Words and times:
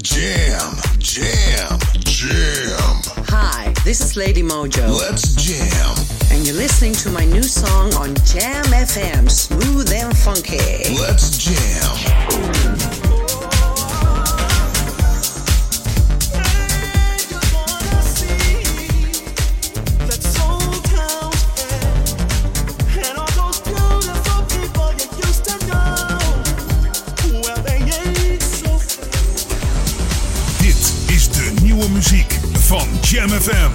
Jam, 0.00 0.74
jam, 1.00 1.78
jam. 1.98 3.02
Hi, 3.28 3.74
this 3.84 4.00
is 4.00 4.16
Lady 4.16 4.42
Mojo, 4.42 4.88
Let's 4.98 5.34
jam. 5.34 5.94
and 6.30 6.46
you're 6.46 6.56
listening 6.56 6.94
to 6.94 7.10
my 7.10 7.26
new 7.26 7.42
song 7.42 7.92
on 7.96 8.14
Jam 8.24 8.64
FM, 8.72 9.30
Smooth 9.30 9.92
and 9.92 10.16
Funky. 10.16 10.56
Let's 10.98 11.36
jam. 11.36 13.01
FM. 33.12 33.72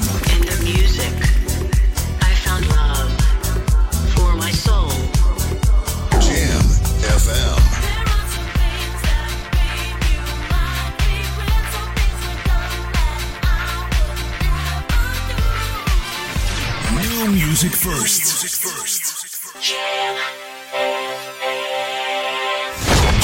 New 16.96 17.28
music 17.28 17.72
first. 17.72 18.26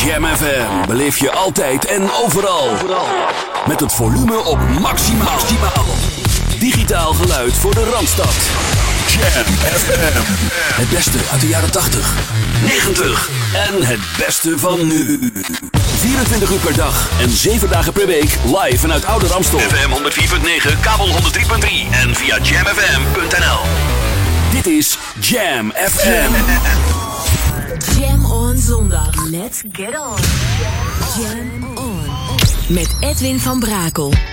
Jam 0.05 0.25
FM 0.25 0.87
beleef 0.87 1.17
je 1.19 1.31
altijd 1.31 1.85
en 1.85 2.11
overal. 2.11 3.52
Met 3.67 3.79
het 3.79 3.93
volume 3.93 4.43
op 4.43 4.59
maximaal. 4.79 5.39
Digitaal 6.59 7.13
geluid 7.13 7.53
voor 7.53 7.73
de 7.73 7.89
Randstad. 7.93 8.33
Jam 9.07 9.45
FM. 9.55 10.21
Het 10.81 10.89
beste 10.89 11.17
uit 11.31 11.41
de 11.41 11.47
jaren 11.47 11.71
80, 11.71 12.13
90 12.61 13.29
en 13.53 13.85
het 13.85 13.99
beste 14.17 14.59
van 14.59 14.87
nu. 14.87 15.31
24 15.99 16.51
uur 16.51 16.59
per 16.59 16.75
dag 16.75 17.09
en 17.19 17.29
7 17.29 17.69
dagen 17.69 17.93
per 17.93 18.07
week 18.07 18.37
live 18.45 18.77
vanuit 18.77 19.05
Oude 19.05 19.27
Ramstel. 19.27 19.59
FM 19.59 19.89
104.9, 20.73 20.79
kabel 20.81 21.07
103.3 21.07 21.13
en 21.91 22.15
via 22.15 22.37
jamfm.nl. 22.41 23.59
Dit 24.51 24.67
is 24.67 24.97
Jam 25.19 25.71
FM. 25.71 26.31
Jam 27.99 28.25
on 28.25 28.57
zondag. 28.57 29.25
Let's 29.29 29.61
get 29.71 29.99
on. 29.99 30.17
Jam 31.17 31.63
on. 31.63 31.72
Met 32.69 32.95
Edwin 32.99 33.39
van 33.39 33.59
Brakel. 33.59 34.32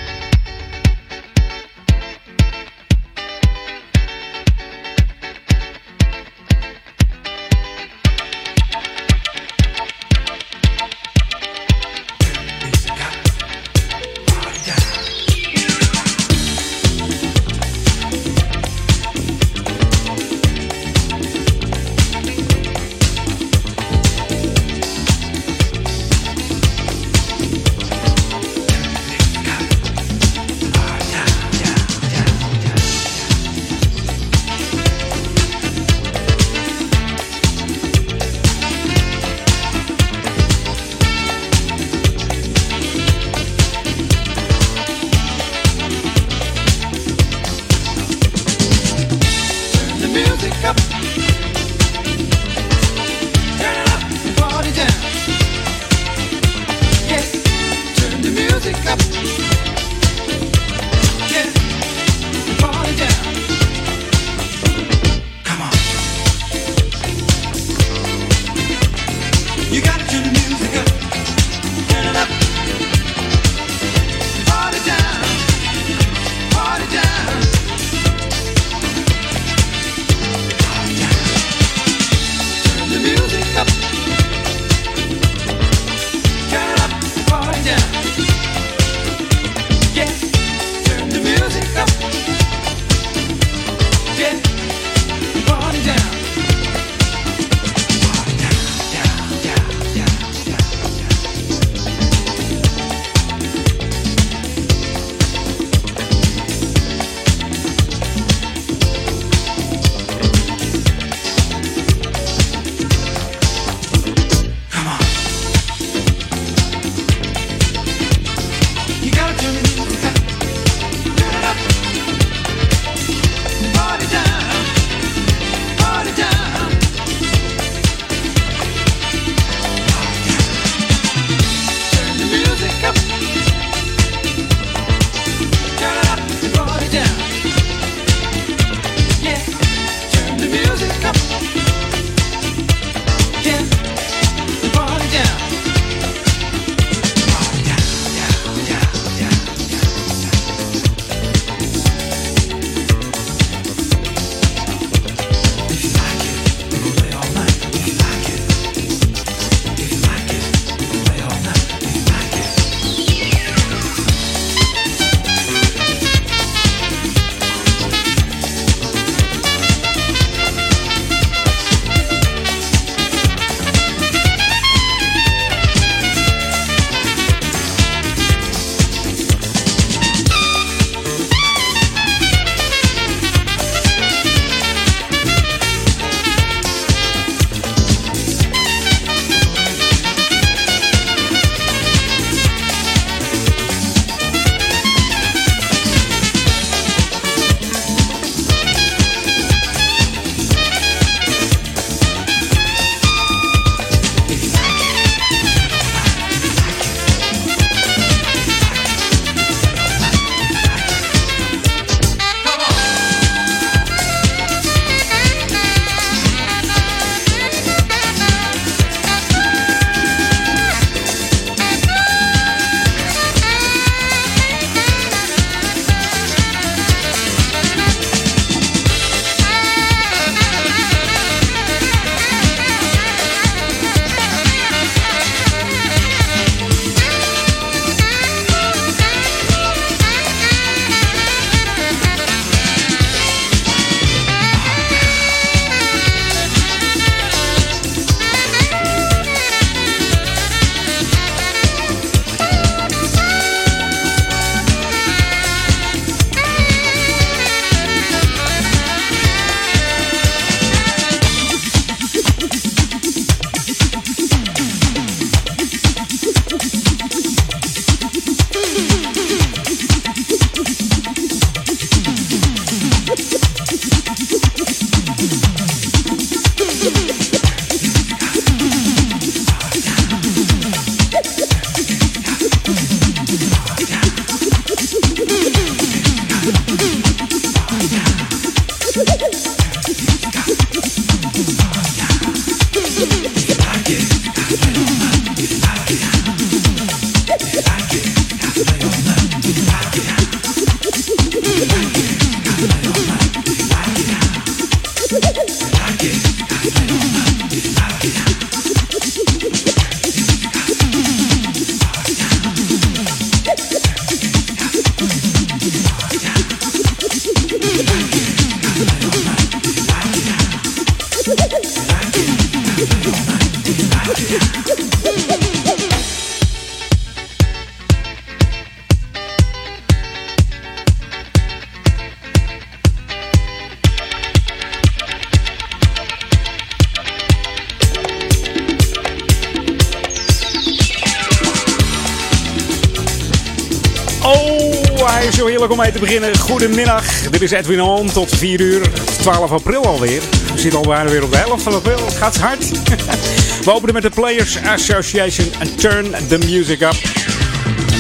Hij 345.10 345.32
zo 345.32 345.46
heerlijk 345.46 345.72
om 345.72 345.78
mee 345.78 345.92
te 345.92 345.98
beginnen. 345.98 346.38
Goedemiddag. 346.38 347.04
Dit 347.30 347.42
is 347.42 347.50
Edwin 347.50 347.80
On 347.80 348.12
tot 348.12 348.36
4 348.36 348.60
uur. 348.60 348.82
Het 348.82 349.08
is 349.08 349.16
12 349.16 349.50
april 349.50 349.86
alweer. 349.86 350.20
We 350.52 350.58
zitten 350.58 350.78
al 350.78 350.86
bijna 350.86 351.10
weer 351.10 351.24
op 351.24 351.30
de 351.30 351.36
helft 351.36 351.62
van 351.62 351.74
april. 351.74 352.04
Het 352.04 352.14
gaat 352.14 352.36
hard. 352.36 352.70
We 353.64 353.72
openen 353.72 353.94
met 353.94 354.02
de 354.02 354.10
Players 354.10 354.58
Association 354.62 355.46
en 355.58 355.76
Turn 355.76 356.14
the 356.28 356.38
Music 356.38 356.80
Up. 356.80 356.96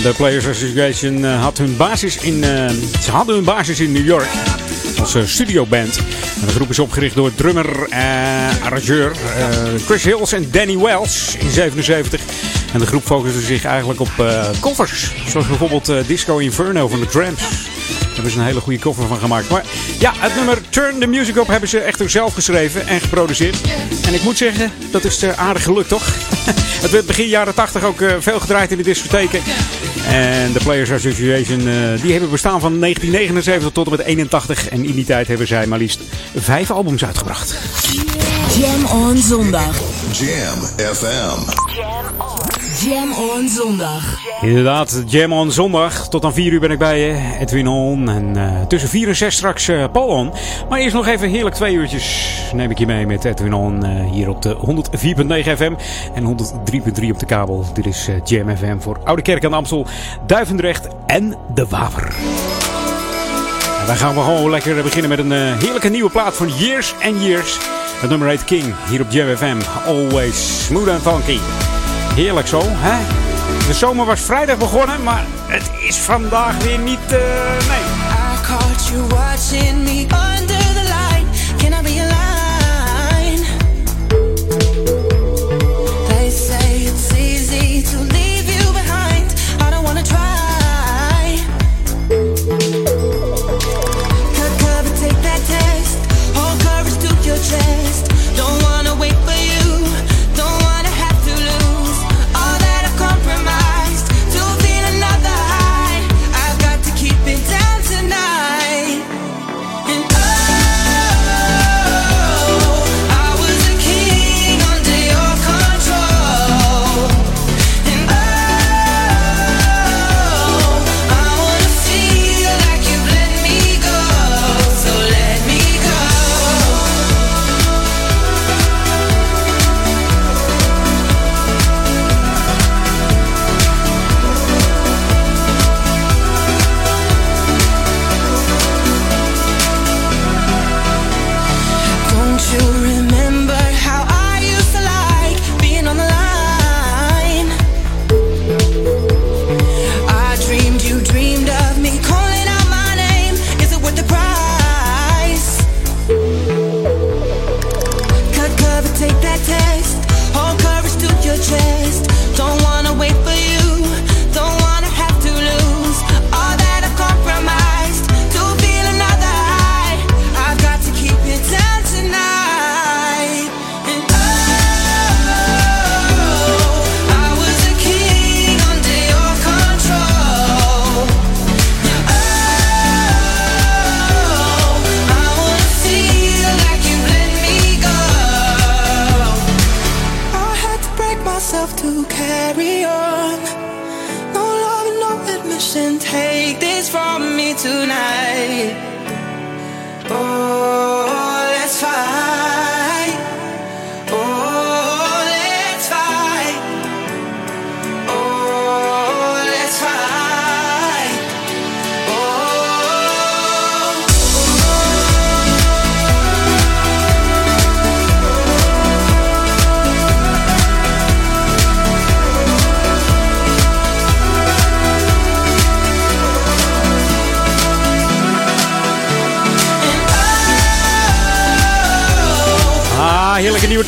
De 0.02 0.12
Players 0.16 0.46
Association 0.46 1.24
eh, 1.24 1.42
had 1.42 1.58
hun 1.58 1.76
basis 1.76 2.16
in, 2.16 2.44
eh, 2.44 2.68
ze 3.02 3.10
hadden 3.10 3.34
hun 3.34 3.44
basis 3.44 3.80
in 3.80 3.92
New 3.92 4.06
York 4.06 4.28
als 5.00 5.14
uh, 5.14 5.22
studioband. 5.24 5.94
De 6.40 6.52
groep 6.54 6.70
is 6.70 6.78
opgericht 6.78 7.14
door 7.14 7.34
drummer 7.34 7.88
en 7.88 8.62
arrangeur 8.62 9.10
eh, 9.10 9.82
Chris 9.86 10.04
Hills 10.04 10.32
en 10.32 10.48
Danny 10.50 10.78
Wells 10.78 11.36
in 11.38 11.50
77. 11.50 12.20
En 12.72 12.78
de 12.78 12.86
groep 12.86 13.04
focuste 13.04 13.40
zich 13.40 13.64
eigenlijk 13.64 14.00
op 14.00 14.10
eh, 14.18 14.48
covers. 14.60 15.12
Zoals 15.28 15.46
bijvoorbeeld 15.46 15.88
eh, 15.88 15.96
Disco 16.06 16.38
Inferno 16.38 16.88
van 16.88 17.00
de 17.00 17.06
Tramps. 17.06 17.42
Daar 17.88 18.14
hebben 18.14 18.32
ze 18.32 18.38
een 18.38 18.44
hele 18.44 18.60
goede 18.60 18.78
cover 18.78 19.06
van 19.06 19.18
gemaakt. 19.18 19.48
Maar 19.48 19.64
ja, 19.98 20.12
het 20.16 20.34
nummer 20.34 20.58
Turn 20.70 20.98
the 20.98 21.06
Music 21.06 21.36
Up 21.36 21.46
hebben 21.46 21.68
ze 21.68 21.78
echter 21.78 22.10
zelf 22.10 22.34
geschreven 22.34 22.86
en 22.86 23.00
geproduceerd. 23.00 23.60
En 24.06 24.14
ik 24.14 24.22
moet 24.22 24.36
zeggen, 24.36 24.72
dat 24.90 25.04
is 25.04 25.24
aardig 25.24 25.62
gelukt 25.62 25.88
toch? 25.88 26.04
het 26.84 26.90
werd 26.90 27.06
begin 27.06 27.28
jaren 27.28 27.54
80 27.54 27.84
ook 27.84 28.00
eh, 28.00 28.12
veel 28.18 28.40
gedraaid 28.40 28.70
in 28.70 28.76
de 28.76 28.82
discotheken. 28.82 29.42
En 30.08 30.52
de 30.52 30.60
Players 30.64 30.90
Association 30.90 31.58
eh, 31.58 32.02
die 32.02 32.12
hebben 32.12 32.30
bestaan 32.30 32.60
van 32.60 32.80
1979 32.80 33.72
tot 33.72 33.84
en 33.84 33.90
met 33.90 34.00
81. 34.00 34.68
En 34.68 34.84
in 34.84 34.94
die 34.94 35.04
tijd 35.04 35.28
hebben 35.28 35.46
zij 35.46 35.66
maar 35.66 35.78
liefst 35.78 36.00
vijf 36.36 36.70
albums 36.70 37.04
uitgebracht. 37.04 37.54
Jam 38.58 38.84
on 38.84 39.16
zondag. 39.16 39.76
Jam 40.12 40.58
FM. 40.76 41.40
Jam 41.74 42.04
on 42.18 42.29
zondag. 43.48 44.18
Inderdaad, 44.40 45.02
Jam 45.06 45.32
on 45.32 45.50
zondag. 45.50 46.08
Tot 46.08 46.24
aan 46.24 46.32
4 46.32 46.52
uur 46.52 46.60
ben 46.60 46.70
ik 46.70 46.78
bij 46.78 47.00
je, 47.00 47.36
Edwin 47.40 47.66
On. 47.66 48.08
En 48.08 48.36
eh, 48.36 48.66
tussen 48.66 48.88
4 48.88 49.08
en 49.08 49.16
6 49.16 49.34
straks 49.34 49.68
eh, 49.68 49.84
Paul 49.92 50.06
On. 50.06 50.32
Maar 50.68 50.78
eerst 50.78 50.94
nog 50.94 51.06
even 51.06 51.28
heerlijk 51.28 51.54
twee 51.54 51.74
uurtjes 51.74 52.34
neem 52.54 52.70
ik 52.70 52.78
je 52.78 52.86
mee 52.86 53.06
met 53.06 53.24
Edwin 53.24 53.54
On. 53.54 53.84
eh, 53.84 54.10
hier 54.10 54.28
op 54.28 54.42
de 54.42 54.54
104.9 54.54 55.56
FM 55.56 55.72
en 56.14 56.24
103.3 56.24 57.10
op 57.10 57.18
de 57.18 57.26
kabel. 57.26 57.64
Dit 57.74 57.86
is 57.86 58.08
Jam 58.24 58.56
FM 58.56 58.78
voor 58.78 58.98
Oude 59.04 59.22
Kerk 59.22 59.44
aan 59.44 59.54
Amstel, 59.54 59.86
Duivendrecht 60.26 60.86
en 61.06 61.36
De 61.54 61.66
Waver. 61.68 62.14
En 63.80 63.86
dan 63.86 63.96
gaan 63.96 64.14
we 64.14 64.20
gewoon 64.20 64.50
lekker 64.50 64.82
beginnen 64.82 65.08
met 65.10 65.18
een 65.18 65.32
heerlijke 65.58 65.88
nieuwe 65.88 66.10
plaat 66.10 66.36
van 66.36 66.48
Years 66.58 66.94
and 67.02 67.22
Years. 67.22 67.58
Het 68.00 68.10
nummer 68.10 68.28
heet 68.28 68.44
King, 68.44 68.74
hier 68.88 69.00
op 69.00 69.10
Jam 69.10 69.36
FM. 69.36 69.56
Always 69.86 70.64
smooth 70.66 70.88
and 70.88 71.02
funky. 71.02 71.38
Heerlijk 72.14 72.46
zo, 72.46 72.60
hè? 72.64 73.06
De 73.66 73.74
zomer 73.74 74.06
was 74.06 74.20
vrijdag 74.20 74.58
begonnen, 74.58 75.02
maar 75.02 75.24
het 75.46 75.70
is 75.80 75.96
vandaag 75.96 76.62
weer 76.62 76.78
niet, 76.78 77.12
eh, 77.12 77.18
nee. 77.68 78.00
I 80.00 80.59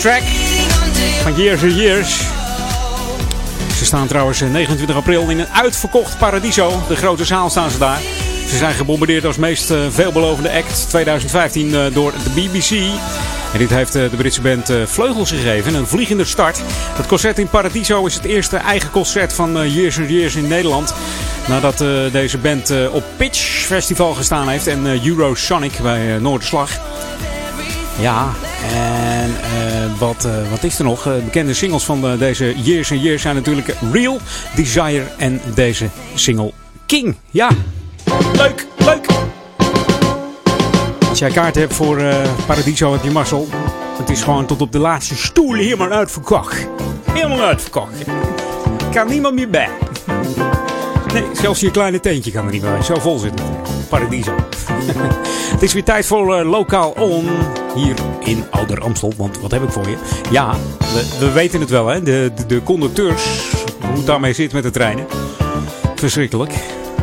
track 0.02 0.22
van 1.22 1.36
Years 1.36 1.62
and 1.62 1.74
Years. 1.74 2.18
Ze 3.76 3.84
staan 3.84 4.06
trouwens 4.06 4.40
eh, 4.40 4.50
29 4.50 4.96
april 4.96 5.28
in 5.28 5.38
een 5.38 5.48
uitverkocht 5.48 6.18
Paradiso. 6.18 6.82
De 6.88 6.96
grote 6.96 7.24
zaal 7.24 7.50
staan 7.50 7.70
ze 7.70 7.78
daar. 7.78 8.00
Ze 8.48 8.56
zijn 8.56 8.74
gebombardeerd 8.74 9.24
als 9.24 9.36
meest 9.36 9.70
eh, 9.70 9.78
veelbelovende 9.90 10.52
act 10.52 10.88
2015 10.88 11.74
eh, 11.74 11.94
door 11.94 12.12
de 12.12 12.30
BBC. 12.30 12.70
En 13.52 13.58
dit 13.58 13.70
heeft 13.70 13.94
eh, 13.94 14.10
de 14.10 14.16
Britse 14.16 14.40
band 14.40 14.70
eh, 14.70 14.76
vleugels 14.86 15.30
gegeven. 15.30 15.74
Een 15.74 15.86
vliegende 15.86 16.24
start. 16.24 16.62
Het 16.92 17.06
concert 17.06 17.38
in 17.38 17.48
Paradiso 17.48 18.06
is 18.06 18.14
het 18.14 18.24
eerste 18.24 18.56
eigen 18.56 18.90
concert 18.90 19.32
van 19.32 19.58
eh, 19.58 19.74
Years 19.74 19.98
and 19.98 20.08
Years 20.08 20.34
in 20.34 20.48
Nederland. 20.48 20.94
Nadat 21.48 21.80
eh, 21.80 21.88
deze 22.12 22.38
band 22.38 22.70
eh, 22.70 22.94
op 22.94 23.04
Pitch 23.16 23.40
Festival 23.40 24.14
gestaan 24.14 24.48
heeft 24.48 24.66
en 24.66 24.86
eh, 24.86 25.06
Eurosonic 25.06 25.78
bij 25.82 26.14
eh, 26.14 26.20
Noorderslag. 26.20 26.70
Ja, 28.00 28.32
en 28.70 29.30
eh, 29.42 29.98
wat, 29.98 30.24
eh, 30.24 30.50
wat 30.50 30.62
is 30.62 30.78
er 30.78 30.84
nog? 30.84 31.06
Eh, 31.06 31.12
bekende 31.24 31.54
singles 31.54 31.84
van 31.84 32.18
deze 32.18 32.54
Years 32.62 32.92
and 32.92 33.02
Years 33.02 33.22
zijn 33.22 33.34
natuurlijk 33.34 33.74
Real, 33.92 34.18
Desire 34.54 35.04
en 35.18 35.40
deze 35.54 35.88
single 36.14 36.52
King. 36.86 37.16
Ja, 37.30 37.48
leuk, 38.32 38.66
leuk. 38.76 39.06
Als 41.08 41.18
jij 41.18 41.30
kaart 41.30 41.54
hebt 41.54 41.74
voor 41.74 42.02
Paradiso 42.46 42.92
heb 42.92 43.02
je 43.02 43.10
mazzel. 43.10 43.48
Het 43.98 44.10
is 44.10 44.22
gewoon 44.22 44.46
tot 44.46 44.60
op 44.60 44.72
de 44.72 44.78
laatste 44.78 45.16
stoel 45.16 45.54
helemaal 45.54 45.90
uitverkocht. 45.90 46.68
Helemaal 47.10 47.40
uitverkocht. 47.40 47.92
Kan 48.92 49.08
niemand 49.08 49.34
meer 49.34 49.50
bij. 49.50 49.68
Nee, 51.12 51.24
zelfs 51.32 51.60
je 51.60 51.70
kleine 51.70 52.00
teentje 52.00 52.30
kan 52.30 52.44
er 52.44 52.50
niet 52.52 52.62
bij. 52.62 52.82
Zo 52.82 52.94
vol 52.94 53.18
zit. 53.18 53.32
Paradiso. 53.88 54.34
het 55.54 55.62
is 55.62 55.72
weer 55.72 55.84
tijd 55.84 56.06
voor 56.06 56.40
uh, 56.40 56.50
Lokaal 56.50 56.90
On. 56.90 57.28
Hier 57.74 57.94
in 58.24 58.44
Ouder 58.50 58.80
Amstel. 58.80 59.12
Want 59.16 59.40
wat 59.40 59.50
heb 59.50 59.62
ik 59.62 59.70
voor 59.70 59.88
je? 59.88 59.96
Ja, 60.30 60.54
we, 60.78 61.16
we 61.18 61.32
weten 61.32 61.60
het 61.60 61.70
wel 61.70 61.86
hè. 61.86 62.02
De, 62.02 62.32
de, 62.46 62.62
conducteurs. 62.62 63.52
Hoe 63.80 63.96
het 63.96 64.06
daarmee 64.06 64.32
zit 64.32 64.52
met 64.52 64.62
de 64.62 64.70
treinen. 64.70 65.06
Verschrikkelijk. 65.94 66.52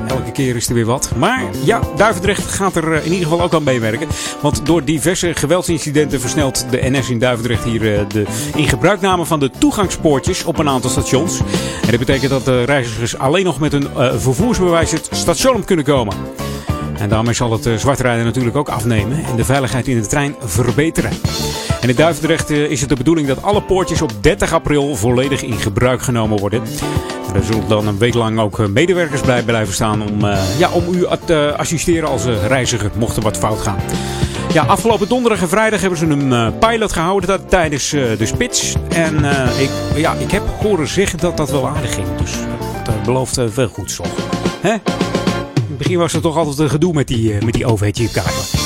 Elke 0.07 0.31
keer 0.31 0.55
is 0.55 0.67
er 0.67 0.73
weer 0.73 0.85
wat. 0.85 1.11
Maar 1.17 1.43
ja, 1.63 1.81
Duivendrecht 1.95 2.51
gaat 2.51 2.75
er 2.75 2.93
in 2.93 3.11
ieder 3.11 3.27
geval 3.27 3.41
ook 3.41 3.53
aan 3.53 3.63
meewerken. 3.63 4.07
Want 4.41 4.65
door 4.65 4.83
diverse 4.83 5.33
geweldsincidenten 5.33 6.19
versnelt 6.19 6.65
de 6.69 6.89
NS 6.89 7.09
in 7.09 7.19
Duivendrecht 7.19 7.63
hier 7.63 8.07
de 8.07 8.25
ingebruikname 8.55 9.25
van 9.25 9.39
de 9.39 9.51
toegangspoortjes 9.57 10.43
op 10.43 10.57
een 10.57 10.69
aantal 10.69 10.89
stations. 10.89 11.39
En 11.81 11.89
dat 11.89 11.99
betekent 11.99 12.29
dat 12.29 12.45
de 12.45 12.63
reizigers 12.63 13.17
alleen 13.17 13.45
nog 13.45 13.59
met 13.59 13.73
uh, 13.73 13.79
vervoersbewijs 14.15 14.91
het 14.91 15.09
station 15.11 15.63
kunnen 15.63 15.85
komen. 15.85 16.15
En 16.99 17.09
daarmee 17.09 17.33
zal 17.33 17.51
het 17.51 17.65
uh, 17.65 17.75
zwartrijden 17.75 18.25
natuurlijk 18.25 18.55
ook 18.55 18.69
afnemen 18.69 19.23
en 19.23 19.35
de 19.35 19.45
veiligheid 19.45 19.87
in 19.87 20.01
de 20.01 20.07
trein 20.07 20.35
verbeteren. 20.39 21.11
En 21.81 21.89
in 21.89 21.95
Duivendrecht 21.95 22.51
uh, 22.51 22.71
is 22.71 22.79
het 22.79 22.89
de 22.89 22.95
bedoeling 22.95 23.27
dat 23.27 23.43
alle 23.43 23.61
poortjes 23.61 24.01
op 24.01 24.11
30 24.21 24.53
april 24.53 24.95
volledig 24.95 25.41
in 25.41 25.57
gebruik 25.57 26.01
genomen 26.01 26.39
worden. 26.39 26.61
Er 27.33 27.43
zullen 27.43 27.67
dan 27.67 27.87
een 27.87 27.97
week 27.97 28.13
lang 28.13 28.39
ook 28.39 28.67
medewerkers 28.67 29.21
bij 29.21 29.43
blijven 29.43 29.73
staan 29.73 30.01
om, 30.01 30.25
ja, 30.57 30.71
om 30.71 30.93
u 30.93 31.05
te 31.25 31.53
assisteren 31.57 32.09
als 32.09 32.25
reiziger 32.25 32.91
mocht 32.95 33.15
er 33.15 33.23
wat 33.23 33.37
fout 33.37 33.61
gaan. 33.61 33.77
Ja, 34.53 34.63
afgelopen 34.63 35.07
donderdag 35.07 35.41
en 35.41 35.49
vrijdag 35.49 35.81
hebben 35.81 35.99
ze 35.99 36.05
een 36.05 36.57
pilot 36.57 36.93
gehouden 36.93 37.29
dat, 37.29 37.49
tijdens 37.49 37.89
de 37.89 38.25
spits. 38.25 38.75
En 38.89 39.15
ik, 39.59 39.69
ja, 39.95 40.13
ik 40.13 40.31
heb 40.31 40.43
horen 40.61 40.87
zeggen 40.87 41.19
dat 41.19 41.37
dat 41.37 41.51
wel 41.51 41.67
aardig 41.67 41.93
ging. 41.93 42.07
Dus 42.17 42.31
dat 42.83 43.03
belooft 43.03 43.41
veel 43.49 43.67
goeds 43.67 43.95
toch. 43.95 44.11
Hè? 44.61 44.75
In 45.79 45.85
het 45.85 45.93
begin 45.93 46.07
was 46.07 46.13
er 46.13 46.29
toch 46.29 46.37
altijd 46.37 46.59
een 46.59 46.69
gedoe 46.69 46.93
met 46.93 47.07
die, 47.07 47.43
met 47.45 47.53
die 47.53 47.65
OV-chipkaarten. 47.65 48.59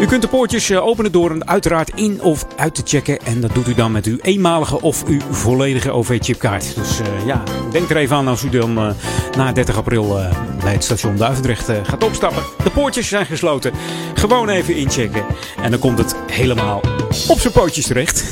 U 0.00 0.06
kunt 0.06 0.22
de 0.22 0.28
poortjes 0.28 0.72
openen 0.72 1.12
door 1.12 1.30
een 1.30 1.48
uiteraard 1.48 1.90
in 1.94 2.22
of 2.22 2.46
uit 2.56 2.74
te 2.74 2.82
checken. 2.84 3.20
En 3.24 3.40
dat 3.40 3.54
doet 3.54 3.68
u 3.68 3.74
dan 3.74 3.92
met 3.92 4.06
uw 4.06 4.16
eenmalige 4.22 4.80
of 4.80 5.04
uw 5.06 5.20
volledige 5.30 5.90
OV-chipkaart. 5.90 6.74
Dus 6.74 7.00
uh, 7.00 7.26
ja, 7.26 7.42
denk 7.70 7.90
er 7.90 7.96
even 7.96 8.16
aan 8.16 8.28
als 8.28 8.42
u 8.42 8.48
dan 8.48 8.78
uh, 8.78 8.90
na 9.36 9.52
30 9.52 9.76
april 9.76 10.18
uh, 10.18 10.32
bij 10.62 10.72
het 10.72 10.84
station 10.84 11.16
Duivendrecht 11.16 11.70
gaat 11.82 12.04
opstappen. 12.04 12.42
De 12.64 12.70
poortjes 12.70 13.08
zijn 13.08 13.26
gesloten. 13.26 13.72
Gewoon 14.14 14.48
even 14.48 14.76
inchecken. 14.76 15.24
En 15.62 15.70
dan 15.70 15.80
komt 15.80 15.98
het 15.98 16.16
helemaal 16.26 16.80
op 17.28 17.40
zijn 17.40 17.52
pootjes 17.52 17.86
terecht. 17.86 18.24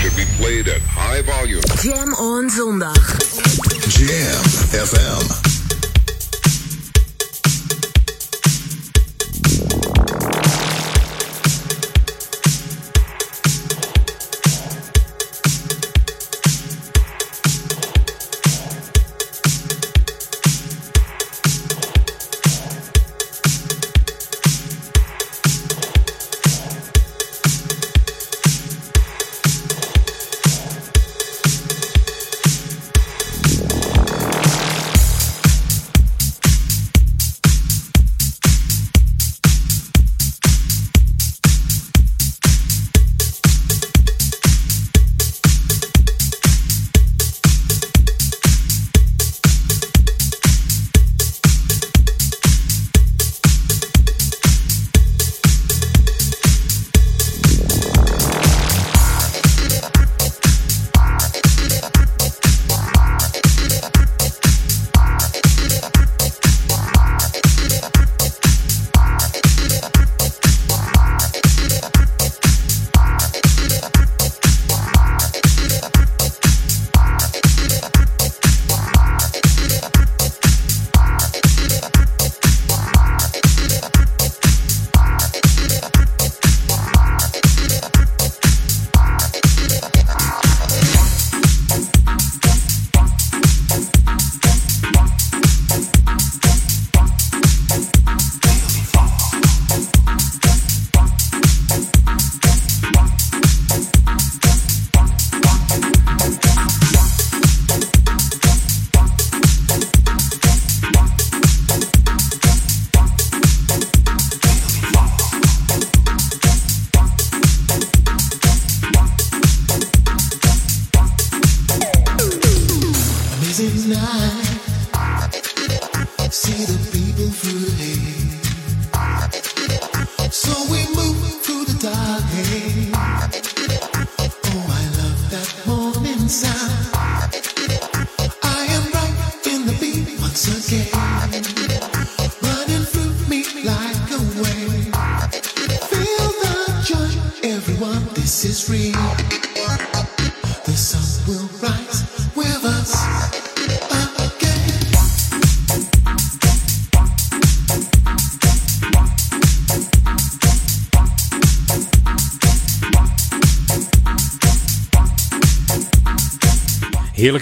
should 0.00 0.16
be 0.16 0.26
played 0.38 0.68
at 0.68 0.80
high 1.08 1.30
volume. 1.30 1.62
Jam 1.82 2.14
on 2.14 2.50
zondag. 2.50 3.16
Jam 3.88 4.42
FM. 4.86 5.59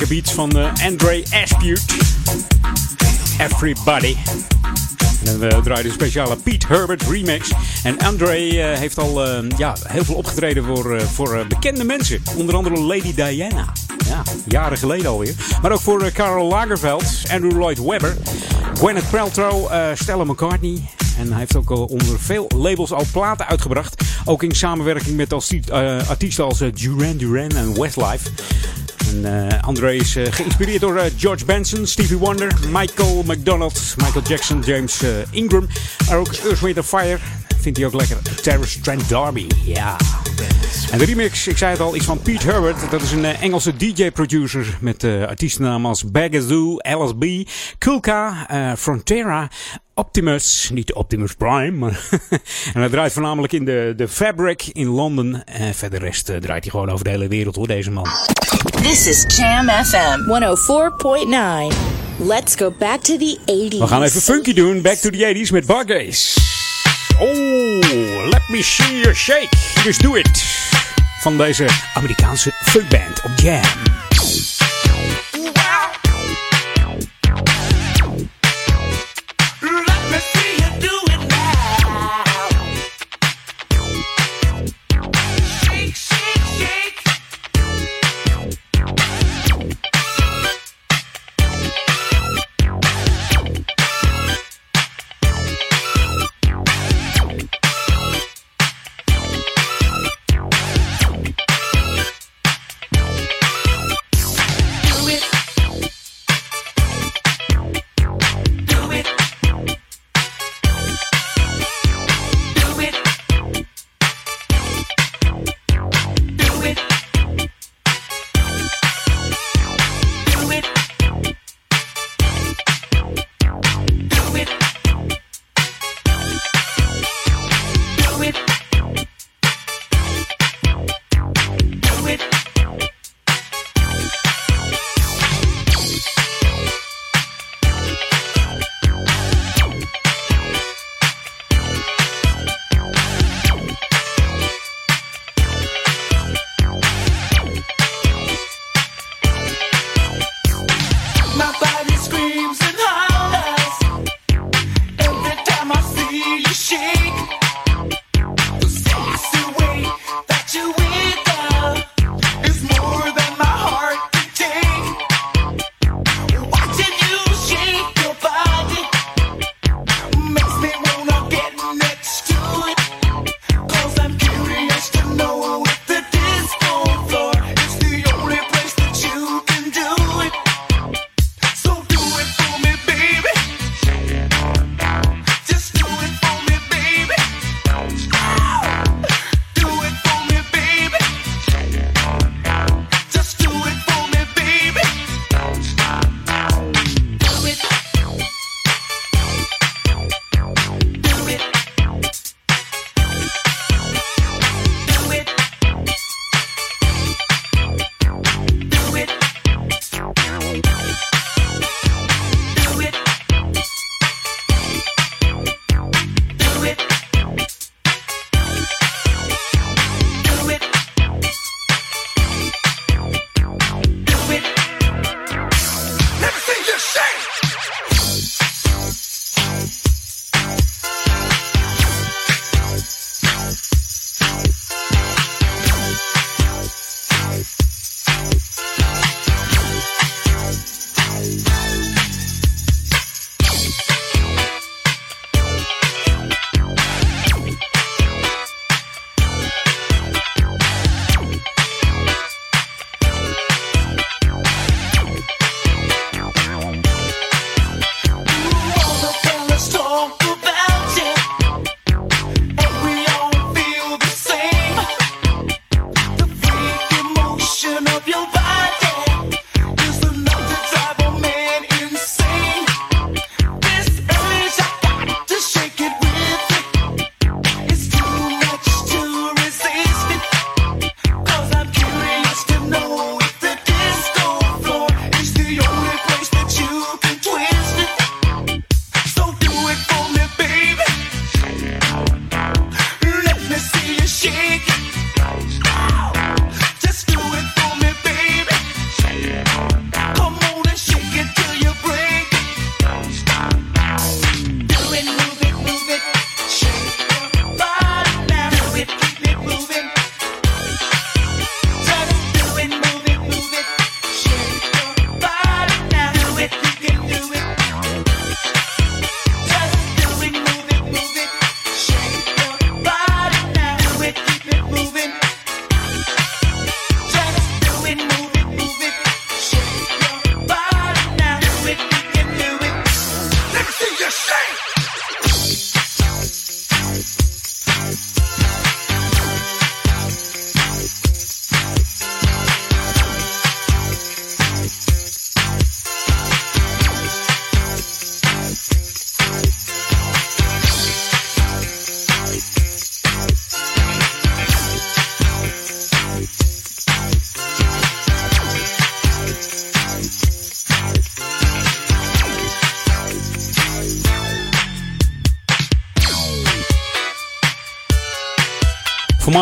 Beats 0.08 0.32
van 0.32 0.58
uh, 0.58 0.72
Andre 0.84 1.24
Aspute. 1.42 1.80
Everybody. 3.38 4.16
En 5.24 5.38
we 5.38 5.60
draaien 5.62 5.84
een 5.84 5.92
speciale 5.92 6.36
Pete 6.36 6.66
Herbert 6.66 7.02
remix. 7.02 7.50
En 7.82 7.98
Andre 7.98 8.52
uh, 8.52 8.78
heeft 8.78 8.98
al 8.98 9.42
ja, 9.56 9.76
heel 9.82 10.04
veel 10.04 10.14
opgetreden 10.14 10.64
voor, 10.64 11.00
voor 11.00 11.44
bekende 11.48 11.84
mensen. 11.84 12.22
Onder 12.36 12.54
andere 12.54 12.80
Lady 12.80 13.14
Diana. 13.14 13.72
Ja, 14.08 14.22
jaren 14.46 14.78
geleden 14.78 15.06
alweer. 15.06 15.34
Maar 15.62 15.72
ook 15.72 15.80
voor 15.80 16.12
Carol 16.12 16.48
Lagerfeld, 16.48 17.04
Andrew 17.30 17.52
Lloyd 17.52 17.78
Webber, 17.78 18.16
Gwyneth 18.74 19.10
Paltrow, 19.10 19.72
Stella 19.94 20.24
McCartney. 20.24 20.90
En 21.18 21.28
hij 21.28 21.38
heeft 21.38 21.56
ook 21.56 21.90
onder 21.90 22.20
veel 22.20 22.50
labels 22.56 22.92
al 22.92 23.04
platen 23.12 23.46
uitgebracht. 23.46 24.04
Ook 24.24 24.42
in 24.42 24.54
samenwerking 24.54 25.16
met 25.16 25.32
artiesten 26.08 26.44
als 26.44 26.58
Duran 26.58 27.16
Duran 27.16 27.50
en 27.50 27.80
Westlife. 27.80 28.30
En 29.08 29.24
uh, 29.24 29.62
André 29.62 29.94
is 29.94 30.16
uh, 30.16 30.26
geïnspireerd 30.30 30.80
door 30.80 30.96
uh, 30.96 31.02
George 31.16 31.44
Benson, 31.44 31.86
Stevie 31.86 32.16
Wonder, 32.16 32.52
Michael 32.70 33.22
McDonald, 33.26 33.94
Michael 33.96 34.24
Jackson, 34.24 34.60
James 34.60 35.02
Ingram. 35.30 35.66
Maar 36.08 36.18
ook 36.18 36.32
Earth, 36.32 36.60
Wind 36.60 36.84
Fire 36.84 37.18
vindt 37.60 37.78
hij 37.78 37.86
ook 37.86 37.94
lekker. 37.94 38.16
Terrence 38.42 38.80
Trent 38.80 39.08
D'Arby, 39.08 39.46
ja. 39.64 39.96
En 40.90 40.98
de 40.98 41.04
remix, 41.04 41.46
ik 41.46 41.58
zei 41.58 41.70
het 41.70 41.80
al, 41.80 41.94
is 41.94 42.04
van 42.04 42.22
Pete 42.22 42.50
Herbert. 42.50 42.90
Dat 42.90 43.02
is 43.02 43.12
een 43.12 43.24
eh, 43.24 43.42
Engelse 43.42 43.76
DJ-producer 43.76 44.78
met 44.80 45.04
artiestennamen 45.04 45.88
als 45.88 46.10
Bagazoo, 46.10 46.76
LSB, 46.76 47.48
Kulka, 47.78 48.46
Frontera, 48.78 49.48
Optimus, 49.98 50.70
niet 50.72 50.86
de 50.86 50.94
Optimus 50.94 51.34
Prime, 51.34 51.70
maar 51.70 52.08
en 52.74 52.80
hij 52.80 52.88
draait 52.88 53.12
voornamelijk 53.12 53.52
in 53.52 53.64
de, 53.64 53.92
de 53.96 54.08
Fabric 54.08 54.66
in 54.72 54.86
Londen. 54.86 55.44
En 55.44 55.74
verder 55.74 56.00
rest 56.00 56.30
uh, 56.30 56.36
draait 56.36 56.62
hij 56.62 56.70
gewoon 56.70 56.90
over 56.90 57.04
de 57.04 57.10
hele 57.10 57.28
wereld 57.28 57.56
hoor, 57.56 57.66
deze 57.66 57.90
man. 57.90 58.06
This 58.82 59.06
is 59.06 59.24
Jam 59.26 59.66
FM 59.68 60.26
104.9. 60.26 61.72
Let's 62.20 62.56
go 62.56 62.70
back 62.70 63.02
to 63.02 63.18
the 63.18 63.36
80s. 63.46 63.80
We 63.80 63.86
gaan 63.86 64.02
even 64.04 64.20
funky 64.20 64.52
doen, 64.52 64.82
back 64.82 64.98
to 64.98 65.10
the 65.10 65.22
80s 65.22 65.50
met 65.52 65.66
Bargaze. 65.66 66.38
Oh, 67.20 68.28
let 68.30 68.42
me 68.50 68.62
see 68.62 69.02
you 69.02 69.14
shake. 69.14 69.50
Just 69.84 70.00
do 70.02 70.16
it. 70.16 70.44
Van 71.20 71.36
deze 71.36 71.68
Amerikaanse 71.94 72.52
funkband 72.52 73.22
op 73.24 73.30
Jam. 73.36 73.97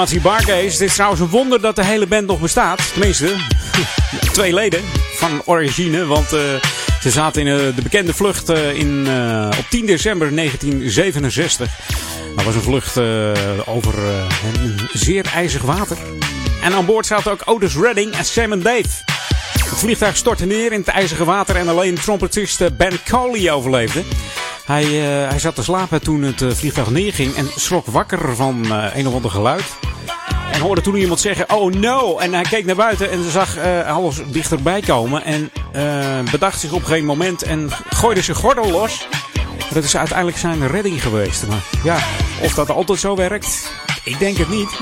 Formatie. 0.06 0.52
Het 0.52 0.80
is 0.80 0.94
trouwens 0.94 1.20
een 1.20 1.28
wonder 1.28 1.60
dat 1.60 1.76
de 1.76 1.84
hele 1.84 2.06
band 2.06 2.26
nog 2.26 2.40
bestaat. 2.40 2.92
Tenminste, 2.92 3.36
twee 4.32 4.54
leden 4.54 4.80
van 5.14 5.42
origine. 5.44 6.06
Want 6.06 6.32
uh, 6.32 6.40
ze 7.00 7.10
zaten 7.10 7.46
in 7.46 7.46
uh, 7.46 7.76
de 7.76 7.82
bekende 7.82 8.14
vlucht 8.14 8.50
uh, 8.50 8.74
in, 8.74 9.08
op 9.58 9.64
10 9.70 9.86
december 9.86 10.34
1967. 10.36 11.70
Dat 12.36 12.44
was 12.44 12.54
een 12.54 12.62
vlucht 12.62 12.98
over 13.66 13.94
zeer 14.92 15.26
ijzig 15.34 15.62
water. 15.62 15.96
En 16.62 16.72
aan 16.72 16.86
boord 16.86 17.06
zaten 17.06 17.32
ook 17.32 17.42
Otis 17.44 17.76
Redding 17.76 18.14
en 18.14 18.24
Sam 18.24 18.62
Dave. 18.62 18.88
Het 19.52 19.78
vliegtuig 19.78 20.16
stortte 20.16 20.46
neer 20.46 20.72
in 20.72 20.78
het 20.78 20.88
ijzige 20.88 21.24
water 21.24 21.56
en 21.56 21.68
alleen 21.68 21.94
trompetist 21.94 22.76
Ben 22.76 23.02
Coley 23.10 23.50
overleefde. 23.50 24.02
Hij, 24.66 24.84
uh, 24.84 25.28
hij 25.28 25.38
zat 25.38 25.54
te 25.54 25.62
slapen 25.62 26.02
toen 26.02 26.22
het 26.22 26.40
uh, 26.40 26.50
vliegtuig 26.50 26.90
neerging 26.90 27.34
en 27.34 27.48
schrok 27.56 27.86
wakker 27.86 28.36
van 28.36 28.64
uh, 28.64 28.84
een 28.94 29.08
of 29.08 29.14
ander 29.14 29.30
geluid. 29.30 29.64
En 30.52 30.60
hoorde 30.60 30.80
toen 30.80 30.94
iemand 30.96 31.20
zeggen, 31.20 31.54
oh 31.54 31.72
no. 31.72 32.18
En 32.18 32.32
hij 32.32 32.42
keek 32.42 32.64
naar 32.64 32.76
buiten 32.76 33.10
en 33.10 33.30
zag 33.30 33.58
alles 33.86 34.16
dichterbij 34.26 34.80
komen. 34.80 35.24
En 35.24 35.50
bedacht 36.30 36.60
zich 36.60 36.72
op 36.72 36.84
geen 36.84 37.04
moment 37.04 37.42
en 37.42 37.70
gooide 37.88 38.22
zijn 38.22 38.36
gordel 38.36 38.70
los. 38.70 39.08
Dat 39.72 39.84
is 39.84 39.96
uiteindelijk 39.96 40.38
zijn 40.38 40.68
redding 40.68 41.02
geweest. 41.02 41.46
Maar 41.46 41.62
ja, 41.82 41.98
of 42.42 42.54
dat 42.54 42.70
altijd 42.70 43.00
zo 43.00 43.16
werkt, 43.16 43.72
ik 44.04 44.18
denk 44.18 44.36
het 44.36 44.48
niet. 44.48 44.78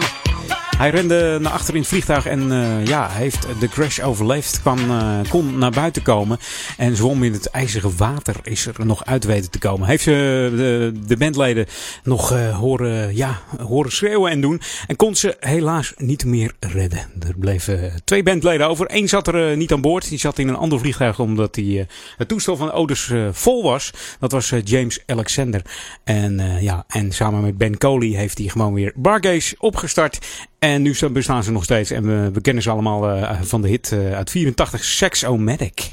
Hij 0.77 0.91
rende 0.91 1.39
naar 1.41 1.53
achter 1.53 1.75
in 1.75 1.81
het 1.81 1.89
vliegtuig 1.89 2.27
en 2.27 2.53
uh, 2.53 2.87
ja, 2.87 3.09
heeft 3.11 3.47
de 3.61 3.69
crash 3.69 4.01
overleefd. 4.01 4.61
Kwam, 4.61 4.79
uh, 4.79 5.19
kon 5.29 5.59
naar 5.59 5.71
buiten 5.71 6.03
komen 6.03 6.39
en 6.77 6.97
zwom 6.97 7.23
in 7.23 7.33
het 7.33 7.51
ijzige 7.51 7.95
water. 7.97 8.37
Is 8.43 8.67
er 8.67 8.87
nog 8.87 9.05
uit 9.05 9.25
weten 9.25 9.51
te 9.51 9.59
komen. 9.59 9.89
Heeft 9.89 10.03
ze 10.03 10.49
uh, 10.53 10.59
de, 10.59 10.93
de, 11.07 11.17
bandleden 11.17 11.67
nog 12.03 12.29
horen, 12.53 13.17
ja, 13.17 13.41
horen 13.67 13.93
schreeuwen 13.93 14.31
en 14.31 14.41
doen. 14.41 14.61
En 14.87 14.97
kon 14.97 15.15
ze 15.15 15.37
helaas 15.41 15.93
niet 15.97 16.25
meer 16.25 16.53
redden. 16.61 17.11
Er 17.29 17.35
bleven 17.39 18.03
twee 18.05 18.23
bandleden 18.23 18.69
over. 18.69 18.87
Eén 18.91 19.09
zat 19.09 19.29
er 19.29 19.57
niet 19.57 19.73
aan 19.73 19.81
boord. 19.81 20.09
Die 20.09 20.19
zat 20.19 20.39
in 20.39 20.49
een 20.49 20.57
ander 20.57 20.79
vliegtuig 20.79 21.21
omdat 21.21 21.55
die, 21.55 21.87
het 22.17 22.29
toestel 22.29 22.57
van 22.57 22.73
Otis 22.73 23.13
vol 23.31 23.63
was. 23.63 23.91
Dat 24.21 24.33
was 24.33 24.53
James 24.65 25.03
Alexander. 25.07 25.63
En, 26.05 26.59
ja, 26.61 26.85
en 26.89 27.13
samen 27.13 27.43
met 27.43 27.59
Ben 27.59 27.79
Coley 27.79 28.09
heeft 28.09 28.39
hij 28.39 28.49
gewoon 28.49 28.75
weer 28.75 28.93
Bargaze 28.95 29.55
opgestart. 29.59 30.19
En 30.65 30.83
nu 30.83 30.95
bestaan 31.13 31.45
ze 31.45 31.53
nog 31.53 31.65
steeds. 31.65 31.91
En 31.91 32.33
we, 32.33 32.41
kennen 32.41 32.63
ze 32.63 32.71
allemaal 32.71 33.17
uh, 33.17 33.41
van 33.43 33.63
de 33.63 33.69
hit 33.69 33.91
uh, 33.91 34.13
uit 34.13 34.31
84, 34.31 34.85
Sex-O-Matic. 34.85 35.89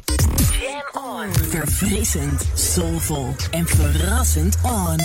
Jam 0.62 1.04
on. 1.04 1.34
Verfrissend, 1.50 2.46
soulvol 2.54 3.36
en 3.52 3.68
verrassend 3.68 4.58
on 4.64 4.98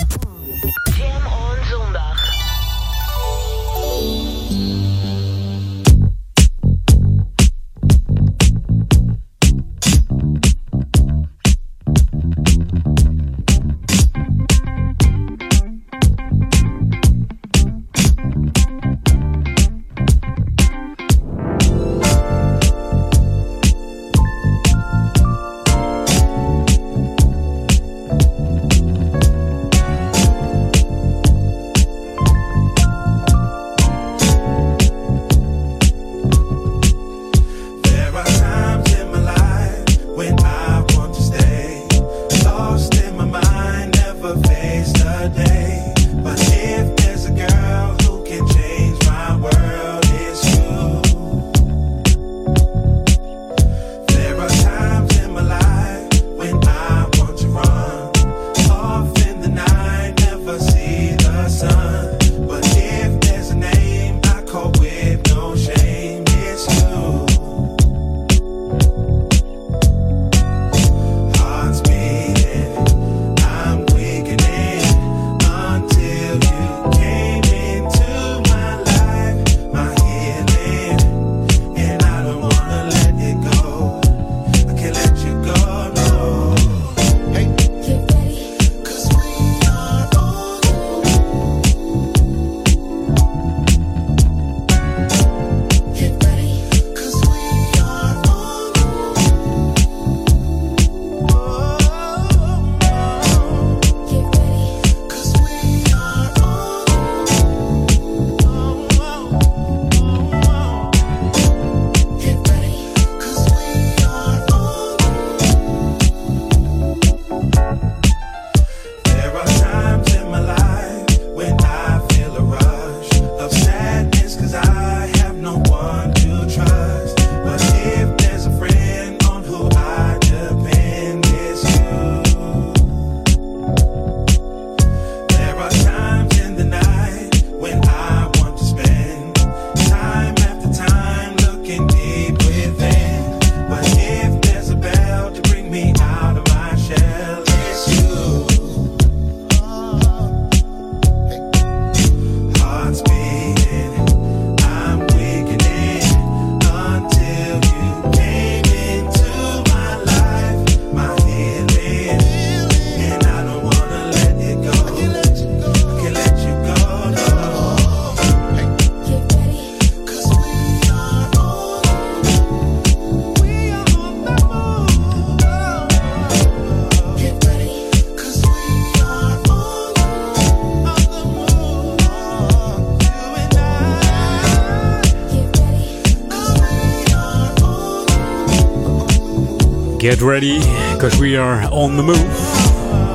Get 190.07 190.21
ready, 190.21 190.59
because 190.93 191.19
we 191.19 191.37
are 191.39 191.69
on 191.69 191.95
the 191.95 192.01
move. 192.01 192.25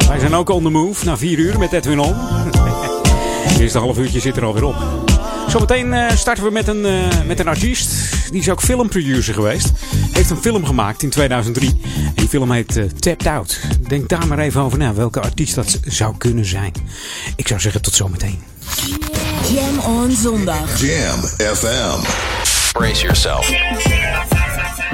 Wij 0.09 0.18
zijn 0.18 0.35
ook 0.35 0.48
on 0.48 0.62
the 0.62 0.70
move 0.70 1.05
na 1.05 1.16
vier 1.16 1.38
uur 1.38 1.59
met 1.59 1.72
Edwin 1.72 1.98
On. 1.98 2.14
Het 2.16 3.59
eerste 3.61 3.78
half 3.78 3.98
uurtje 3.98 4.20
zit 4.20 4.37
er 4.37 4.44
alweer 4.44 4.64
op. 4.64 4.76
Zometeen 5.48 5.87
uh, 5.87 6.11
starten 6.11 6.44
we 6.44 6.50
met 6.50 6.68
een, 6.68 6.87
uh, 6.87 7.22
met 7.26 7.40
een 7.40 7.48
artiest. 7.48 7.90
Die 8.31 8.40
is 8.40 8.50
ook 8.50 8.61
filmproducer 8.61 9.35
geweest. 9.35 9.72
Heeft 10.12 10.31
een 10.31 10.37
film 10.37 10.64
gemaakt 10.66 11.02
in 11.02 11.11
2003. 11.11 11.81
En 11.94 12.12
die 12.14 12.28
film 12.28 12.50
heet 12.50 12.76
uh, 12.76 12.85
Tapped 12.85 13.26
Out. 13.26 13.61
Denk 13.88 14.09
daar 14.09 14.26
maar 14.26 14.38
even 14.38 14.61
over 14.61 14.78
na 14.78 14.94
welke 14.94 15.20
artiest 15.20 15.55
dat 15.55 15.78
zou 15.85 16.16
kunnen 16.16 16.44
zijn. 16.44 16.72
Ik 17.37 17.48
zou 17.48 17.61
zeggen 17.61 17.83
tot 17.83 17.94
zometeen. 17.94 18.42
Jam 19.55 19.78
on 19.78 20.11
zondag. 20.11 20.81
Jam 20.81 21.20
FM. 21.55 22.00
Brace 22.72 23.02
yourself. 23.02 23.50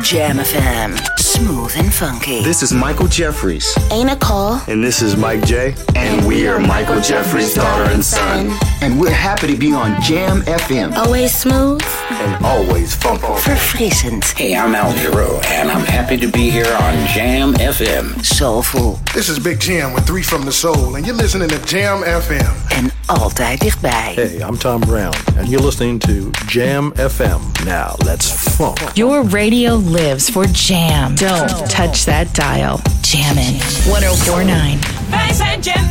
Jam 0.02 0.38
FM. 0.38 0.90
Smooth 1.38 1.72
and 1.76 1.94
funky. 1.94 2.42
This 2.42 2.64
is 2.64 2.72
Michael 2.72 3.06
Jeffries. 3.06 3.72
Ain't 3.92 4.08
Nicole. 4.08 4.58
And 4.66 4.82
this 4.82 5.02
is 5.02 5.16
Mike 5.16 5.44
J. 5.46 5.72
And, 5.94 6.26
we 6.26 6.48
are 6.48 6.58
Michael 6.58 7.00
Jeffries' 7.00 7.54
daughter 7.54 7.84
and 7.92 8.04
son. 8.04 8.50
And 8.82 9.00
we're 9.00 9.12
happy 9.12 9.46
to 9.46 9.56
be 9.56 9.72
on 9.72 10.02
Jam 10.02 10.42
FM. 10.42 10.92
Always 10.96 11.32
smooth. 11.32 11.80
And 12.10 12.44
always 12.44 12.92
funk. 12.96 13.20
Verfrissend. 13.20 14.24
Hey, 14.36 14.56
I'm 14.56 14.74
Al 14.74 14.92
Giro, 14.94 15.38
and 15.44 15.70
I'm 15.70 15.86
happy 15.86 16.16
to 16.16 16.26
be 16.26 16.50
here 16.50 16.72
on 16.80 17.06
Jam 17.14 17.54
FM. 17.54 18.20
Soulful. 18.24 18.98
This 19.14 19.28
is 19.28 19.38
Big 19.38 19.60
Jam 19.60 19.92
with 19.92 20.06
Three 20.06 20.24
from 20.24 20.44
the 20.44 20.52
Soul, 20.52 20.96
and 20.96 21.06
you're 21.06 21.14
listening 21.14 21.48
to 21.50 21.58
Jam 21.64 22.02
FM. 22.02 22.52
En 22.70 22.90
altijd 23.06 23.60
dichtbij. 23.60 24.12
Hey, 24.14 24.40
I'm 24.40 24.56
Tom 24.58 24.80
Brown, 24.80 25.14
and 25.38 25.48
you're 25.48 25.60
listening 25.60 25.98
to 26.00 26.32
Jam 26.46 26.92
FM. 26.92 27.64
Now, 27.64 27.94
let's 28.04 28.30
funk. 28.56 28.78
Your 28.96 29.22
radio 29.22 29.74
lives 29.74 30.28
for 30.28 30.44
Jam. 30.46 31.14
Don't 31.14 31.48
touch 31.70 32.04
that 32.06 32.34
dial. 32.34 32.80
Jammin' 33.02 33.58
1049. 33.84 35.10
Wij 35.10 35.32
zijn 35.34 35.60
Jam 35.60 35.88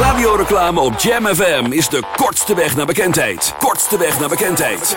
Radioreclame 0.00 0.80
op 0.80 0.98
Jam 0.98 1.26
FM 1.26 1.66
is 1.70 1.88
de 1.88 2.02
kortste 2.16 2.54
weg 2.54 2.76
naar 2.76 2.86
bekendheid. 2.86 3.54
Kortste 3.58 3.98
weg 3.98 4.20
naar 4.20 4.28
bekendheid. 4.28 4.96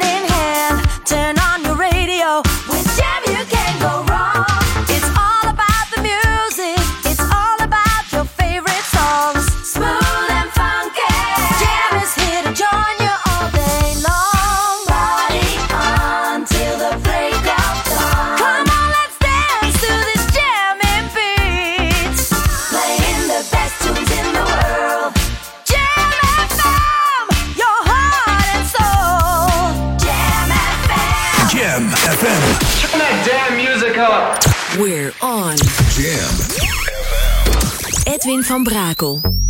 Van 38.51 38.63
Brakel. 38.63 39.40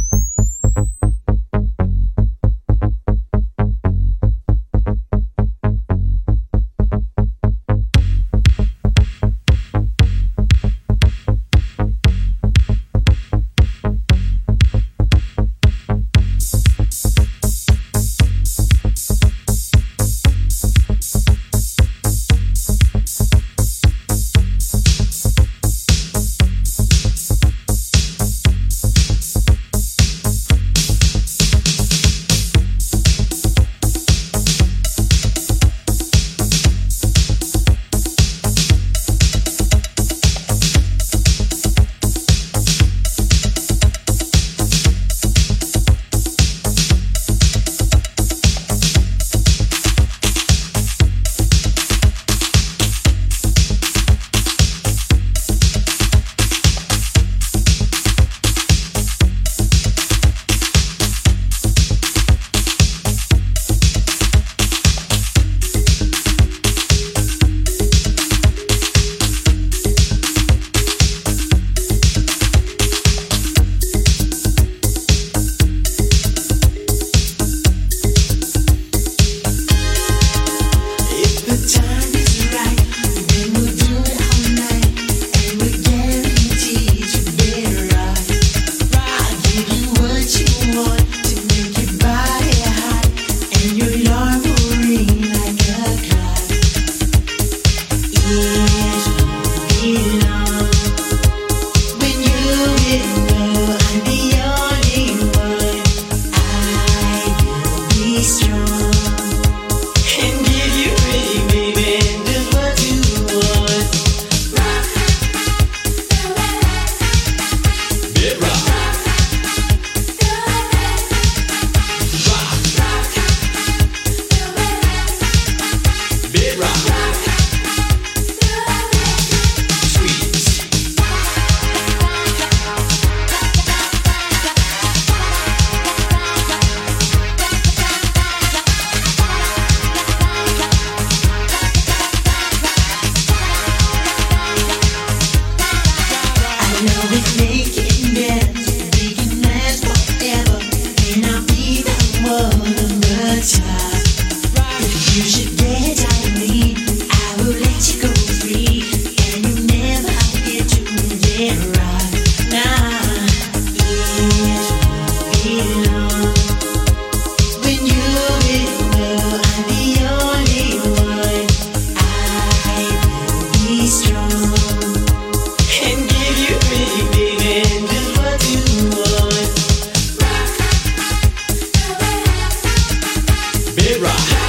mirror. 183.75 184.40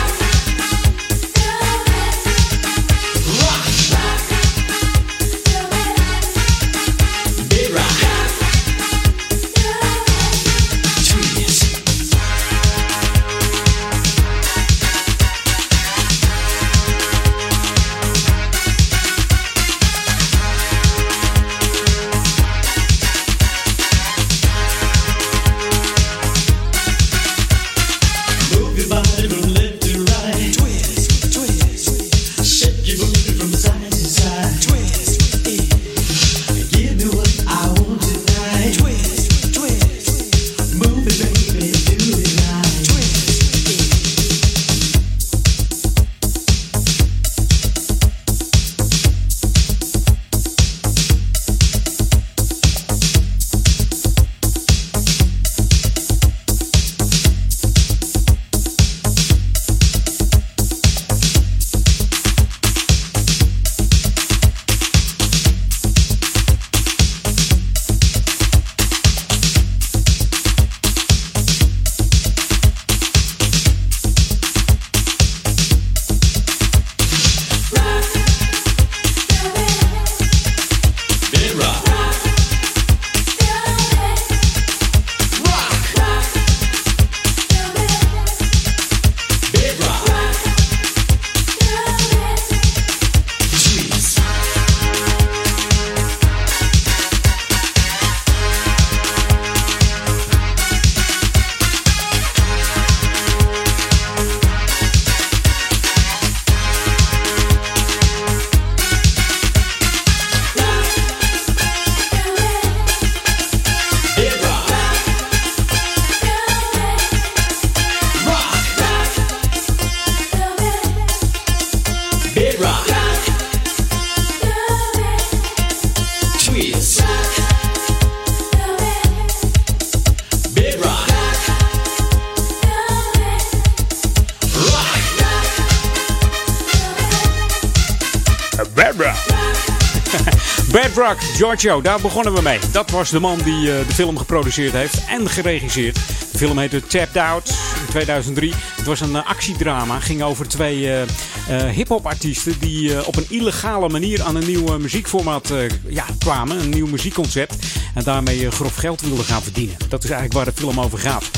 Giorgio, 141.42 141.80
daar 141.80 142.00
begonnen 142.00 142.34
we 142.34 142.42
mee. 142.42 142.58
Dat 142.72 142.90
was 142.90 143.10
de 143.10 143.20
man 143.20 143.38
die 143.38 143.72
eh, 143.72 143.86
de 143.86 143.94
film 143.94 144.18
geproduceerd 144.18 144.72
heeft 144.72 145.04
en 145.08 145.28
geregisseerd. 145.28 145.94
De 146.32 146.38
film 146.38 146.58
heette 146.58 146.86
Tapped 146.86 147.16
Out 147.16 147.48
in 147.80 147.86
2003. 147.88 148.52
Het 148.76 148.86
was 148.86 149.00
een 149.00 149.16
eh, 149.16 149.28
actiedrama. 149.28 149.98
ging 149.98 150.22
over 150.22 150.48
twee 150.48 150.92
eh, 150.92 151.68
hip-hop 151.68 152.06
artiesten 152.06 152.58
die 152.58 153.06
op 153.06 153.16
een 153.16 153.26
illegale 153.28 153.88
manier 153.88 154.22
aan 154.22 154.36
een 154.36 154.46
nieuw 154.46 154.78
muziekformaat 154.78 155.52
ja, 155.86 156.04
kwamen. 156.18 156.58
Een 156.58 156.70
nieuw 156.70 156.86
muziekconcept. 156.86 157.56
En 157.94 158.02
daarmee 158.02 158.50
grof 158.50 158.74
geld 158.74 159.00
wilden 159.00 159.24
gaan 159.24 159.42
verdienen. 159.42 159.76
Dat 159.88 160.04
is 160.04 160.10
eigenlijk 160.10 160.44
waar 160.44 160.54
de 160.54 160.60
film 160.60 160.80
over 160.80 160.98
gaat. 160.98 161.30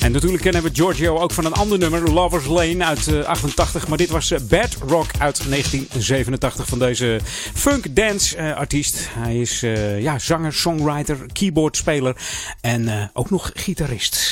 En 0.00 0.12
natuurlijk 0.12 0.42
kennen 0.42 0.62
we 0.62 0.70
Giorgio 0.72 1.18
ook 1.18 1.32
van 1.32 1.44
een 1.44 1.52
ander 1.52 1.78
nummer, 1.78 2.12
Lovers 2.12 2.46
Lane 2.46 2.84
uit 2.84 3.06
eh, 3.06 3.24
88. 3.24 3.88
Maar 3.88 3.98
dit 3.98 4.10
was 4.10 4.30
eh, 4.30 4.40
Bad 4.40 4.76
Rock 4.86 5.10
uit 5.18 5.42
1987 5.48 6.66
van 6.66 6.78
deze 6.78 7.20
funk 7.54 7.96
dance 7.96 8.36
eh, 8.36 8.56
artiest. 8.56 9.08
Hij 9.10 9.40
is 9.40 9.60
ja, 9.98 10.18
zanger, 10.18 10.52
songwriter, 10.52 11.16
keyboardspeler 11.32 12.16
en 12.60 13.10
ook 13.12 13.30
nog 13.30 13.50
gitarist. 13.54 14.28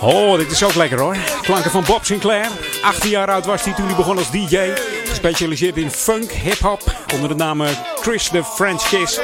Oh, 0.00 0.38
dit 0.38 0.50
is 0.50 0.62
ook 0.62 0.74
lekker 0.74 1.00
hoor. 1.00 1.16
Klanken 1.42 1.70
van 1.70 1.84
Bob 1.86 2.04
Sinclair. 2.04 2.48
18 2.82 3.10
jaar 3.10 3.30
oud 3.30 3.46
was 3.46 3.64
hij 3.64 3.74
toen 3.74 3.86
hij 3.86 3.96
begon 3.96 4.18
als 4.18 4.30
DJ. 4.30 4.72
Gespecialiseerd 5.04 5.76
in 5.76 5.90
funk, 5.90 6.30
hip-hop. 6.32 6.96
Onder 7.14 7.28
de 7.28 7.34
naam 7.34 7.62
Chris 8.00 8.28
the 8.28 8.44
French 8.44 8.88
Kiss. 8.88 9.20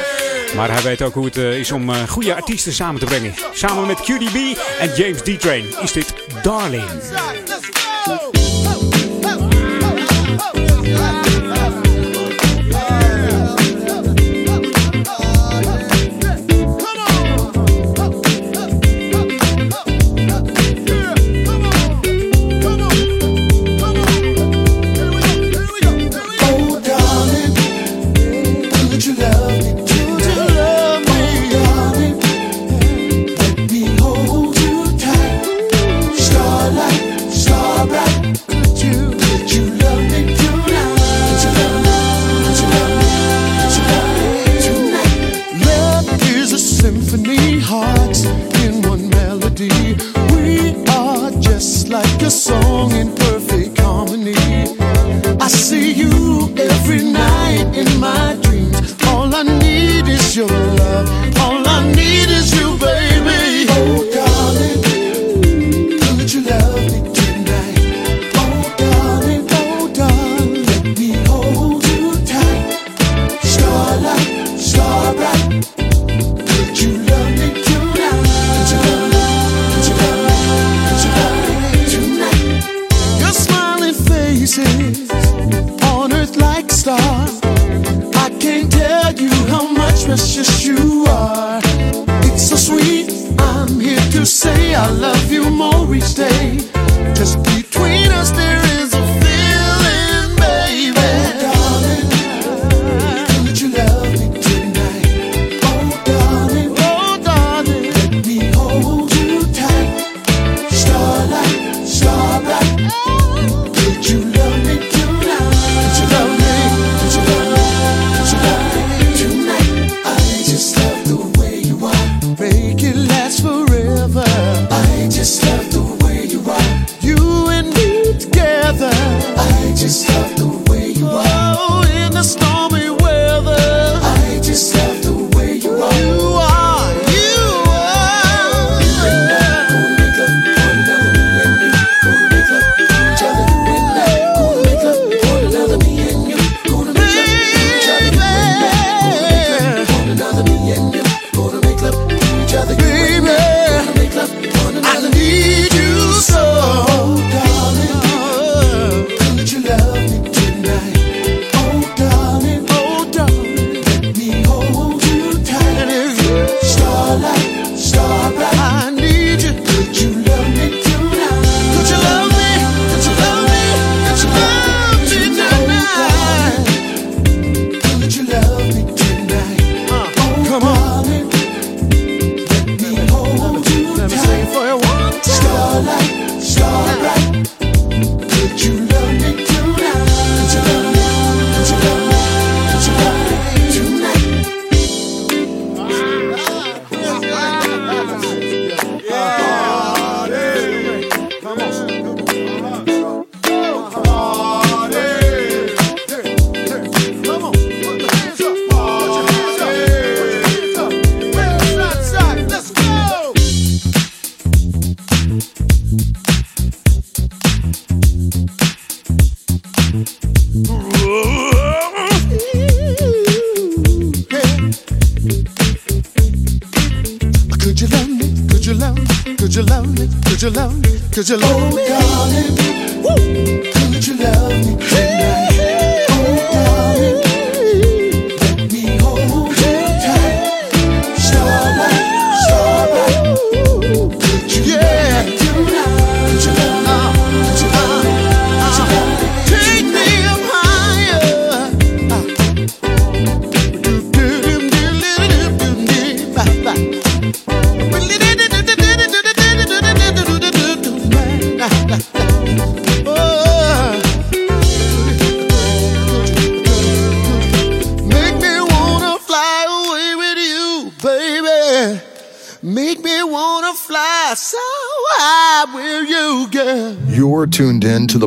Maar 0.54 0.70
hij 0.72 0.82
weet 0.82 1.02
ook 1.02 1.14
hoe 1.14 1.24
het 1.24 1.36
eh, 1.36 1.58
is 1.58 1.72
om 1.72 1.90
eh, 1.90 2.08
goede 2.08 2.34
artiesten 2.34 2.72
samen 2.72 3.00
te 3.00 3.06
brengen. 3.06 3.34
Samen 3.52 3.86
met 3.86 4.00
QDB 4.00 4.58
en 4.78 4.94
James 4.96 5.20
D. 5.22 5.40
Train 5.40 5.64
is 5.82 5.92
dit 5.92 6.14
Darling. 6.42 6.84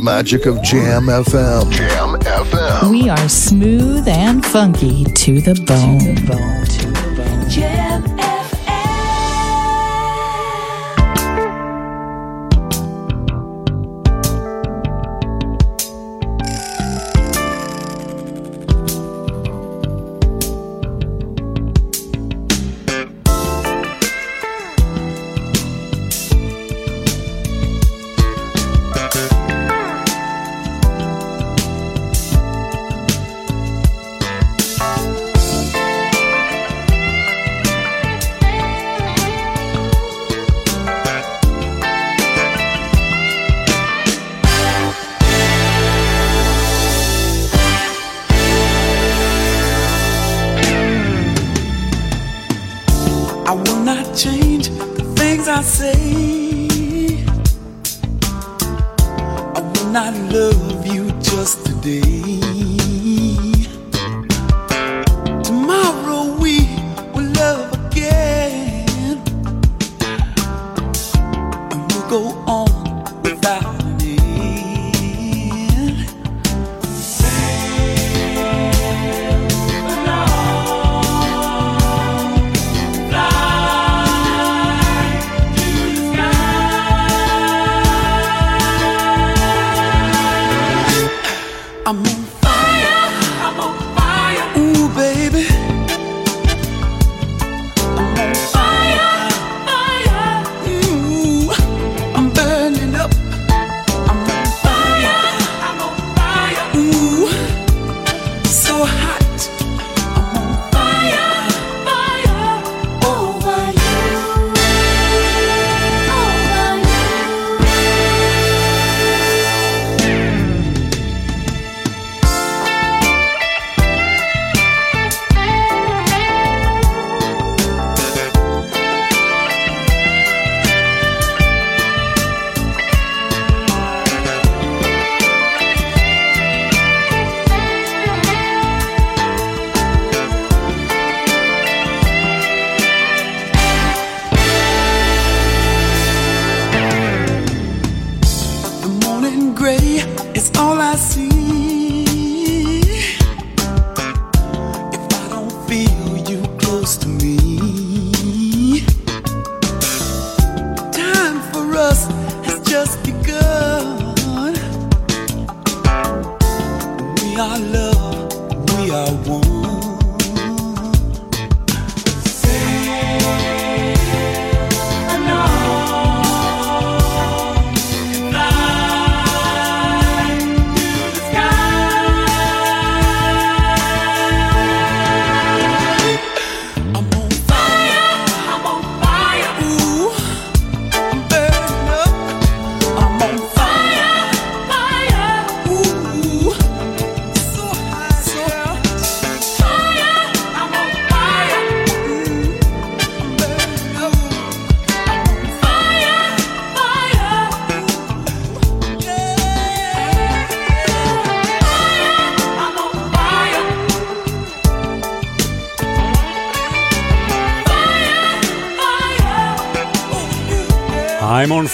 Magic 0.10 0.48
of 0.48 0.60
Jam 0.64 1.04
FM. 1.06 1.72
Jam 1.72 2.20
FM. 2.22 2.90
We 2.90 3.10
are 3.10 3.30
smooth 3.30 4.08
and 4.08 4.44
funky 4.44 5.04
to 5.04 5.40
the 5.40 5.54
bone. 5.54 6.00
Jam 6.00 6.26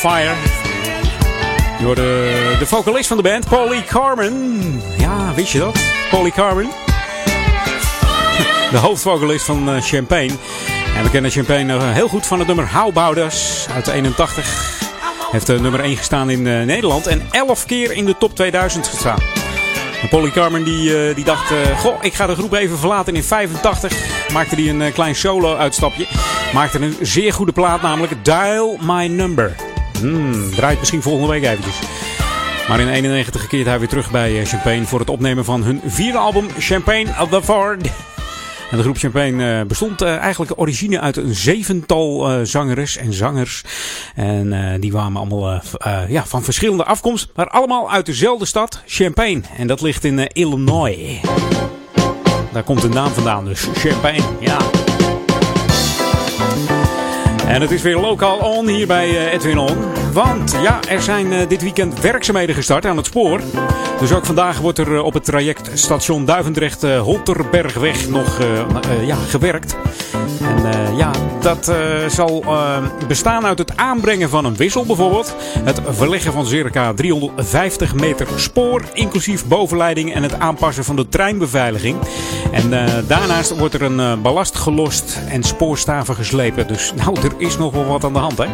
fire. 0.09 0.33
Je 1.79 1.85
hoorde 1.85 2.01
de 2.59 2.65
vocalist 2.65 3.07
van 3.07 3.17
de 3.17 3.23
band, 3.23 3.47
Polly 3.47 3.83
Carmen. 3.83 4.81
Ja, 4.97 5.33
wist 5.33 5.51
je 5.51 5.59
dat? 5.59 5.79
Polly 6.09 6.31
Carmen. 6.31 6.69
De 8.71 8.77
hoofdvocalist 8.77 9.45
van 9.45 9.69
eh, 9.69 9.81
Champagne. 9.81 10.31
En 10.95 11.03
we 11.03 11.09
kennen 11.09 11.31
Champagne 11.31 11.63
nog 11.63 11.93
heel 11.93 12.07
goed 12.07 12.25
van 12.25 12.39
het 12.39 12.47
nummer 12.47 12.69
Us 13.17 13.67
uit 13.73 13.87
81. 13.87 14.83
Heeft 15.31 15.49
uh, 15.49 15.59
nummer 15.59 15.79
1 15.79 15.97
gestaan 15.97 16.29
in 16.29 16.41
Nederland 16.41 17.07
en 17.07 17.21
11 17.31 17.65
keer 17.65 17.91
in 17.91 18.05
de 18.05 18.17
top 18.17 18.35
2000 18.35 18.87
gestaan. 18.87 19.19
Polly 20.09 20.31
Carmen 20.31 20.63
die, 20.63 21.13
die 21.13 21.23
dacht, 21.23 21.51
goh, 21.77 21.97
ik 22.01 22.13
ga 22.13 22.27
de 22.27 22.35
groep 22.35 22.53
even 22.53 22.77
verlaten 22.77 23.15
in 23.15 23.23
85. 23.23 23.93
Maakte 24.33 24.55
hij 24.55 24.69
een 24.69 24.93
klein 24.93 25.15
solo-uitstapje. 25.15 26.07
Maakte 26.53 26.79
een 26.79 26.97
zeer 27.01 27.33
goede 27.33 27.51
plaat, 27.51 27.81
namelijk 27.81 28.25
Dial 28.25 28.77
My 28.81 29.07
Number. 29.07 29.64
Hmm, 29.99 30.51
draait 30.51 30.79
misschien 30.79 31.01
volgende 31.01 31.27
week 31.27 31.43
eventjes. 31.43 31.79
Maar 32.67 32.79
in 32.79 32.87
91 32.87 33.47
keert 33.47 33.65
hij 33.65 33.79
weer 33.79 33.87
terug 33.87 34.11
bij 34.11 34.45
Champagne 34.45 34.85
voor 34.85 34.99
het 34.99 35.09
opnemen 35.09 35.45
van 35.45 35.63
hun 35.63 35.81
vierde 35.85 36.17
album 36.17 36.47
Champagne 36.57 37.13
of 37.21 37.29
the 37.29 37.43
Ford. 37.43 37.87
En 38.71 38.77
de 38.77 38.83
groep 38.83 38.97
Champagne 38.97 39.59
uh, 39.59 39.65
bestond 39.65 40.01
uh, 40.01 40.17
eigenlijk 40.17 40.59
origine 40.59 40.99
uit 40.99 41.17
een 41.17 41.35
zevental 41.35 42.29
zangeres 42.45 42.97
en 42.97 43.13
zangers. 43.13 43.63
En 44.15 44.79
die 44.79 44.89
kwamen 44.89 45.21
allemaal 45.21 45.61
ja, 46.07 46.25
van 46.25 46.43
verschillende 46.43 46.83
afkomst, 46.83 47.29
maar 47.35 47.47
allemaal 47.47 47.91
uit 47.91 48.05
dezelfde 48.05 48.45
stad, 48.45 48.81
Champagne. 48.85 49.41
En 49.57 49.67
dat 49.67 49.81
ligt 49.81 50.03
in 50.03 50.27
Illinois. 50.27 51.19
Daar 52.51 52.63
komt 52.63 52.81
de 52.81 52.89
naam 52.89 53.11
vandaan, 53.11 53.45
dus 53.45 53.67
Champagne, 53.73 54.23
ja. 54.39 54.84
En 57.47 57.61
het 57.61 57.71
is 57.71 57.81
weer 57.81 57.97
lokaal 57.97 58.37
on 58.37 58.67
hier 58.67 58.87
bij 58.87 59.31
Edwin 59.31 59.57
On. 59.57 60.04
Want 60.15 60.55
ja, 60.61 60.79
er 60.87 61.01
zijn 61.01 61.31
uh, 61.31 61.39
dit 61.47 61.61
weekend 61.61 61.99
werkzaamheden 61.99 62.55
gestart 62.55 62.85
aan 62.85 62.97
het 62.97 63.05
spoor. 63.05 63.41
Dus 63.99 64.13
ook 64.13 64.25
vandaag 64.25 64.59
wordt 64.59 64.77
er 64.77 64.91
uh, 64.91 65.03
op 65.03 65.13
het 65.13 65.25
traject 65.25 65.69
station 65.73 66.25
Duivendrecht-Holterbergweg 66.25 68.09
nog 68.09 68.39
ja, 69.05 69.15
gewerkt. 69.15 69.77
En 70.41 70.95
ja, 70.95 71.11
dat 71.41 71.71
zal 72.07 72.43
bestaan 73.07 73.45
uit 73.45 73.57
het 73.57 73.77
aanbrengen 73.77 74.29
van 74.29 74.45
een 74.45 74.55
wissel 74.55 74.85
bijvoorbeeld. 74.85 75.35
Het 75.59 75.81
verleggen 75.89 76.33
van 76.33 76.45
circa 76.45 76.93
350 76.93 77.95
meter 77.95 78.27
spoor, 78.35 78.83
inclusief 78.93 79.45
bovenleiding 79.45 80.13
en 80.13 80.23
het 80.23 80.39
aanpassen 80.39 80.83
van 80.83 80.95
de 80.95 81.09
treinbeveiliging. 81.09 81.97
En 82.51 82.69
daarnaast 83.07 83.57
wordt 83.57 83.73
er 83.73 83.81
een 83.81 84.21
ballast 84.21 84.55
gelost 84.55 85.19
en 85.29 85.43
spoorstaven 85.43 86.15
geslepen. 86.15 86.67
Dus 86.67 86.93
nou, 86.95 87.19
er 87.19 87.33
is 87.37 87.57
nog 87.57 87.73
wel 87.73 87.85
wat 87.85 88.03
aan 88.03 88.13
de 88.13 88.19
hand 88.19 88.37
hè. 88.37 88.45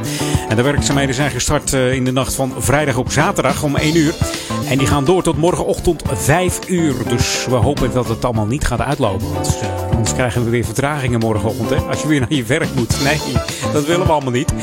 En 0.49 0.55
de 0.55 0.61
werkzaamheden 0.61 1.15
zijn 1.15 1.31
gestart 1.31 1.50
uh, 1.51 1.93
in 1.93 2.05
de 2.05 2.11
nacht 2.11 2.35
van 2.35 2.53
vrijdag 2.57 2.97
op 2.97 3.11
zaterdag 3.11 3.63
om 3.63 3.75
1 3.75 3.97
uur. 3.97 4.13
En 4.69 4.77
die 4.77 4.87
gaan 4.87 5.05
door 5.05 5.23
tot 5.23 5.37
morgenochtend 5.37 6.03
5 6.13 6.59
uur. 6.67 6.93
Dus 7.07 7.45
we 7.49 7.55
hopen 7.55 7.91
dat 7.93 8.07
het 8.07 8.25
allemaal 8.25 8.45
niet 8.45 8.65
gaat 8.65 8.81
uitlopen. 8.81 9.33
Want 9.33 9.59
uh, 9.63 9.91
anders 9.91 10.13
krijgen 10.13 10.43
we 10.43 10.49
weer 10.49 10.65
vertragingen 10.65 11.19
morgenochtend. 11.19 11.69
Hè? 11.69 11.75
Als 11.75 12.01
je 12.01 12.07
weer 12.07 12.19
naar 12.19 12.33
je 12.33 12.43
werk 12.43 12.75
moet. 12.75 13.03
Nee, 13.03 13.19
dat 13.73 13.85
willen 13.85 14.05
we 14.05 14.11
allemaal 14.11 14.31
niet. 14.31 14.53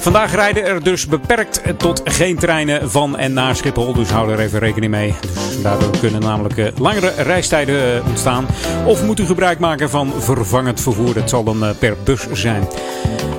Vandaag 0.00 0.34
rijden 0.34 0.64
er 0.64 0.82
dus 0.82 1.06
beperkt 1.06 1.62
tot 1.76 2.00
geen 2.04 2.36
treinen 2.36 2.90
van 2.90 3.16
en 3.18 3.32
naar 3.32 3.56
Schiphol. 3.56 3.92
Dus 3.92 4.10
hou 4.10 4.32
er 4.32 4.40
even 4.40 4.58
rekening 4.58 4.92
mee. 4.92 5.14
Dus 5.20 5.62
daardoor 5.62 5.98
kunnen 6.00 6.20
namelijk 6.20 6.56
uh, 6.56 6.66
langere 6.78 7.12
reistijden 7.16 8.04
ontstaan. 8.06 8.46
Of 8.86 9.04
moet 9.04 9.20
u 9.20 9.24
gebruik 9.26 9.58
maken 9.58 9.90
van 9.90 10.12
vervangend 10.18 10.80
vervoer. 10.80 11.14
Dat 11.14 11.28
zal 11.28 11.44
dan 11.44 11.74
per 11.78 11.96
bus 12.04 12.26
zijn. 12.32 12.68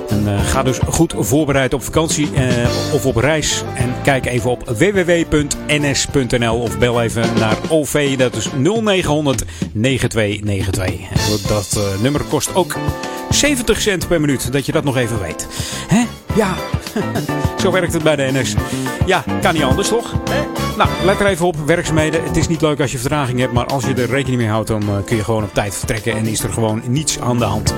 En 0.08 0.22
uh, 0.26 0.44
ga 0.44 0.62
dus 0.62 0.78
goed 0.88 1.14
voorbereid 1.18 1.74
op 1.74 1.82
vakantie 1.82 2.28
uh, 2.34 2.94
of 2.94 3.06
op 3.06 3.16
reis. 3.16 3.62
En 3.74 3.94
kijk 4.02 4.26
even 4.26 4.50
op 4.50 4.64
www.ns.nl 4.68 6.60
of 6.60 6.78
bel 6.78 7.02
even 7.02 7.34
naar 7.38 7.56
OV. 7.68 8.16
Dat 8.16 8.34
is 8.36 8.48
0900 8.56 9.44
9292. 9.72 10.84
En 10.84 11.48
dat 11.48 11.74
uh, 11.78 12.02
nummer 12.02 12.22
kost 12.24 12.54
ook 12.54 12.76
70 13.30 13.80
cent 13.80 14.08
per 14.08 14.20
minuut. 14.20 14.52
Dat 14.52 14.66
je 14.66 14.72
dat 14.72 14.84
nog 14.84 14.96
even 14.96 15.20
weet. 15.20 15.48
Hè? 15.88 16.04
Ja, 16.34 16.54
zo 17.62 17.70
werkt 17.70 17.92
het 17.92 18.02
bij 18.02 18.16
de 18.16 18.30
NS. 18.32 18.54
Ja, 19.06 19.24
kan 19.40 19.54
niet 19.54 19.62
anders 19.62 19.88
toch? 19.88 20.14
Hè? 20.30 20.63
Nou, 20.76 20.90
let 21.04 21.20
er 21.20 21.26
even 21.26 21.46
op. 21.46 21.56
Werkzaamheden. 21.66 22.24
Het 22.24 22.36
is 22.36 22.48
niet 22.48 22.60
leuk 22.60 22.80
als 22.80 22.92
je 22.92 22.98
vertraging 22.98 23.38
hebt. 23.38 23.52
Maar 23.52 23.66
als 23.66 23.84
je 23.84 23.94
er 23.94 24.06
rekening 24.06 24.40
mee 24.40 24.50
houdt, 24.50 24.68
dan 24.68 24.82
uh, 24.82 24.88
kun 25.04 25.16
je 25.16 25.24
gewoon 25.24 25.42
op 25.42 25.54
tijd 25.54 25.74
vertrekken. 25.74 26.16
En 26.16 26.26
is 26.26 26.42
er 26.42 26.52
gewoon 26.52 26.82
niets 26.86 27.20
aan 27.20 27.38
de 27.38 27.44
hand. 27.44 27.74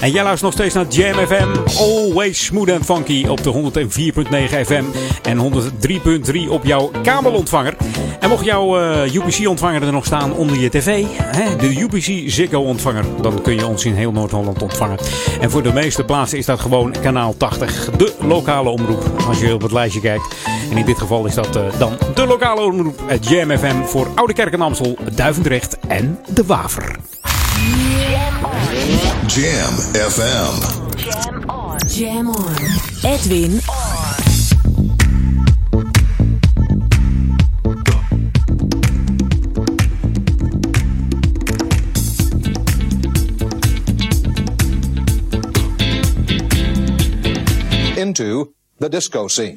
En 0.00 0.10
jij 0.10 0.22
luistert 0.22 0.42
nog 0.42 0.52
steeds 0.52 0.74
naar 0.74 0.86
Jam 0.86 1.26
FM. 1.26 1.78
Always 1.78 2.44
smooth 2.44 2.70
and 2.70 2.84
funky 2.84 3.26
op 3.26 3.42
de 3.42 3.52
104.9 3.52 4.66
FM. 4.66 4.84
En 5.22 5.52
103.3 6.32 6.48
op 6.48 6.64
jouw 6.64 6.90
kabelontvanger. 7.02 7.76
En 8.20 8.28
mocht 8.28 8.44
jouw 8.44 8.80
uh, 8.80 9.14
UPC-ontvanger 9.14 9.82
er 9.82 9.92
nog 9.92 10.06
staan 10.06 10.32
onder 10.32 10.60
je 10.60 10.68
tv. 10.68 11.04
Hè, 11.12 11.56
de 11.56 11.80
UPC 11.80 12.30
Ziggo-ontvanger. 12.30 13.04
Dan 13.20 13.42
kun 13.42 13.54
je 13.54 13.66
ons 13.66 13.84
in 13.84 13.94
heel 13.94 14.12
Noord-Holland 14.12 14.62
ontvangen. 14.62 14.98
En 15.40 15.50
voor 15.50 15.62
de 15.62 15.72
meeste 15.72 16.04
plaatsen 16.04 16.38
is 16.38 16.46
dat 16.46 16.60
gewoon 16.60 16.94
kanaal 17.02 17.34
80. 17.36 17.90
De 17.90 18.12
lokale 18.20 18.68
omroep. 18.68 19.04
Als 19.28 19.40
je 19.40 19.54
op 19.54 19.62
het 19.62 19.72
lijstje 19.72 20.00
kijkt. 20.00 20.36
En 20.70 20.76
in 20.76 20.84
dit 20.84 20.98
geval 20.98 21.26
is 21.26 21.34
dat 21.34 21.56
uh, 21.56 21.62
dan 21.78 21.98
de 22.14 22.26
lokale 22.26 22.38
omroep 22.48 23.00
Jam 23.20 23.50
FM 23.58 23.82
voor 23.82 24.08
Oude 24.14 24.32
Kerk 24.32 24.52
en 24.52 24.60
Amstel, 24.60 24.98
Duivendrecht 25.14 25.78
en 25.88 26.18
De 26.28 26.44
Waver. 26.46 26.96
Jam 29.26 29.74
FM. 30.10 30.54
Jam 30.96 31.42
on. 31.46 31.76
Jam 31.86 32.28
on. 32.28 32.54
Edwin 33.02 33.60
on. 33.66 34.10
Into 47.96 48.54
the 48.78 48.88
disco 48.88 49.28
scene. 49.28 49.56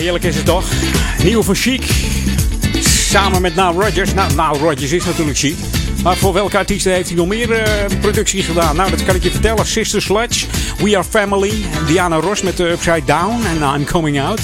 Heerlijk 0.00 0.24
is 0.24 0.36
het 0.36 0.44
toch? 0.44 0.64
Nieuw 1.22 1.42
van 1.42 1.54
Chic. 1.54 1.82
Samen 2.82 3.42
met 3.42 3.54
Nile 3.54 3.72
Rodgers. 3.72 4.14
Nou, 4.14 4.30
Nile 4.30 4.58
Rodgers 4.58 4.92
is 4.92 5.04
natuurlijk 5.04 5.38
chic. 5.38 5.56
Maar 6.02 6.16
voor 6.16 6.32
welke 6.32 6.58
artiesten 6.58 6.92
heeft 6.92 7.08
hij 7.08 7.16
nog 7.16 7.26
meer 7.26 7.50
uh, 7.50 8.00
productie 8.00 8.42
gedaan? 8.42 8.76
Nou, 8.76 8.90
dat 8.90 9.04
kan 9.04 9.14
ik 9.14 9.22
je 9.22 9.30
vertellen. 9.30 9.66
Sister 9.66 10.02
Sledge, 10.02 10.46
We 10.78 10.96
Are 10.96 11.04
Family. 11.04 11.52
Diana 11.86 12.16
Ross 12.16 12.42
met 12.42 12.56
de 12.56 12.68
Upside 12.68 13.04
Down 13.04 13.44
en 13.46 13.74
I'm 13.74 13.84
Coming 13.84 14.20
Out. 14.20 14.40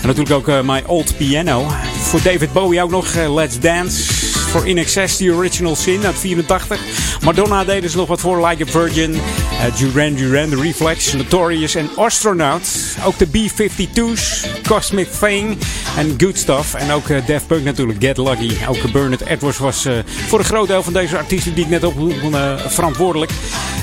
En 0.00 0.06
natuurlijk 0.06 0.34
ook 0.34 0.48
uh, 0.48 0.60
My 0.62 0.82
Old 0.86 1.16
Piano. 1.16 1.66
Voor 2.00 2.22
David 2.22 2.52
Bowie 2.52 2.82
ook 2.82 2.90
nog 2.90 3.14
uh, 3.14 3.34
Let's 3.34 3.60
Dance. 3.60 4.12
Voor 4.32 4.66
In 4.66 4.78
Excess, 4.78 5.16
The 5.16 5.32
Original 5.34 5.76
Sin 5.76 6.06
uit 6.06 6.18
84. 6.18 6.80
Madonna 7.24 7.64
deden 7.64 7.90
ze 7.90 7.96
nog 7.96 8.08
wat 8.08 8.20
voor, 8.20 8.46
Like 8.46 8.62
a 8.62 8.66
Virgin. 8.66 9.20
Uh, 9.62 9.76
Duran 9.76 10.14
Duran, 10.14 10.50
The 10.50 10.56
Reflex, 10.56 11.12
Notorious 11.12 11.74
en 11.74 11.90
Astronaut. 11.96 12.96
Ook 13.04 13.18
de 13.18 13.26
B-52's, 13.26 14.46
Cosmic 14.68 15.08
Thing 15.20 15.58
en 15.96 16.14
Good 16.18 16.38
Stuff. 16.38 16.74
En 16.74 16.90
ook 16.90 17.08
uh, 17.08 17.26
Def 17.26 17.46
Punk 17.46 17.64
natuurlijk, 17.64 18.02
Get 18.02 18.18
Lucky. 18.18 18.52
Ook 18.68 18.92
Bernard 18.92 19.26
Edwards 19.26 19.58
was 19.58 19.86
uh, 19.86 19.98
voor 20.06 20.38
een 20.38 20.44
groot 20.44 20.68
deel 20.68 20.82
van 20.82 20.92
deze 20.92 21.16
artiesten 21.16 21.54
die 21.54 21.64
ik 21.64 21.70
net 21.70 21.84
op 21.84 21.94
verantwoordelijk. 22.66 23.30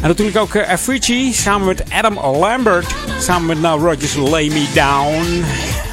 En 0.02 0.08
natuurlijk 0.08 0.38
ook 0.38 0.58
Avicii 0.58 1.34
samen 1.34 1.68
met 1.68 1.84
Adam 1.92 2.20
Lambert. 2.20 2.88
Samen 3.20 3.48
met 3.48 3.62
Now 3.62 3.84
Rodgers, 3.84 4.16
Lay 4.16 4.48
Me 4.48 4.66
Down. 4.74 5.44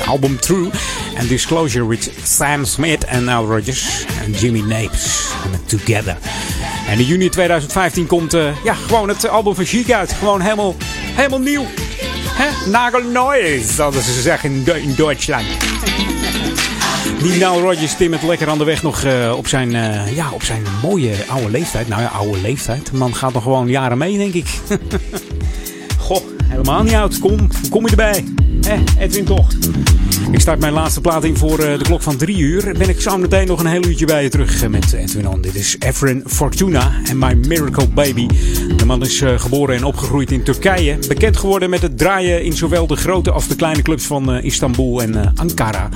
Album 0.06 0.40
True. 0.40 0.70
En 1.14 1.26
Disclosure 1.26 1.86
with 1.86 2.10
Sam 2.22 2.64
Smith 2.64 3.04
en 3.04 3.24
Now 3.24 3.50
Rodgers. 3.50 4.04
En 4.24 4.32
Jimmy 4.32 4.60
Napes. 4.60 5.26
Together. 5.66 6.16
En 6.88 6.98
in 6.98 7.04
juni 7.04 7.28
2015 7.28 8.06
komt 8.06 8.34
uh, 8.34 8.64
ja, 8.64 8.74
gewoon 8.74 9.08
het 9.08 9.28
album 9.28 9.54
van 9.54 9.64
Chic 9.64 9.92
uit. 9.92 10.12
Gewoon 10.12 10.40
helemaal, 10.40 10.74
helemaal 10.90 11.40
nieuw. 11.40 11.64
Hè? 12.28 12.70
Nagelneu, 12.70 13.60
zouden 13.62 14.02
ze 14.02 14.20
zeggen 14.20 14.50
in, 14.50 14.82
in 14.82 14.94
Duitsland. 14.96 15.44
Die 17.18 17.32
Nile 17.32 17.60
Rodgers 17.60 17.96
timmert 17.96 18.22
lekker 18.22 18.48
aan 18.48 18.58
de 18.58 18.64
weg 18.64 18.82
nog 18.82 19.04
uh, 19.04 19.34
op, 19.36 19.46
zijn, 19.46 19.74
uh, 19.74 20.16
ja, 20.16 20.30
op 20.32 20.42
zijn 20.42 20.62
mooie 20.82 21.14
oude 21.28 21.50
leeftijd. 21.50 21.88
Nou 21.88 22.02
ja, 22.02 22.08
oude 22.08 22.40
leeftijd. 22.40 22.90
De 22.90 22.96
man 22.96 23.14
gaat 23.14 23.32
nog 23.32 23.42
gewoon 23.42 23.68
jaren 23.68 23.98
mee, 23.98 24.18
denk 24.18 24.34
ik. 24.34 24.46
Helemaal 26.48 26.82
niet 26.82 26.94
oud. 26.94 27.18
Kom, 27.18 27.48
kom 27.70 27.84
je 27.84 27.90
erbij? 27.90 28.24
Hè, 28.66 28.82
Edwin 28.98 29.24
toch? 29.24 29.48
Ik 30.30 30.40
start 30.40 30.60
mijn 30.60 30.72
laatste 30.72 31.00
plaat 31.00 31.24
in 31.24 31.36
voor 31.36 31.56
de 31.56 31.78
klok 31.82 32.02
van 32.02 32.16
drie 32.16 32.38
uur. 32.38 32.74
Ben 32.78 32.88
ik 32.88 33.00
zo 33.00 33.18
meteen 33.18 33.46
nog 33.46 33.60
een 33.60 33.66
heel 33.66 33.84
uurtje 33.84 34.06
bij 34.06 34.22
je 34.22 34.28
terug 34.28 34.68
met 34.68 34.92
Edwin. 34.92 35.40
Dit 35.40 35.54
is 35.54 35.76
Efren 35.78 36.22
Fortuna 36.26 36.92
en 37.04 37.18
My 37.18 37.32
Miracle 37.32 37.88
Baby. 37.88 38.26
De 38.76 38.84
man 38.86 39.02
is 39.02 39.22
geboren 39.36 39.76
en 39.76 39.84
opgegroeid 39.84 40.30
in 40.30 40.42
Turkije. 40.42 40.98
Bekend 41.08 41.36
geworden 41.36 41.70
met 41.70 41.82
het 41.82 41.98
draaien 41.98 42.42
in 42.42 42.52
zowel 42.52 42.86
de 42.86 42.96
grote 42.96 43.30
als 43.30 43.48
de 43.48 43.56
kleine 43.56 43.82
clubs 43.82 44.04
van 44.04 44.34
Istanbul 44.34 45.02
en 45.02 45.32
Ankara. 45.36 45.88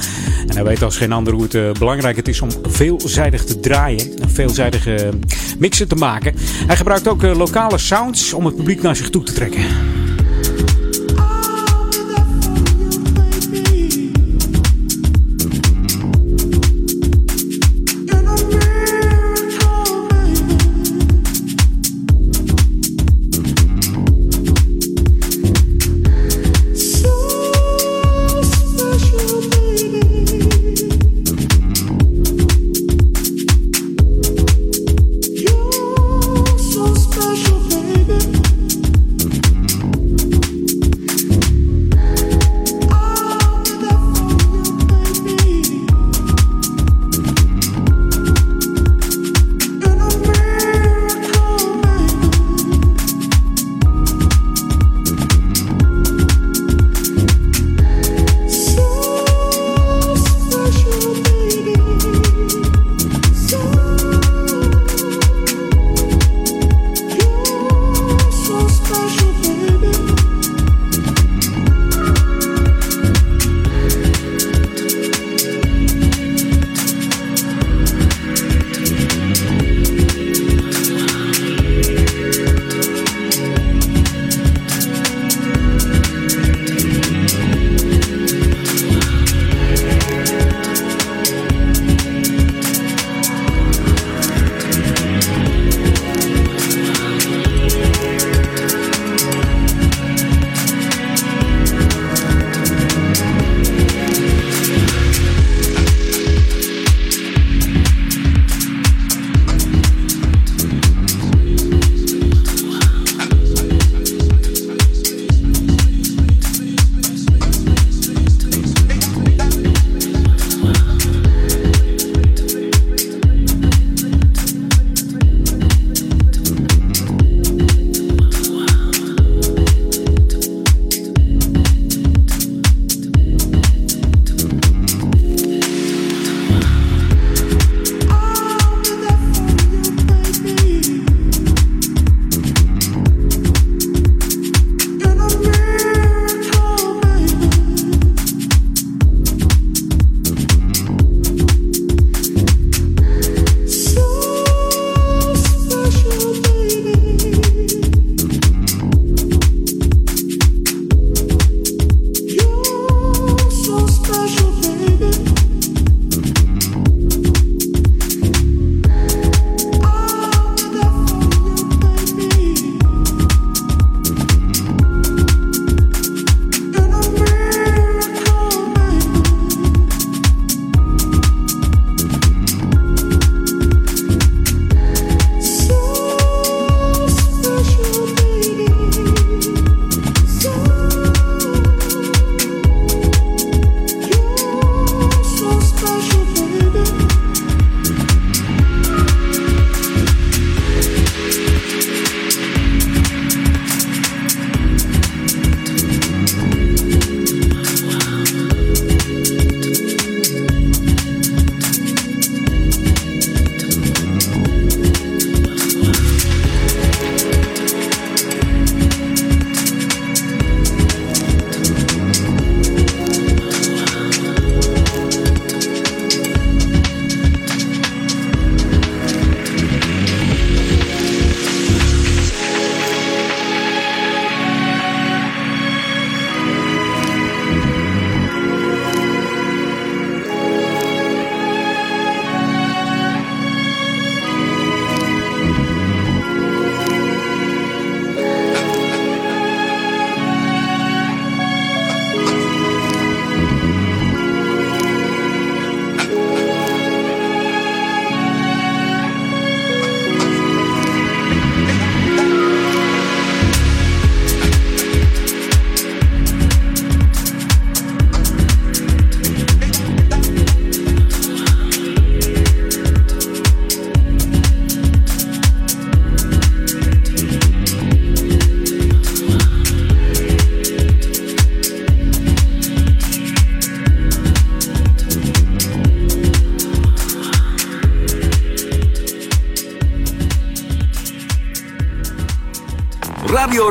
En 0.46 0.54
hij 0.54 0.64
weet 0.64 0.82
als 0.82 0.96
geen 0.96 1.12
ander 1.12 1.32
hoe 1.32 1.46
het 1.50 1.78
belangrijk 1.78 2.16
het 2.16 2.28
is 2.28 2.40
om 2.40 2.48
veelzijdig 2.62 3.44
te 3.44 3.60
draaien. 3.60 4.08
Veelzijdige 4.26 5.10
mixen 5.58 5.88
te 5.88 5.94
maken. 5.94 6.34
Hij 6.66 6.76
gebruikt 6.76 7.08
ook 7.08 7.22
lokale 7.22 7.78
sounds 7.78 8.32
om 8.32 8.44
het 8.44 8.56
publiek 8.56 8.82
naar 8.82 8.96
zich 8.96 9.10
toe 9.10 9.22
te 9.22 9.32
trekken. 9.32 9.64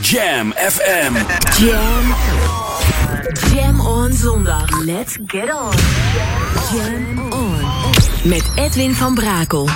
Jam 0.00 0.52
FM. 0.52 1.14
Jam. 1.58 2.14
Jam 3.52 3.80
on 3.80 4.12
zondag. 4.12 4.70
Let's 4.84 5.18
get 5.26 5.50
on. 5.50 5.74
Jam 6.72 7.32
on. 7.32 7.60
Met 8.22 8.44
Edwin 8.54 8.94
van 8.94 9.14
Brakel. 9.14 9.68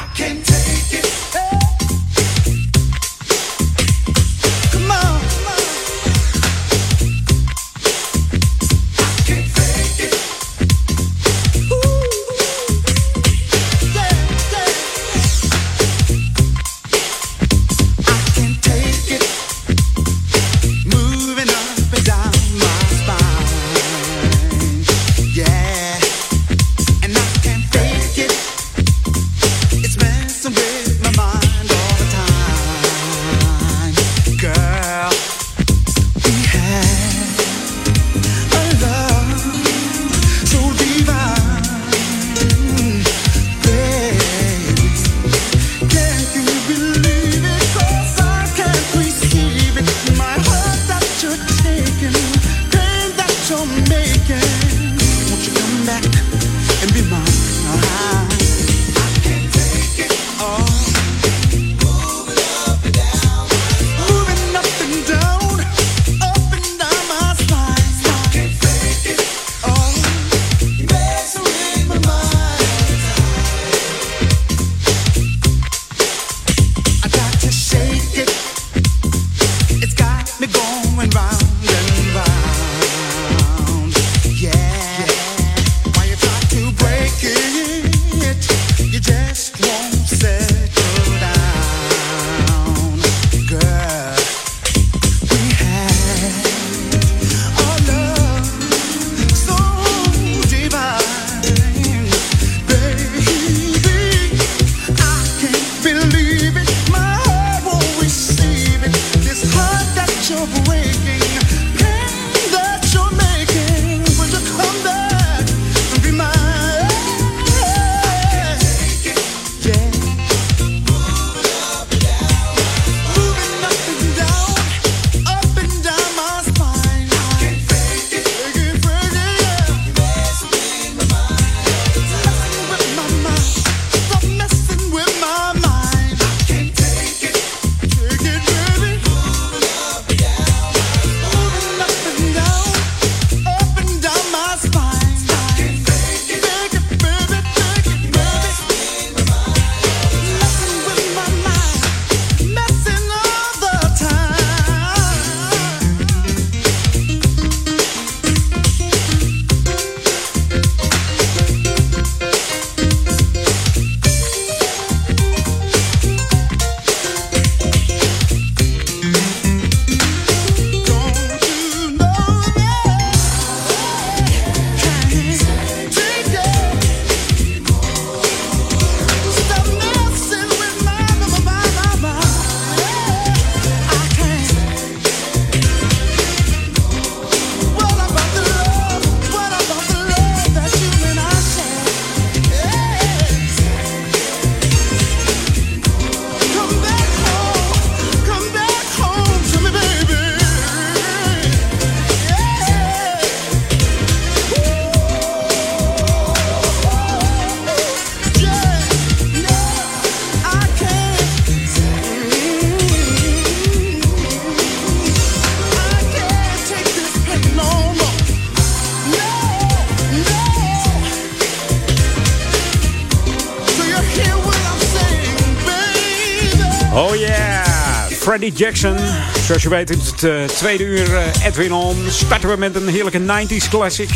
Freddie 228.43 228.65
Jackson. 228.65 228.97
Zoals 229.45 229.63
je 229.63 229.69
weet 229.69 229.91
in 229.91 229.99
het 229.99 230.23
uh, 230.23 230.45
tweede 230.45 230.85
uur 230.85 231.11
uh, 231.11 231.45
Edwin 231.45 231.73
On 231.73 231.97
starten 232.09 232.49
we 232.49 232.57
met 232.57 232.75
een 232.75 232.89
heerlijke 232.89 233.21
90s 233.21 233.69
classic. 233.69 234.09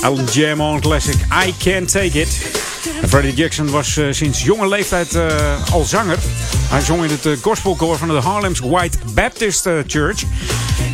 Een 0.00 0.24
Jam 0.24 0.60
On 0.60 0.80
classic, 0.80 1.14
I 1.46 1.54
Can't 1.64 1.92
Take 1.92 2.20
It. 2.20 2.46
Freddie 3.08 3.34
Jackson 3.34 3.70
was 3.70 3.96
uh, 3.96 4.12
sinds 4.12 4.42
jonge 4.42 4.68
leeftijd 4.68 5.18
al 5.72 5.84
zanger. 5.84 6.18
Hij 6.68 6.80
zong 6.80 7.04
in 7.04 7.10
het 7.10 7.40
gospelkoor 7.40 7.96
van 7.96 8.08
de 8.08 8.14
Harlem's 8.14 8.60
White 8.60 8.98
Baptist 9.14 9.68
Church. 9.86 10.22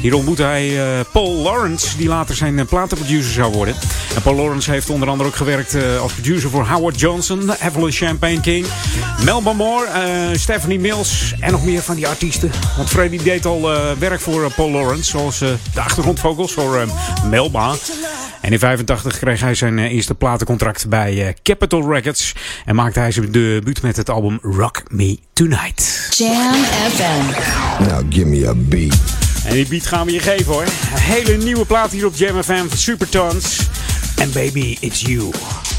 Hier 0.01 0.14
ontmoette 0.14 0.43
hij 0.43 0.79
Paul 1.12 1.33
Lawrence, 1.33 1.97
die 1.97 2.09
later 2.09 2.35
zijn 2.35 2.66
platenproducer 2.66 3.33
zou 3.33 3.53
worden. 3.53 3.75
En 4.14 4.22
Paul 4.22 4.36
Lawrence 4.36 4.70
heeft 4.70 4.90
onder 4.90 5.08
andere 5.08 5.28
ook 5.28 5.36
gewerkt 5.36 5.74
uh, 5.74 6.00
als 6.00 6.12
producer 6.12 6.50
voor 6.50 6.66
Howard 6.66 7.00
Johnson, 7.00 7.50
Evelyn 7.50 7.92
Champagne 7.92 8.40
King, 8.40 8.66
Melba 9.24 9.52
Moore, 9.52 9.88
Stephanie 10.38 10.80
Mills 10.80 11.34
en 11.40 11.52
nog 11.52 11.64
meer 11.64 11.82
van 11.82 11.94
die 11.94 12.08
artiesten. 12.08 12.50
Want 12.76 12.88
Freddy 12.88 13.22
deed 13.22 13.46
al 13.46 13.60
werk 13.98 14.20
voor 14.20 14.52
Paul 14.52 14.70
Lawrence, 14.70 15.10
zoals 15.10 15.38
de 15.38 15.56
achtergrondvogels 15.74 16.52
voor 16.52 16.86
Melba. 17.30 17.74
En 18.40 18.52
in 18.52 18.58
85 18.58 19.18
kreeg 19.18 19.40
hij 19.40 19.54
zijn 19.54 19.78
eerste 19.78 20.14
platencontract 20.14 20.88
bij 20.88 21.36
Capitol 21.42 21.92
Records. 21.92 22.34
En 22.64 22.74
maakte 22.74 22.98
hij 22.98 23.12
zijn 23.12 23.32
debuut 23.32 23.82
met 23.82 23.96
het 23.96 24.10
album 24.10 24.38
Rock 24.42 24.82
Me 24.88 25.18
Tonight. 25.32 26.08
Jam 26.16 26.54
FM. 26.94 27.84
Now 27.88 28.12
give 28.12 28.26
me 28.26 28.48
a 28.48 28.54
beat. 28.54 28.98
En 29.44 29.54
die 29.54 29.66
beat 29.68 29.86
gaan 29.86 30.06
we 30.06 30.12
je 30.12 30.20
geven 30.20 30.52
hoor. 30.52 30.62
Een 30.62 31.00
hele 31.00 31.36
nieuwe 31.36 31.64
plaat 31.64 31.90
hier 31.90 32.06
op 32.06 32.14
Jam 32.14 32.42
FM 32.42 32.66
van 32.68 32.78
Supertons. 32.78 33.68
En 34.23 34.31
baby, 34.31 34.79
it's 34.83 35.03
you. 35.03 35.72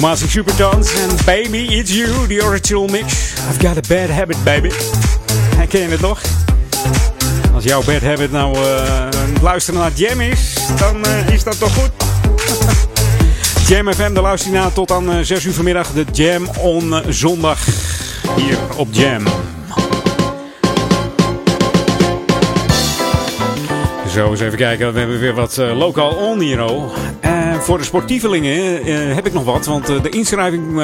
Formatie 0.00 0.28
Supertones 0.28 0.94
en 0.94 1.08
Baby 1.24 1.58
It's 1.58 1.92
You, 1.92 2.26
the 2.26 2.42
original 2.42 2.86
mix. 2.86 3.34
I've 3.50 3.58
got 3.58 3.76
a 3.76 3.80
bad 3.88 4.10
habit, 4.10 4.44
baby. 4.44 4.70
Ken 5.68 5.80
je 5.80 5.88
het 5.88 6.00
nog? 6.00 6.20
Als 7.54 7.64
jouw 7.64 7.82
bad 7.82 8.00
habit 8.00 8.32
nou 8.32 8.56
uh, 8.58 9.08
luisteren 9.42 9.80
naar 9.80 9.90
Jam 9.94 10.20
is, 10.20 10.54
dan 10.78 10.96
uh, 11.06 11.28
is 11.28 11.44
dat 11.44 11.58
toch 11.58 11.74
goed? 11.74 11.90
Jam 13.68 13.92
FM, 13.92 14.12
de 14.14 14.20
luister 14.20 14.52
na 14.52 14.70
tot 14.70 14.90
aan 14.90 15.10
uh, 15.10 15.18
6 15.22 15.44
uur 15.44 15.52
vanmiddag. 15.52 15.92
De 15.92 16.04
Jam 16.12 16.48
on 16.58 17.02
zondag 17.08 17.66
hier 18.36 18.58
op 18.76 18.88
Jam. 18.90 19.22
Zo, 24.12 24.30
eens 24.30 24.40
even 24.40 24.58
kijken. 24.58 24.92
We 24.92 24.98
hebben 24.98 25.18
weer 25.18 25.34
wat 25.34 25.56
lokaal 25.56 26.10
on 26.10 26.40
hier. 26.40 26.58
Uh, 26.58 27.39
voor 27.60 27.78
de 27.78 27.84
sportievelingen 27.84 28.88
uh, 28.88 29.14
heb 29.14 29.26
ik 29.26 29.32
nog 29.32 29.44
wat. 29.44 29.66
Want 29.66 29.86
de 29.86 30.08
inschrijving 30.08 30.82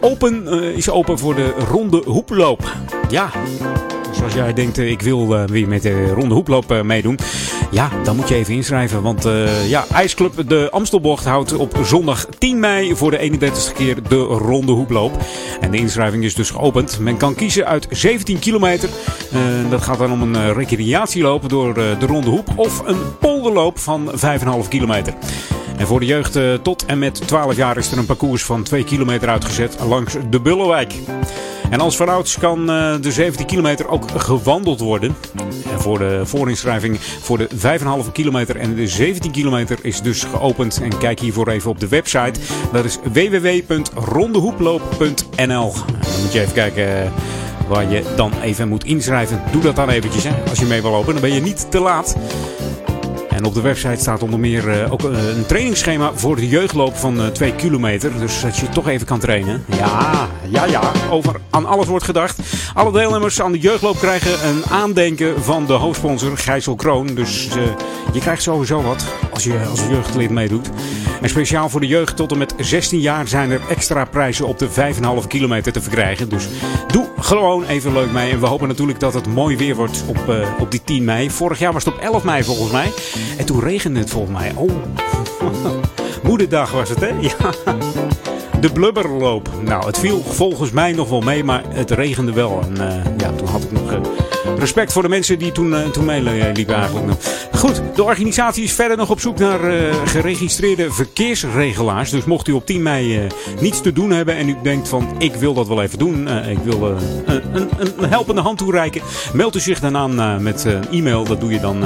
open, 0.00 0.46
is 0.76 0.90
open 0.90 1.18
voor 1.18 1.34
de 1.34 1.54
ronde 1.70 2.02
hoeploop. 2.06 2.72
Ja, 3.08 3.30
dus 4.10 4.22
als 4.22 4.32
jij 4.32 4.52
denkt, 4.52 4.78
ik 4.78 5.02
wil 5.02 5.46
weer 5.46 5.68
met 5.68 5.82
de 5.82 6.12
ronde 6.12 6.34
hoeploop 6.34 6.82
meedoen. 6.82 7.18
Ja, 7.70 7.90
dan 8.04 8.16
moet 8.16 8.28
je 8.28 8.34
even 8.34 8.54
inschrijven. 8.54 9.02
Want 9.02 9.28
ja, 9.68 9.84
IJsclub 9.92 10.48
de 10.48 10.68
Amstelbocht 10.70 11.24
houdt 11.24 11.56
op 11.56 11.78
zondag 11.82 12.26
10 12.38 12.60
mei 12.60 12.96
voor 12.96 13.10
de 13.10 13.30
31ste 13.30 13.74
keer 13.74 14.08
de 14.08 14.20
ronde 14.20 14.72
hoeploop. 14.72 15.12
En 15.60 15.70
de 15.70 15.76
inschrijving 15.76 16.24
is 16.24 16.34
dus 16.34 16.50
geopend. 16.50 16.98
Men 16.98 17.16
kan 17.16 17.34
kiezen 17.34 17.66
uit 17.66 17.86
17 17.90 18.38
kilometer. 18.38 18.88
Dat 19.70 19.82
gaat 19.82 19.98
dan 19.98 20.12
om 20.12 20.22
een 20.22 20.52
recreatieloop 20.52 21.48
door 21.48 21.74
de 21.74 22.06
ronde 22.06 22.30
hoep. 22.30 22.48
Of 22.56 22.82
een 22.86 23.18
polderloop 23.20 23.78
van 23.78 24.12
5,5 24.12 24.68
kilometer. 24.68 25.14
En 25.78 25.86
voor 25.86 26.00
de 26.00 26.06
jeugd 26.06 26.38
tot 26.62 26.84
en 26.84 26.98
met 26.98 27.26
12 27.26 27.56
jaar 27.56 27.76
is 27.76 27.92
er 27.92 27.98
een 27.98 28.06
parcours 28.06 28.44
van 28.44 28.62
2 28.62 28.84
kilometer 28.84 29.28
uitgezet 29.28 29.76
langs 29.88 30.16
de 30.30 30.40
Bullenwijk. 30.40 30.94
En 31.70 31.80
als 31.80 31.96
vanouds 31.96 32.38
kan 32.38 32.66
de 33.00 33.12
17 33.12 33.46
kilometer 33.46 33.88
ook 33.88 34.04
gewandeld 34.16 34.80
worden. 34.80 35.16
En 35.72 35.80
voor 35.80 35.98
de 35.98 36.20
voorinschrijving 36.24 37.00
voor 37.00 37.38
de 37.38 37.48
5,5 37.50 37.56
kilometer 38.12 38.56
en 38.56 38.74
de 38.74 38.88
17 38.88 39.30
kilometer 39.30 39.78
is 39.82 40.02
dus 40.02 40.24
geopend. 40.24 40.80
En 40.82 40.98
kijk 40.98 41.20
hiervoor 41.20 41.48
even 41.48 41.70
op 41.70 41.80
de 41.80 41.88
website. 41.88 42.40
Dat 42.72 42.84
is 42.84 42.98
www.rondehoeploop.nl. 43.12 45.72
Dan 45.72 45.84
moet 46.22 46.32
je 46.32 46.40
even 46.40 46.52
kijken 46.52 47.12
waar 47.68 47.90
je 47.90 48.02
dan 48.16 48.32
even 48.42 48.68
moet 48.68 48.84
inschrijven. 48.84 49.42
Doe 49.52 49.62
dat 49.62 49.76
dan 49.76 49.88
eventjes 49.88 50.24
hè, 50.24 50.32
als 50.48 50.58
je 50.58 50.66
mee 50.66 50.82
wil 50.82 50.90
lopen. 50.90 51.12
Dan 51.12 51.22
ben 51.22 51.34
je 51.34 51.40
niet 51.40 51.70
te 51.70 51.80
laat. 51.80 52.16
En 53.38 53.44
op 53.44 53.54
de 53.54 53.60
website 53.60 54.00
staat 54.00 54.22
onder 54.22 54.40
meer 54.40 54.68
uh, 54.68 54.92
ook 54.92 55.02
uh, 55.02 55.28
een 55.28 55.46
trainingsschema 55.46 56.10
voor 56.14 56.36
de 56.36 56.48
jeugdloop 56.48 56.96
van 56.96 57.20
uh, 57.20 57.26
2 57.26 57.54
kilometer. 57.54 58.18
Dus 58.18 58.40
dat 58.40 58.56
je 58.56 58.68
toch 58.68 58.88
even 58.88 59.06
kan 59.06 59.18
trainen. 59.18 59.64
Ja, 59.76 60.28
ja, 60.48 60.64
ja. 60.64 60.80
Over 61.10 61.40
aan 61.50 61.66
alles 61.66 61.86
wordt 61.86 62.04
gedacht. 62.04 62.38
Alle 62.74 62.92
deelnemers 62.92 63.40
aan 63.40 63.52
de 63.52 63.58
jeugdloop 63.58 63.98
krijgen 63.98 64.48
een 64.48 64.64
aandenken 64.70 65.42
van 65.42 65.66
de 65.66 65.72
hoofdsponsor 65.72 66.38
Gijssel 66.38 66.74
Kroon. 66.74 67.06
Dus 67.06 67.48
je 68.12 68.20
krijgt 68.20 68.42
sowieso 68.42 68.82
wat 68.82 69.04
als 69.32 69.44
je 69.44 69.60
als 69.70 69.80
jeugdlid 69.88 70.30
meedoet. 70.30 70.70
En 71.20 71.28
speciaal 71.28 71.68
voor 71.68 71.80
de 71.80 71.86
jeugd 71.86 72.16
tot 72.16 72.32
en 72.32 72.38
met 72.38 72.54
16 72.58 73.00
jaar 73.00 73.28
zijn 73.28 73.50
er 73.50 73.60
extra 73.68 74.04
prijzen 74.04 74.46
op 74.46 74.58
de 74.58 74.68
5,5 75.22 75.26
kilometer 75.26 75.72
te 75.72 75.80
verkrijgen. 75.80 76.28
Dus 76.28 76.48
doe 76.86 77.08
gewoon 77.20 77.64
even 77.64 77.92
leuk 77.92 78.12
mee. 78.12 78.32
En 78.32 78.40
we 78.40 78.46
hopen 78.46 78.68
natuurlijk 78.68 79.00
dat 79.00 79.14
het 79.14 79.26
mooi 79.26 79.56
weer 79.56 79.74
wordt 79.74 80.04
op, 80.06 80.34
op 80.58 80.70
die 80.70 80.84
10 80.84 81.04
mei. 81.04 81.30
Vorig 81.30 81.58
jaar 81.58 81.72
was 81.72 81.84
het 81.84 81.94
op 81.94 82.00
11 82.00 82.24
mei 82.24 82.44
volgens 82.44 82.72
mij. 82.72 82.92
En 83.36 83.44
toen 83.44 83.60
regende 83.60 83.98
het 83.98 84.10
volgens 84.10 84.38
mij. 84.38 84.52
Oh, 84.54 84.70
moederdag 86.28 86.72
was 86.72 86.88
het, 86.88 87.00
hè? 87.00 87.08
Ja. 87.20 87.52
De 88.60 88.72
blubberloop. 88.72 89.48
Nou, 89.64 89.86
het 89.86 89.98
viel 89.98 90.22
volgens 90.22 90.70
mij 90.70 90.92
nog 90.92 91.08
wel 91.08 91.20
mee, 91.20 91.44
maar 91.44 91.62
het 91.68 91.90
regende 91.90 92.32
wel. 92.32 92.60
En 92.62 92.72
uh, 92.72 93.04
ja, 93.18 93.32
toen 93.32 93.46
had 93.46 93.62
ik 93.62 93.72
nog 93.72 93.92
uh, 93.92 93.98
respect 94.58 94.92
voor 94.92 95.02
de 95.02 95.08
mensen 95.08 95.38
die 95.38 95.52
toen, 95.52 95.70
uh, 95.70 95.88
toen 95.88 96.04
meeliepen 96.04 96.74
eigenlijk. 96.74 97.22
Goed, 97.52 97.82
de 97.94 98.02
organisatie 98.02 98.64
is 98.64 98.72
verder 98.72 98.96
nog 98.96 99.10
op 99.10 99.20
zoek 99.20 99.38
naar 99.38 99.60
geregistreerde 100.04 100.92
verkeersregelaars. 100.92 102.10
Dus 102.10 102.24
mocht 102.24 102.48
u 102.48 102.52
op 102.52 102.66
10 102.66 102.82
mei 102.82 103.26
niets 103.60 103.80
te 103.80 103.92
doen 103.92 104.10
hebben 104.10 104.36
en 104.36 104.48
u 104.48 104.56
denkt 104.62 104.88
van 104.88 105.08
ik 105.18 105.34
wil 105.34 105.54
dat 105.54 105.68
wel 105.68 105.82
even 105.82 105.98
doen. 105.98 106.28
ik 106.28 106.58
wil 106.58 106.82
een, 106.82 106.98
een, 107.52 107.68
een, 107.78 107.92
helpende 108.08 108.40
hand 108.40 108.58
toereiken. 108.58 109.02
Meld 109.32 109.56
u 109.56 109.60
zich 109.60 109.80
dan 109.80 109.96
aan 109.96 110.42
met 110.42 110.64
een 110.64 110.88
e-mail. 110.90 111.24
Dat 111.24 111.40
doe 111.40 111.52
je 111.52 111.60
dan 111.60 111.84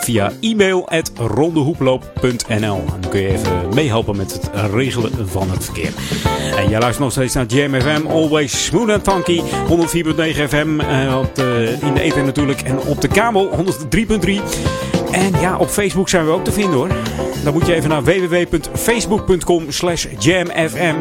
via 0.00 0.32
e-mail.rondehoeploop.nl. 0.40 2.38
En 2.48 2.60
dan 3.00 3.10
kun 3.10 3.20
je 3.20 3.28
even 3.28 3.68
meehelpen 3.74 4.16
met 4.16 4.32
het 4.32 4.50
regelen 4.72 5.28
van 5.28 5.50
het 5.50 5.64
verkeer. 5.64 5.92
En 6.56 6.68
jij 6.68 6.80
luistert 6.80 6.98
nog 6.98 7.12
steeds 7.12 7.34
naar 7.34 7.46
Jam 7.46 7.80
FM, 7.80 8.06
always 8.06 8.64
smooth 8.64 8.90
and 8.90 9.02
funky. 9.02 9.40
104.9 9.40 9.44
FM 10.48 10.80
uh, 10.80 11.18
in 11.82 11.96
eten 12.00 12.24
natuurlijk 12.24 12.62
en 12.62 12.78
op 12.78 13.00
de 13.00 13.08
kabel 13.08 13.50
103.3. 13.50 13.56
En 15.10 15.32
ja, 15.40 15.56
op 15.56 15.68
Facebook 15.68 16.08
zijn 16.08 16.24
we 16.24 16.30
ook 16.30 16.44
te 16.44 16.52
vinden 16.52 16.74
hoor. 16.74 16.88
Dan 17.44 17.52
moet 17.52 17.66
je 17.66 17.74
even 17.74 17.88
naar 17.88 18.04
www.facebook.com 18.04 19.70
slash 19.70 20.06
jamfm. 20.18 20.94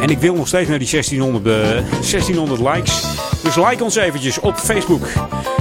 En 0.00 0.08
ik 0.08 0.18
wil 0.18 0.34
nog 0.34 0.46
steeds 0.46 0.68
naar 0.68 0.78
die 0.78 0.90
1600, 0.90 1.46
uh, 1.46 1.52
1600 1.52 2.60
likes. 2.60 3.04
Dus 3.42 3.56
like 3.56 3.84
ons 3.84 3.96
eventjes 3.96 4.40
op 4.40 4.56
Facebook. 4.56 5.06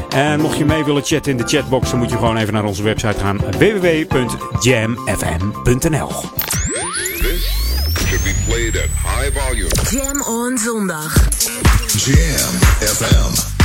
En 0.09 0.41
mocht 0.41 0.57
je 0.57 0.65
mee 0.65 0.83
willen 0.83 1.03
chatten 1.03 1.31
in 1.31 1.37
de 1.37 1.47
chatbox, 1.47 1.89
dan 1.89 1.99
moet 1.99 2.09
je 2.09 2.17
gewoon 2.17 2.37
even 2.37 2.53
naar 2.53 2.65
onze 2.65 2.83
website 2.83 3.19
gaan. 3.19 3.37
www.jamfm.nl 3.37 6.11
should 8.09 8.23
be 8.23 8.33
played 8.45 8.75
at 8.75 8.89
high 8.89 9.29
volume. 9.29 9.69
Jam 9.91 10.21
on 10.21 10.57
zondag. 10.57 11.13
Jam 11.93 12.59
FM. 12.79 13.58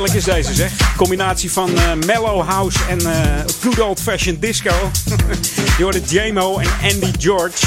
Heerlijk 0.00 0.26
is 0.26 0.34
deze 0.34 0.54
zeg. 0.54 0.96
Combinatie 0.96 1.50
van 1.52 1.70
uh, 1.70 1.94
mellow 2.06 2.48
house 2.48 2.78
en 2.88 3.00
uh, 3.02 3.12
good 3.60 3.80
old 3.80 4.00
fashioned 4.00 4.42
disco. 4.42 4.74
Je 5.78 5.82
hoorde 5.82 6.00
JMO 6.08 6.58
en 6.58 6.68
Andy 6.82 7.10
George 7.18 7.66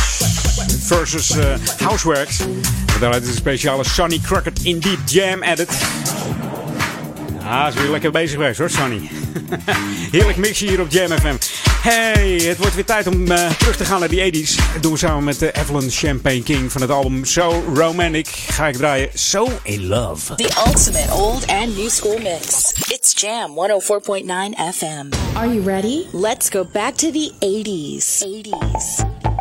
versus 0.79 1.35
uh, 1.35 1.45
Houseworks. 1.77 2.37
Daaruit 2.99 3.23
is 3.23 3.29
een 3.29 3.35
speciale 3.35 3.83
Sonny 3.83 4.19
Crockett 4.23 4.63
Indeed 4.63 5.11
Jam 5.11 5.43
Edit. 5.43 5.69
Ah, 7.45 7.67
is 7.67 7.73
weer 7.73 7.89
lekker 7.89 8.11
bezig 8.11 8.31
geweest 8.31 8.59
hoor, 8.59 8.69
Sonny. 8.69 9.09
Heerlijk 10.11 10.37
mixje 10.37 10.67
hier 10.67 10.81
op 10.81 10.91
Jam 10.91 11.09
FM. 11.11 11.35
Hey, 11.83 12.35
het 12.35 12.57
wordt 12.57 12.75
weer 12.75 12.85
tijd 12.85 13.07
om 13.07 13.31
uh, 13.31 13.49
terug 13.49 13.77
te 13.77 13.85
gaan 13.85 13.99
naar 13.99 14.09
die 14.09 14.45
80s. 14.45 14.55
Dat 14.73 14.81
doen 14.81 14.91
we 14.91 14.97
samen 14.97 15.23
met 15.23 15.39
de 15.39 15.51
uh, 15.55 15.61
Evelyn 15.61 15.89
Champagne 15.89 16.43
King 16.43 16.71
van 16.71 16.81
het 16.81 16.89
album 16.89 17.25
So 17.25 17.63
Romantic. 17.73 18.27
Ga 18.27 18.67
ik 18.67 18.75
draaien 18.75 19.09
So 19.13 19.47
In 19.63 19.87
Love. 19.87 20.35
The 20.35 20.63
ultimate 20.67 21.11
old 21.11 21.47
and 21.47 21.77
new 21.77 21.89
school 21.89 22.17
mix. 22.17 22.71
It's 22.87 23.21
Jam 23.21 23.51
104.9 23.51 24.25
FM. 24.73 25.35
Are 25.35 25.53
you 25.53 25.61
ready? 25.65 26.05
Let's 26.11 26.49
go 26.49 26.65
back 26.71 26.93
to 26.93 27.11
the 27.11 27.31
80s. 27.39 28.23
80s. 28.23 29.32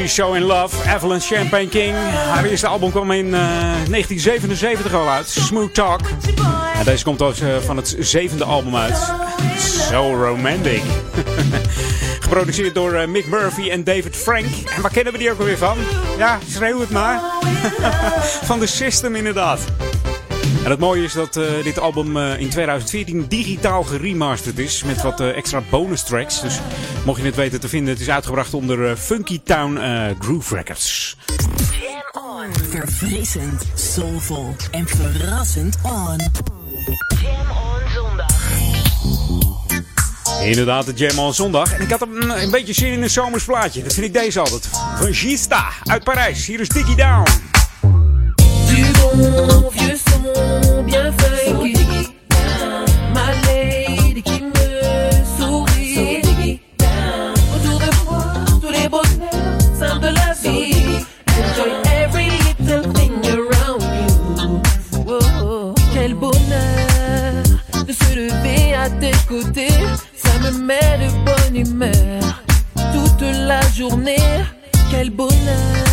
She's 0.00 0.14
So 0.14 0.32
In 0.32 0.44
Love, 0.44 0.72
Evelyn 0.88 1.20
Champagne 1.20 1.68
King. 1.68 1.94
Haar 1.94 2.44
eerste 2.44 2.66
album 2.66 2.90
kwam 2.90 3.10
in 3.10 3.26
uh, 3.26 3.32
1977 3.32 4.94
al 4.94 5.08
uit, 5.08 5.28
Smooth 5.28 5.74
Talk. 5.74 6.00
En 6.74 6.84
deze 6.84 7.04
komt 7.04 7.22
ook 7.22 7.36
uh, 7.36 7.56
van 7.56 7.76
het 7.76 7.96
zevende 7.98 8.44
album 8.44 8.76
uit, 8.76 9.12
So 9.58 10.14
Romantic. 10.24 10.82
Geproduceerd 12.24 12.74
door 12.74 12.94
uh, 12.94 13.06
Mick 13.06 13.26
Murphy 13.26 13.70
en 13.70 13.84
David 13.84 14.16
Frank. 14.16 14.46
En 14.76 14.82
waar 14.82 14.90
kennen 14.90 15.12
we 15.12 15.18
die 15.18 15.30
ook 15.30 15.38
alweer 15.38 15.58
van? 15.58 15.78
Ja, 16.18 16.38
schreeuw 16.48 16.80
het 16.80 16.90
maar. 16.90 17.20
van 18.48 18.58
The 18.58 18.66
System 18.66 19.14
inderdaad. 19.14 19.60
En 20.64 20.70
het 20.70 20.78
mooie 20.78 21.02
is 21.02 21.12
dat 21.12 21.36
uh, 21.36 21.44
dit 21.62 21.78
album 21.78 22.16
uh, 22.16 22.40
in 22.40 22.48
2014 22.48 23.26
digitaal 23.28 23.82
geremasterd 23.82 24.58
is. 24.58 24.82
Met 24.82 25.02
wat 25.02 25.20
uh, 25.20 25.36
extra 25.36 25.62
bonus 25.70 26.02
tracks. 26.02 26.40
Dus 26.40 26.58
mocht 27.04 27.20
je 27.20 27.26
het 27.26 27.36
weten 27.36 27.60
te 27.60 27.68
vinden, 27.68 27.92
het 27.92 28.02
is 28.02 28.10
uitgebracht 28.10 28.54
onder 28.54 28.96
Funky 28.96 29.40
Town 29.44 29.78
Groove 30.18 30.54
Records. 30.54 31.16
Jam 31.70 32.24
on. 32.24 32.52
Verfrissend, 32.70 33.62
soulvol 33.74 34.56
en 34.70 34.86
verrassend 34.88 35.76
on. 35.82 36.16
Jam 37.22 37.50
on 37.50 37.80
zondag. 37.94 38.48
Inderdaad, 40.42 40.86
de 40.86 40.92
Jam 40.92 41.18
on 41.18 41.34
zondag. 41.34 41.72
En 41.72 41.80
ik 41.80 41.90
had 41.90 42.02
een, 42.02 42.42
een 42.42 42.50
beetje 42.50 42.72
zin 42.72 42.92
in 42.92 43.02
een 43.02 43.10
zomers 43.10 43.44
plaatje. 43.44 43.82
Dat 43.82 43.92
vind 43.92 44.06
ik 44.06 44.12
deze 44.12 44.40
altijd. 44.40 44.68
Van 44.98 45.14
Gista 45.14 45.68
uit 45.84 46.04
Parijs. 46.04 46.46
Hier 46.46 46.60
is 46.60 46.68
Diggy 46.68 46.94
Down. 46.94 47.28
bien 50.84 51.12
funky. 51.12 51.74
Ma 53.14 53.26
lady 53.46 54.22
qui 54.22 54.42
me 54.42 54.66
sourit. 55.36 56.60
Autour 57.54 57.78
de 57.80 57.90
moi, 58.04 58.24
tous 58.60 58.70
les 58.70 58.88
bonheurs 58.88 59.60
simples 59.78 60.00
de 60.00 60.14
la 60.14 60.32
vie. 60.42 61.04
Enjoy 61.28 61.72
every 62.02 62.30
around 63.28 63.82
you. 63.82 64.62
Oh, 65.06 65.18
oh, 65.42 65.74
quel 65.92 66.14
bonheur 66.14 67.42
de 67.86 67.92
se 67.92 68.14
lever 68.14 68.74
à 68.74 68.90
tes 68.90 69.12
côtés. 69.28 69.78
Ça 70.16 70.38
me 70.40 70.50
met 70.58 70.98
de 70.98 71.10
bonne 71.24 71.56
humeur 71.56 72.42
toute 72.92 73.22
la 73.22 73.60
journée. 73.76 74.44
Quel 74.90 75.10
bonheur 75.10 75.89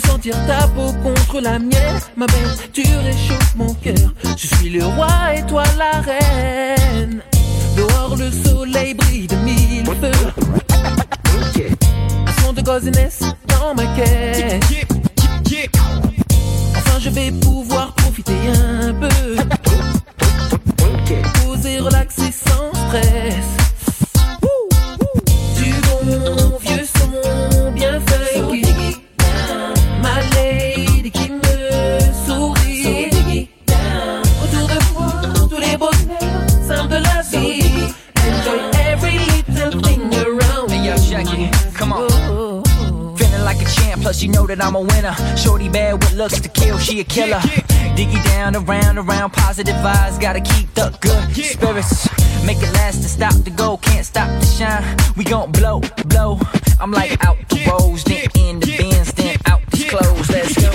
sentir 0.00 0.34
ta 0.46 0.66
peau 0.68 0.92
contre 1.02 1.40
la 1.40 1.58
mienne. 1.58 2.00
Ma 2.16 2.26
belle, 2.26 2.56
tu 2.72 2.82
réchauffes 2.82 3.54
mon 3.56 3.72
cœur. 3.74 4.12
Je 4.36 4.46
suis 4.46 4.70
le 4.70 4.84
roi 4.84 5.34
et 5.34 5.42
toi 5.46 5.64
la 5.78 6.00
reine. 6.00 7.20
Dehors 7.76 8.16
le 8.16 8.30
soleil 8.30 8.94
brille 8.94 9.26
de 9.26 9.36
mille 9.36 9.86
feux. 10.00 10.10
Un 12.26 12.42
son 12.42 12.52
de 12.52 12.62
gossiness 12.62 13.20
dans 13.48 13.74
ma 13.74 13.86
quête. 13.94 14.64
Enfin 16.76 16.98
je 17.00 17.10
vais 17.10 17.30
pouvoir 17.30 17.92
profiter 17.94 18.34
un 18.48 18.94
peu. 18.94 19.08
Poser, 21.44 21.78
relaxer 21.80 22.32
sans 22.32 22.70
stress. 22.88 23.46
Du 25.56 25.72
plus 44.06 44.22
you 44.22 44.28
know 44.28 44.46
that 44.46 44.62
I'm 44.62 44.76
a 44.76 44.80
winner. 44.80 45.14
Shorty 45.36 45.68
bad 45.68 45.94
with 45.94 46.12
looks 46.12 46.38
to 46.40 46.48
kill, 46.48 46.78
she 46.78 47.00
a 47.00 47.04
killer. 47.04 47.40
Diggy 47.96 48.22
down, 48.26 48.54
around, 48.54 48.98
around, 48.98 49.32
positive 49.32 49.74
vibes. 49.86 50.20
Gotta 50.20 50.40
keep 50.40 50.72
the 50.74 50.96
good 51.00 51.24
spirits. 51.34 52.08
Make 52.46 52.58
it 52.58 52.72
last 52.74 53.02
to 53.02 53.08
stop 53.08 53.34
the 53.42 53.50
go, 53.50 53.78
can't 53.78 54.06
stop 54.06 54.28
the 54.40 54.46
shine. 54.46 54.96
We 55.16 55.24
gon' 55.24 55.50
blow, 55.50 55.80
blow. 56.06 56.38
I'm 56.80 56.92
like 56.92 57.12
out 57.26 57.36
the 57.48 57.58
rose, 57.68 58.04
then 58.04 58.28
in 58.36 58.60
the 58.60 58.76
bins, 58.78 59.12
then 59.14 59.38
out 59.46 59.62
the 59.72 59.84
clothes. 59.88 60.30
Let's 60.30 60.54
go. 60.54 60.65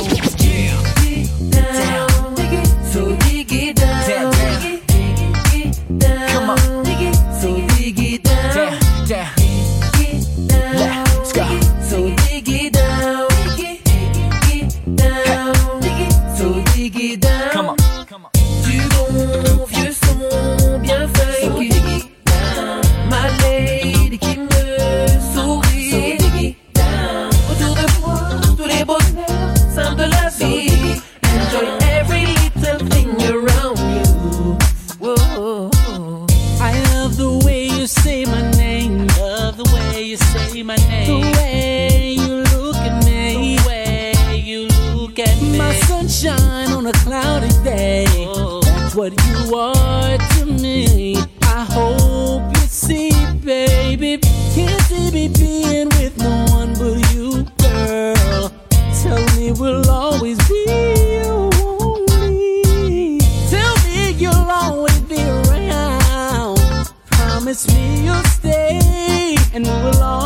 Promise 67.52 67.68
me 67.76 68.06
you'll 68.06 68.24
stay, 68.24 69.36
and 69.54 69.66
we'll 69.66 70.02
always 70.02 70.21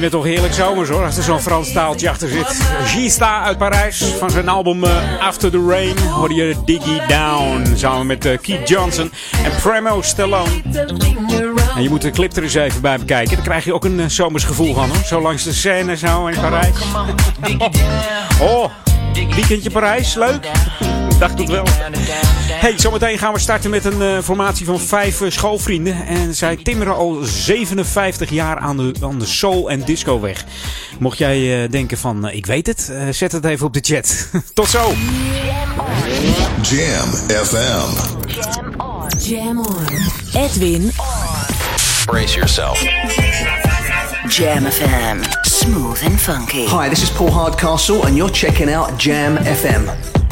vind 0.00 0.12
het 0.12 0.22
toch 0.22 0.24
heerlijk 0.24 0.54
zomers 0.54 0.88
hoor, 0.88 1.04
als 1.04 1.16
er 1.16 1.22
zo'n 1.22 1.40
Frans 1.40 1.72
taaltje 1.72 2.10
achter 2.10 2.28
zit. 2.28 2.60
Gista 2.84 3.42
uit 3.42 3.58
Parijs, 3.58 4.04
van 4.18 4.30
zijn 4.30 4.48
album 4.48 4.84
eh, 4.84 5.20
After 5.20 5.50
the 5.50 5.66
Rain, 5.68 5.98
hoor 5.98 6.32
je 6.32 6.54
Diggy 6.64 7.06
Down. 7.06 7.76
Samen 7.76 8.06
met 8.06 8.24
eh, 8.24 8.38
Keith 8.40 8.68
Johnson 8.68 9.12
en 9.44 9.52
Premo 9.62 10.02
Stallone. 10.02 10.62
En 11.76 11.82
je 11.82 11.88
moet 11.88 12.02
de 12.02 12.10
clip 12.10 12.36
er 12.36 12.42
eens 12.42 12.54
even 12.54 12.80
bij 12.80 12.98
bekijken. 12.98 13.34
Dan 13.34 13.44
krijg 13.44 13.64
je 13.64 13.74
ook 13.74 13.84
een 13.84 14.00
eh, 14.00 14.08
zomers 14.08 14.44
gevoel 14.44 14.74
van 14.74 14.88
hoor. 14.88 15.04
Zo 15.04 15.20
langs 15.20 15.44
de 15.44 15.52
Seine 15.52 15.96
zo 15.96 16.26
in 16.26 16.40
Parijs. 16.40 16.76
Oh, 18.40 18.70
weekendje 19.12 19.70
Parijs, 19.70 20.14
leuk? 20.14 20.48
Dacht 21.18 21.38
het 21.38 21.48
wel. 21.48 21.64
Hey, 22.64 22.78
zometeen 22.78 23.18
gaan 23.18 23.32
we 23.32 23.38
starten 23.38 23.70
met 23.70 23.84
een 23.84 24.02
eh, 24.02 24.18
formatie 24.22 24.66
van 24.66 24.80
vijf 24.80 25.20
eh, 25.20 25.30
schoolvrienden. 25.30 26.06
En 26.06 26.34
zij 26.34 26.56
timmeren 26.56 26.94
al 26.94 27.18
57 27.22 28.30
jaar 28.30 28.58
aan 28.58 28.76
de, 28.76 28.92
aan 29.02 29.18
de 29.18 29.26
soul- 29.26 29.70
en 29.70 29.84
disco-weg. 29.84 30.44
Mocht 30.98 31.18
jij 31.18 31.64
eh, 31.64 31.70
denken 31.70 31.98
van, 31.98 32.28
ik 32.28 32.46
weet 32.46 32.66
het, 32.66 32.90
eh, 32.90 33.08
zet 33.10 33.32
het 33.32 33.44
even 33.44 33.66
op 33.66 33.72
de 33.72 33.80
chat. 33.82 34.28
Tot 34.54 34.68
zo! 34.68 34.92
Jam 36.62 37.08
FM. 37.44 37.90
Jam 39.18 39.58
on. 39.58 39.86
Edwin 40.32 40.92
Brace 42.04 42.34
yourself. 42.34 42.82
Jam 44.28 44.70
FM. 44.70 45.33
Smooth 45.64 46.02
and 46.04 46.20
funky. 46.20 46.66
Hi, 46.66 46.90
this 46.90 47.02
is 47.02 47.08
Paul 47.08 47.30
Hardcastle, 47.30 48.04
and 48.04 48.18
you're 48.18 48.28
checking 48.28 48.68
out 48.68 48.98
Jam 48.98 49.38
FM. 49.38 49.88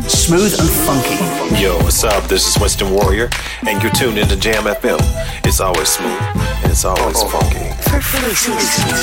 Smooth 0.06 0.52
and 0.60 0.68
funky. 0.68 1.58
Yo, 1.58 1.78
what's 1.78 2.04
up? 2.04 2.24
This 2.24 2.46
is 2.46 2.60
Winston 2.60 2.90
Warrior, 2.90 3.30
and 3.66 3.82
you're 3.82 3.92
tuned 3.92 4.18
into 4.18 4.36
Jam 4.36 4.64
FM. 4.64 4.98
It's 5.46 5.58
always 5.58 5.88
smooth, 5.88 6.20
and 6.34 6.70
it's 6.70 6.84
always 6.84 7.22
funky. 7.22 7.70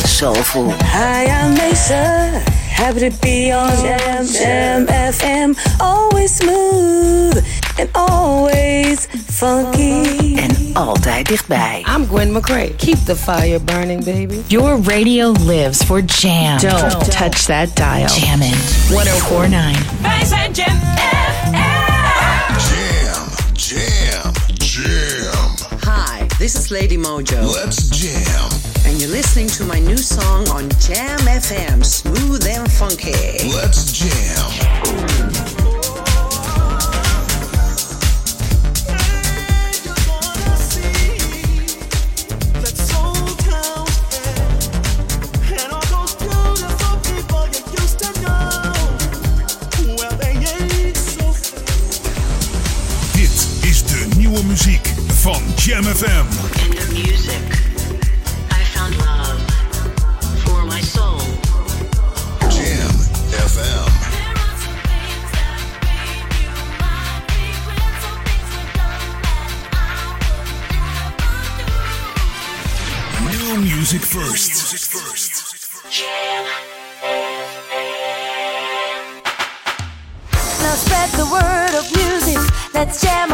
Soulful. 0.08 0.70
Hi, 0.80 1.26
I'm 1.26 1.56
Mesa. 1.56 2.40
Happy 2.70 3.10
to 3.10 3.22
be 3.22 3.52
on 3.52 3.76
Jam, 3.78 4.28
Jam 4.28 4.86
FM. 4.86 5.58
Always 5.82 6.36
smooth 6.36 7.44
and 7.80 7.90
always 7.94 9.08
funky. 9.28 10.36
En 10.36 10.70
altijd 10.74 11.28
dichtbij. 11.28 11.86
I'm 11.96 12.08
Gwen 12.08 12.32
McCrae. 12.32 12.76
Keep 12.76 13.06
the 13.06 13.16
fire 13.16 13.60
burning, 13.60 14.04
baby. 14.04 14.44
Your 14.48 14.82
radio 14.82 15.32
lives 15.32 15.84
for 15.84 16.02
jam. 16.06 16.58
Don't 16.58 17.12
touch 17.12 17.46
that 17.46 17.76
dial. 17.76 18.08
Jammin'. 18.08 18.58
1049. 18.88 19.78
Wij 20.02 20.26
zijn 20.26 20.52
Jam 20.52 20.82
oh 20.82 20.96
FM 20.96 21.70
Jam, 22.70 23.30
jam, 23.54 24.32
jam. 24.58 25.56
Hi, 25.84 26.28
this 26.38 26.56
is 26.56 26.70
Lady 26.70 26.98
Mojo. 26.98 27.42
Let's 27.54 27.90
jam. 27.90 28.50
And 28.86 29.00
you're 29.00 29.12
listening 29.12 29.48
to 29.48 29.64
my 29.66 29.80
new 29.80 29.98
song 29.98 30.48
on 30.50 30.70
Jam 30.80 31.20
FM, 31.20 31.84
Smooth 31.84 32.48
and 32.48 32.72
Funky. 32.72 33.50
Let's 33.54 33.92
jam. 33.92 35.49
Muziek 54.60 54.94
van 55.08 55.42
Jam 55.56 55.84
FM. 55.84 56.26
In 56.64 56.76
the 56.76 56.92
music, 56.94 57.44
I 58.52 58.64
found 58.74 58.98
love 58.98 59.40
for 60.44 60.66
my 60.66 60.82
soul. 60.82 61.20
Jam 62.50 62.90
FM. 63.48 63.88
New 73.30 73.62
music 73.62 74.02
first. 74.02 74.54
Now 80.62 80.76
spread 80.76 81.10
the 81.12 81.26
word 81.32 81.74
of 81.80 81.86
music. 81.96 82.60
Let's 82.74 83.02
jam 83.02 83.29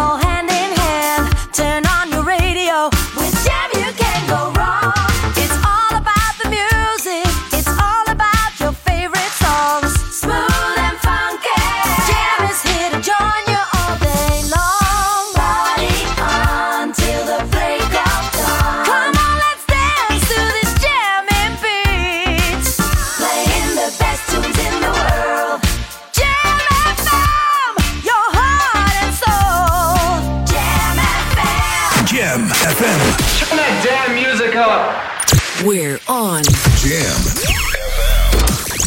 We're 35.65 35.99
on. 36.07 36.43
Jam. 36.77 37.21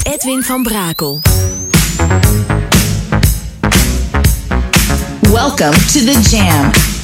Edwin 0.07 0.43
van 0.45 0.63
Brakel. 0.63 1.21
Welcome 5.33 5.75
to 5.75 6.01
the 6.05 6.29
Jam. 6.31 6.98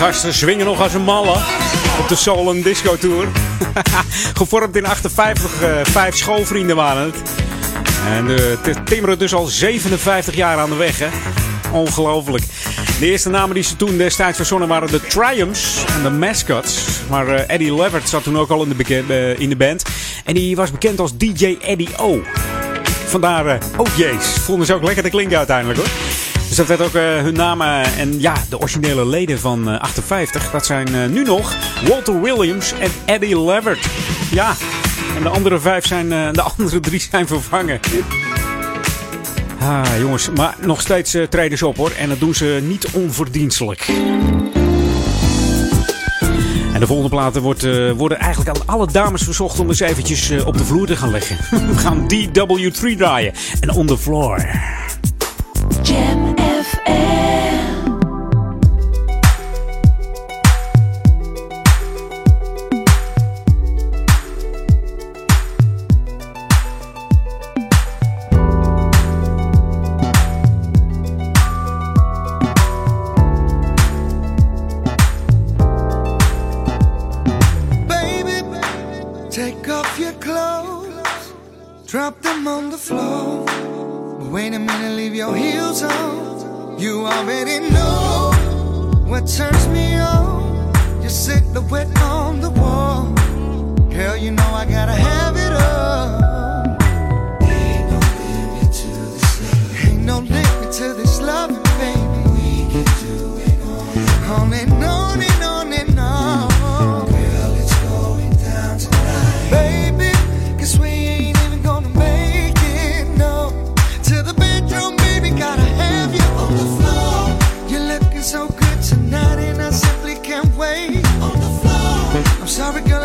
gasten 0.00 0.34
zwingen 0.34 0.66
nog 0.66 0.80
als 0.80 0.94
een 0.94 1.02
malle 1.02 1.36
op 2.00 2.08
de 2.08 2.14
Soul 2.14 2.48
and 2.48 2.64
Disco 2.64 2.96
Tour. 2.96 3.28
Gevormd 4.40 4.76
in 4.76 4.86
58, 4.86 5.62
eh, 5.62 5.70
vijf 5.82 6.16
schoolvrienden 6.16 6.76
waren 6.76 7.02
het. 7.02 7.14
En 8.06 8.30
uh, 8.30 8.74
timmeren 8.84 9.18
dus 9.18 9.34
al 9.34 9.46
57 9.46 10.34
jaar 10.34 10.58
aan 10.58 10.70
de 10.70 10.76
weg, 10.76 10.98
hè. 10.98 11.08
Ongelooflijk. 11.72 12.44
De 12.98 13.10
eerste 13.10 13.28
namen 13.28 13.54
die 13.54 13.64
ze 13.64 13.76
toen 13.76 13.96
destijds 13.96 14.36
verzonnen 14.36 14.68
waren 14.68 14.90
de 14.90 15.00
Triumphs 15.00 15.84
en 15.96 16.02
de 16.02 16.10
Mascots. 16.10 16.84
Maar 17.08 17.28
uh, 17.28 17.40
Eddie 17.46 17.74
Levert 17.74 18.08
zat 18.08 18.22
toen 18.22 18.38
ook 18.38 18.50
al 18.50 18.62
in 18.62 18.76
de, 18.76 19.34
in 19.38 19.48
de 19.48 19.56
band. 19.56 19.82
En 20.24 20.34
die 20.34 20.56
was 20.56 20.70
bekend 20.70 21.00
als 21.00 21.16
DJ 21.16 21.56
Eddie 21.60 21.96
O. 21.96 22.22
Vandaar 23.06 23.46
uh, 23.46 23.54
oh 23.76 23.86
jeez, 23.96 24.26
Vonden 24.26 24.66
ze 24.66 24.74
ook 24.74 24.84
lekker 24.84 25.02
te 25.02 25.10
klinken 25.10 25.38
uiteindelijk 25.38 25.78
hoor 25.78 26.09
dat 26.66 26.78
werd 26.78 26.80
ook 26.80 26.94
eh, 26.94 27.22
hun 27.22 27.34
namen. 27.34 27.84
En 27.84 28.20
ja, 28.20 28.34
de 28.48 28.58
originele 28.58 29.06
leden 29.06 29.38
van 29.38 29.70
eh, 29.70 29.80
58, 29.80 30.50
dat 30.50 30.66
zijn 30.66 30.94
eh, 30.94 31.06
nu 31.06 31.24
nog 31.24 31.56
Walter 31.88 32.20
Williams 32.20 32.72
en 32.72 32.90
Eddie 33.04 33.44
Levert. 33.44 33.86
Ja, 34.30 34.54
en 35.16 35.22
de 35.22 35.28
andere 35.28 35.58
vijf 35.58 35.86
zijn, 35.86 36.08
de 36.08 36.42
andere 36.56 36.80
drie 36.80 37.00
zijn 37.10 37.26
vervangen. 37.26 37.80
Ah, 39.60 39.82
jongens, 39.98 40.30
maar 40.30 40.56
nog 40.60 40.80
steeds 40.80 41.16
treden 41.28 41.58
ze 41.58 41.66
op 41.66 41.76
hoor. 41.76 41.90
En 41.98 42.08
dat 42.08 42.20
doen 42.20 42.34
ze 42.34 42.60
niet 42.62 42.86
onverdienstelijk. 42.92 43.88
En 46.72 46.80
de 46.80 46.86
volgende 46.86 47.10
platen 47.10 47.42
wordt, 47.42 47.92
worden 47.96 48.18
eigenlijk 48.18 48.56
aan 48.56 48.66
alle 48.66 48.86
dames 48.92 49.22
verzocht 49.22 49.58
om 49.58 49.68
eens 49.68 49.80
eventjes 49.80 50.44
op 50.44 50.58
de 50.58 50.64
vloer 50.64 50.86
te 50.86 50.96
gaan 50.96 51.10
leggen. 51.10 51.36
We 51.72 51.78
gaan 51.78 52.06
DW3 52.14 52.96
draaien. 52.96 53.32
En 53.60 53.70
on 53.70 53.86
the 53.86 53.98
floor. 53.98 54.46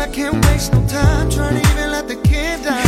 I 0.06 0.08
can't 0.08 0.46
waste 0.46 0.72
no 0.72 0.86
time 0.86 1.28
trying 1.28 1.60
to 1.60 1.68
even 1.72 1.90
let 1.90 2.06
the 2.06 2.14
kid 2.14 2.62
die. 2.62 2.85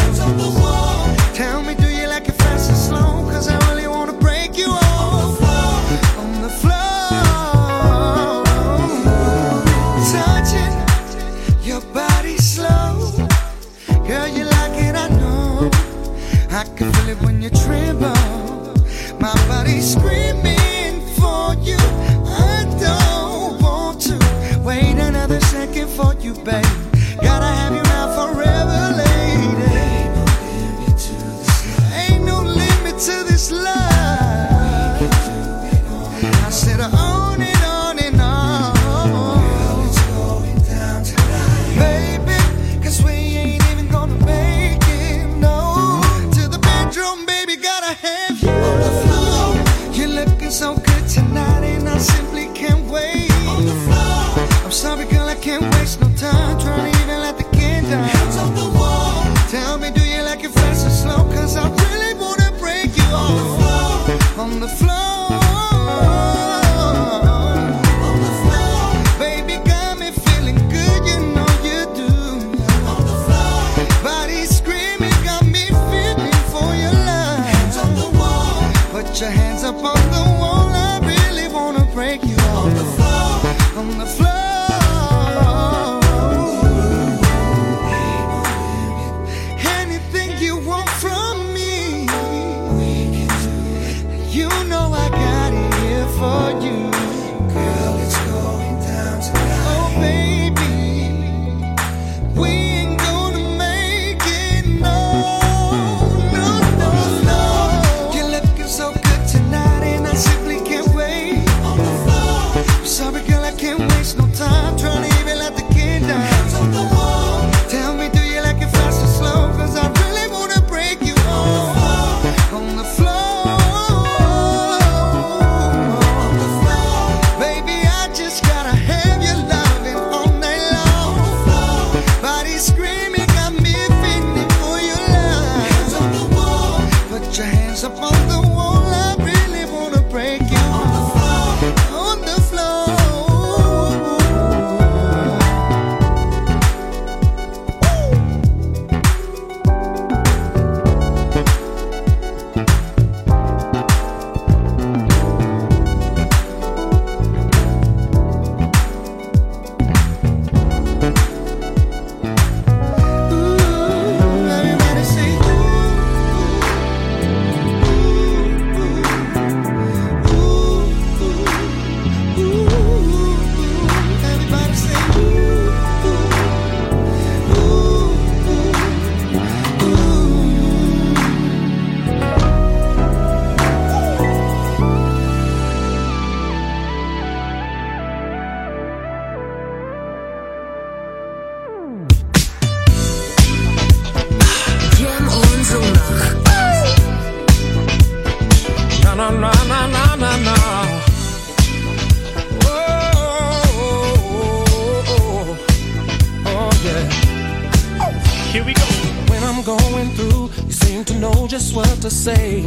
What 211.78 212.02
to 212.02 212.10
say 212.10 212.62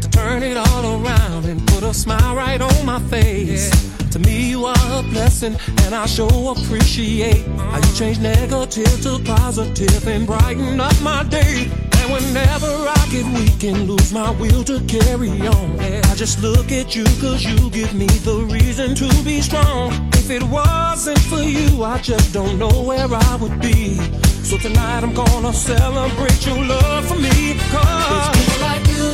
to 0.00 0.08
turn 0.10 0.42
it 0.42 0.56
all 0.56 0.84
around 1.02 1.44
and 1.46 1.66
put 1.66 1.82
a 1.82 1.92
smile 1.92 2.36
right 2.36 2.60
on 2.60 2.86
my 2.86 3.00
face. 3.10 3.68
To 4.12 4.20
me, 4.20 4.50
you 4.50 4.64
are 4.64 4.86
a 5.00 5.02
blessing, 5.10 5.56
and 5.82 5.94
I 5.94 6.06
sure 6.06 6.54
appreciate 6.56 7.44
how 7.58 7.76
you 7.76 7.94
change 7.94 8.20
negative 8.20 9.02
to 9.02 9.20
positive 9.24 10.06
and 10.06 10.24
brighten 10.24 10.80
up 10.80 10.94
my 11.02 11.24
day. 11.24 11.68
And 11.98 12.12
whenever 12.12 12.72
I 12.98 13.08
get 13.10 13.26
weak 13.34 13.64
and 13.64 13.88
lose 13.88 14.12
my 14.12 14.30
will 14.38 14.62
to 14.64 14.78
carry 14.86 15.30
on, 15.48 15.80
I 15.80 16.14
just 16.14 16.40
look 16.40 16.70
at 16.70 16.94
you 16.94 17.04
cause 17.20 17.42
you 17.44 17.70
give 17.70 17.92
me 17.94 18.06
the 18.06 18.46
reason 18.50 18.94
to 18.94 19.08
be 19.24 19.40
strong. 19.40 19.92
If 20.12 20.30
it 20.30 20.44
wasn't 20.44 21.18
for 21.18 21.42
you, 21.42 21.82
I 21.82 21.98
just 21.98 22.32
don't 22.32 22.56
know 22.58 22.82
where 22.82 23.08
I 23.12 23.36
would 23.36 23.60
be. 23.60 23.98
So 24.44 24.58
tonight 24.58 25.02
I'm 25.02 25.14
gonna 25.14 25.54
celebrate 25.54 26.46
your 26.46 26.62
love 26.62 27.08
for 27.08 27.14
me. 27.14 27.56
Cause 27.72 28.12
it's 28.14 28.28
people 28.36 28.60
like 28.60 28.86
you 28.92 29.08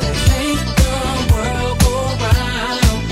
that 0.00 0.16
make 0.28 0.64
the 0.80 0.96
world 1.32 1.76
go 1.80 1.94
round. 2.20 3.02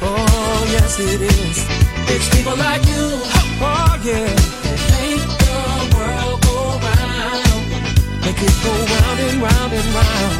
Oh, 0.00 0.68
yes, 0.70 1.00
it 1.00 1.20
is. 1.20 1.66
It's 2.08 2.28
people 2.36 2.56
like 2.56 2.84
you. 2.86 3.04
Oh, 3.66 4.00
yeah. 4.04 4.30
That 4.62 4.80
make 4.94 5.26
the 5.42 5.58
world 5.96 6.38
go 6.46 6.56
round. 6.86 7.66
Make 8.24 8.40
it 8.46 8.56
go 8.62 8.72
round 8.94 9.18
and 9.26 9.42
round 9.42 9.72
and 9.72 9.88
round. 9.92 10.34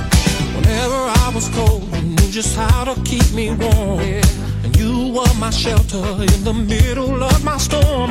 Whenever 0.56 1.00
I 1.24 1.32
was 1.34 1.48
cold, 1.48 1.82
you 1.96 2.02
knew 2.02 2.30
just 2.30 2.54
how 2.54 2.84
to 2.84 2.94
keep 3.02 3.32
me 3.32 3.50
warm. 3.50 4.51
And 4.64 4.76
you 4.76 5.12
were 5.12 5.34
my 5.38 5.50
shelter 5.50 6.04
in 6.22 6.44
the 6.44 6.54
middle 6.54 7.22
of 7.22 7.44
my 7.44 7.58
storm. 7.58 8.10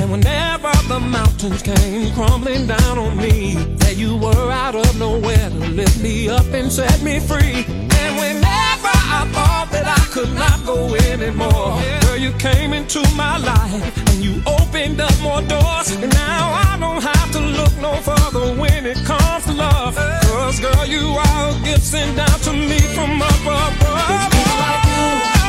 And 0.00 0.10
whenever 0.10 0.72
the 0.88 0.98
mountains 0.98 1.62
came 1.62 2.12
crumbling 2.14 2.66
down 2.66 2.98
on 2.98 3.16
me, 3.16 3.54
there 3.80 3.92
you 3.92 4.16
were 4.16 4.50
out 4.50 4.74
of 4.74 4.98
nowhere 4.98 5.50
to 5.50 5.58
lift 5.80 6.02
me 6.02 6.28
up 6.28 6.46
and 6.52 6.72
set 6.72 7.02
me 7.02 7.20
free. 7.20 7.64
And 8.00 8.12
whenever 8.16 8.92
I 9.18 9.28
thought 9.34 9.68
that 9.72 9.86
I 9.86 10.02
could 10.10 10.32
not 10.34 10.64
go 10.64 10.94
anymore, 10.94 11.80
girl, 12.02 12.16
you 12.16 12.32
came 12.38 12.72
into 12.72 13.00
my 13.14 13.36
life 13.36 14.08
and 14.08 14.24
you 14.24 14.42
opened 14.46 15.00
up 15.00 15.16
more 15.20 15.42
doors. 15.42 15.90
And 15.92 16.12
now 16.14 16.44
I 16.70 16.76
don't 16.80 17.02
have 17.02 17.30
to 17.32 17.40
look 17.40 17.76
no 17.78 17.92
further 18.08 18.58
when 18.58 18.86
it 18.86 18.96
comes 19.04 19.44
to 19.44 19.52
love. 19.52 19.96
Cause 19.96 20.60
girl, 20.60 20.86
you 20.86 21.06
are 21.24 21.50
a 21.50 21.60
gift 21.62 21.82
sent 21.82 22.16
down 22.16 22.38
to 22.46 22.52
me 22.52 22.78
from 22.96 23.20
above. 23.20 23.74
It's 24.32 24.54
like 24.64 24.84
you 25.34 25.39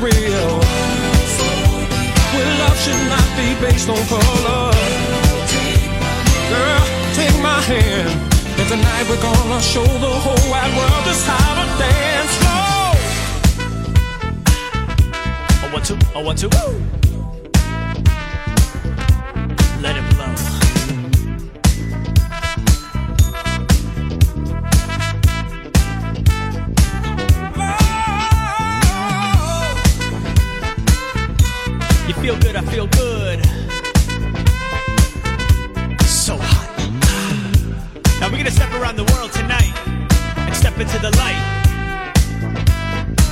real. 0.00 0.60
Where 2.32 2.52
love 2.62 2.78
should 2.78 3.02
not 3.08 3.28
be 3.36 3.54
based 3.60 3.88
on 3.88 3.98
color. 4.06 4.72
Girl, 6.50 6.84
take 7.14 7.36
my 7.42 7.60
hand. 7.62 8.10
And 8.58 8.68
tonight 8.68 9.04
we're 9.08 9.22
gonna 9.22 9.60
show 9.60 9.84
the 9.84 10.12
whole 10.24 10.50
wide 10.50 10.72
world 10.76 11.04
just 11.04 11.26
how 11.26 11.54
to 11.58 11.66
dance 11.82 12.32
slow. 12.38 12.94
A 15.64 15.70
one, 15.72 15.82
two, 15.82 15.98
a 16.14 16.20
one, 16.22 16.36
two. 16.36 16.48
Let 16.48 17.07
I 32.58 32.60
feel 32.62 32.88
good. 32.88 33.38
So 36.08 36.36
hot. 36.36 36.66
Now 38.18 38.28
we're 38.28 38.38
gonna 38.38 38.50
step 38.50 38.72
around 38.72 38.96
the 38.96 39.04
world 39.14 39.30
tonight 39.30 39.72
and 40.36 40.56
step 40.56 40.76
into 40.76 40.98
the 40.98 41.16
light. 41.18 41.38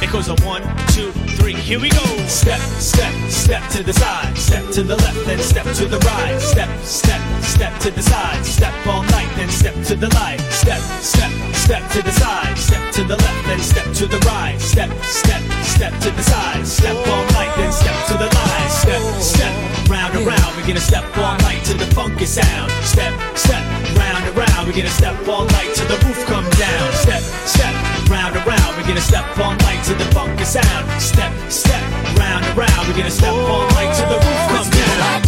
It 0.00 0.12
goes 0.12 0.28
a 0.28 0.36
one, 0.46 0.62
two, 0.94 1.10
three, 1.38 1.54
here 1.54 1.80
we 1.80 1.88
go. 1.88 2.06
Step, 2.28 2.60
step, 2.78 3.12
step 3.28 3.68
to 3.70 3.82
the 3.82 3.92
side, 3.92 4.38
step 4.38 4.70
to 4.70 4.84
the 4.84 4.94
left, 4.94 5.26
then 5.26 5.40
step 5.40 5.66
to 5.74 5.86
the 5.86 5.98
right. 5.98 6.38
Step, 6.40 6.68
step, 6.84 7.20
step 7.56 7.72
to 7.80 7.90
the 7.90 8.02
side, 8.02 8.44
step 8.44 8.74
all 8.86 9.02
night, 9.16 9.30
then 9.36 9.48
step 9.48 9.74
to 9.88 9.96
the 9.96 10.08
light. 10.20 10.40
Step, 10.52 10.80
step, 11.00 11.32
step 11.54 11.82
to 11.90 12.02
the 12.02 12.12
side, 12.12 12.56
step 12.58 12.92
to 12.92 13.02
the 13.02 13.16
left, 13.16 13.46
then 13.48 13.60
step 13.60 13.88
to 13.94 14.04
the 14.06 14.20
right. 14.28 14.60
Step, 14.60 14.90
step, 15.00 15.40
step 15.64 15.92
to 16.04 16.10
the 16.10 16.22
side, 16.22 16.66
step 16.66 16.96
all 17.08 17.24
night, 17.32 17.52
then 17.56 17.72
step 17.72 17.96
to 18.08 18.14
the 18.20 18.28
light. 18.28 18.68
Step, 18.68 19.02
step, 19.32 19.54
round 19.88 20.12
and 20.16 20.26
round, 20.26 20.50
we're 20.56 20.68
gonna 20.68 20.88
step 20.92 21.04
all 21.16 21.36
night 21.48 21.64
to 21.64 21.72
the 21.72 21.88
funky 21.96 22.26
sound. 22.26 22.70
Step, 22.84 23.12
step, 23.34 23.64
round 23.96 24.24
and 24.28 24.36
round, 24.36 24.68
we're 24.68 24.76
gonna 24.76 24.92
step 25.00 25.16
all 25.26 25.46
night 25.56 25.70
till 25.74 25.88
the 25.88 25.98
roof 26.04 26.20
come 26.26 26.48
down. 26.60 26.92
Step, 26.92 27.22
step, 27.48 27.74
round 28.12 28.36
and 28.36 28.46
round, 28.46 28.76
we're 28.76 28.88
gonna 28.88 29.00
step 29.00 29.24
all 29.38 29.56
night 29.64 29.82
to 29.88 29.94
the 29.94 30.08
funky 30.12 30.44
sound. 30.44 30.84
Step, 31.00 31.32
step, 31.48 31.82
round 32.20 32.44
and 32.44 32.56
round, 32.56 32.84
we're 32.84 32.98
gonna 33.00 33.10
step 33.10 33.32
all 33.32 33.64
night 33.78 33.96
till 33.96 34.08
the 34.12 34.20
roof 34.20 34.42
come 34.52 34.70
down. 34.70 35.25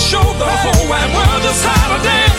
Show 0.00 0.22
the 0.38 0.46
whole 0.46 0.88
wide 0.88 1.12
world 1.14 1.42
just 1.42 1.64
how 1.64 1.96
to 1.96 2.02
dance. 2.02 2.29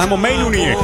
Helemaal 0.00 0.30
meedoen 0.30 0.52
hier. 0.52 0.76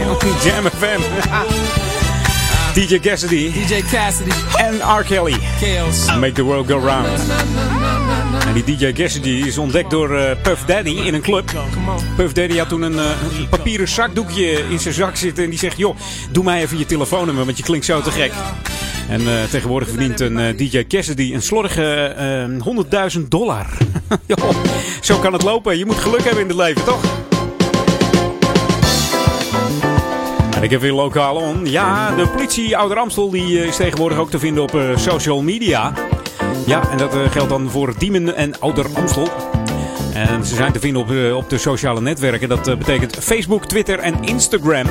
Jam 0.44 0.64
FM. 0.64 1.00
DJ 2.76 3.00
Cassidy 3.00 3.52
DJ 3.52 3.82
Cassidy, 3.90 4.30
en 4.56 4.74
R. 4.98 5.04
Kelly. 5.04 5.36
Make 6.20 6.32
the 6.32 6.42
world 6.42 6.66
go 6.66 6.78
round. 6.78 7.08
En 8.46 8.52
die 8.52 8.76
DJ 8.76 8.92
Cassidy 8.92 9.28
is 9.46 9.58
ontdekt 9.58 9.90
door 9.90 10.16
eh, 10.16 10.36
Puff 10.42 10.64
Daddy 10.64 10.90
in 10.90 11.14
een 11.14 11.20
club. 11.20 11.52
Puff 12.16 12.32
Daddy 12.32 12.56
had 12.56 12.68
toen 12.68 12.82
een, 12.82 12.98
eh, 12.98 13.04
een 13.38 13.48
papieren 13.48 13.88
zakdoekje 13.88 14.64
in 14.70 14.78
zijn 14.78 14.94
zak 14.94 15.16
zitten. 15.16 15.44
En 15.44 15.50
die 15.50 15.58
zegt, 15.58 15.76
joh, 15.76 15.96
doe 16.30 16.44
mij 16.44 16.60
even 16.62 16.78
je 16.78 16.86
telefoonnummer, 16.86 17.44
want 17.44 17.56
je 17.56 17.62
klinkt 17.62 17.86
zo 17.86 18.00
te 18.00 18.10
gek. 18.10 18.32
En 19.08 19.20
eh, 19.20 19.44
tegenwoordig 19.50 19.88
verdient 19.88 20.20
een 20.20 20.56
DJ 20.56 20.84
Cassidy 20.86 21.34
een 21.34 21.42
slordige 21.42 22.14
eh 22.16 23.14
100.000 23.16 23.20
dollar. 23.28 23.66
Joh, 24.26 24.50
zo 25.00 25.18
kan 25.18 25.32
het 25.32 25.42
lopen. 25.42 25.78
Je 25.78 25.86
moet 25.86 25.98
geluk 25.98 26.24
hebben 26.24 26.42
in 26.42 26.48
het 26.48 26.56
leven, 26.56 26.84
toch? 26.84 27.25
Ik 30.60 30.70
heb 30.70 30.80
weer 30.80 30.92
lokaal 30.92 31.36
on. 31.36 31.66
Ja, 31.66 32.14
de 32.14 32.28
politie 32.28 32.76
Ouder 32.76 32.98
Amstel 32.98 33.30
die 33.30 33.60
eh, 33.60 33.66
is 33.66 33.76
tegenwoordig 33.76 34.18
ook 34.18 34.30
te 34.30 34.38
vinden 34.38 34.62
op 34.62 34.74
eh, 34.74 34.96
social 34.96 35.42
media. 35.42 35.92
Ja, 36.66 36.90
en 36.90 36.98
dat 36.98 37.14
eh, 37.14 37.20
geldt 37.30 37.48
dan 37.48 37.70
voor 37.70 37.94
Diemen 37.98 38.36
en 38.36 38.60
Ouder 38.60 38.86
Amstel. 38.94 39.28
En 40.14 40.44
ze 40.44 40.54
zijn 40.54 40.72
te 40.72 40.78
vinden 40.78 41.02
op, 41.02 41.42
op 41.44 41.50
de 41.50 41.58
sociale 41.58 42.00
netwerken. 42.00 42.48
Dat 42.48 42.78
betekent 42.78 43.16
Facebook, 43.20 43.64
Twitter 43.64 43.98
en 43.98 44.24
Instagram. 44.24 44.86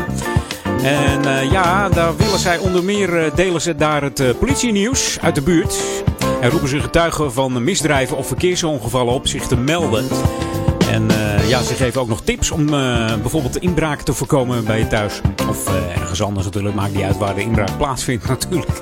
En 0.84 1.50
ja, 1.52 1.90
daar 1.90 2.18
willen 2.18 2.40
zij 2.40 2.58
onder 2.58 2.84
meer 2.84 3.32
delen 3.36 3.62
ze 3.62 3.76
daar 3.76 4.02
het 4.02 4.40
politienieuws 4.40 5.18
uit 5.22 5.36
de 5.36 5.42
buurt. 5.42 5.78
En 6.42 6.50
roepen 6.50 6.70
ze 6.70 6.80
getuigen 6.80 7.34
van 7.34 7.64
misdrijven 7.64 8.18
of 8.18 8.28
verkeersongevallen 8.28 9.14
op 9.14 9.28
zich 9.28 9.48
te 9.48 9.58
melden. 9.58 10.08
En 10.90 11.10
eh, 11.10 11.50
ja, 11.50 11.62
ze 11.62 11.74
geven 11.74 12.02
ook 12.02 12.08
nog 12.08 12.22
tips 12.22 12.52
om 12.52 12.74
eh, 12.74 13.16
bijvoorbeeld 13.22 13.58
inbraak 13.58 14.02
te 14.02 14.14
voorkomen 14.14 14.66
bij 14.66 14.80
je 14.80 14.88
thuis. 14.88 15.22
Of 15.50 15.68
eh, 15.68 16.02
ergens 16.02 16.22
anders 16.22 16.46
natuurlijk. 16.46 16.76
Maakt 16.76 16.94
niet 16.94 17.04
uit 17.04 17.18
waar 17.18 17.36
de 17.36 17.42
inbraak 17.42 17.78
plaatsvindt 17.78 18.28
natuurlijk. 18.38 18.80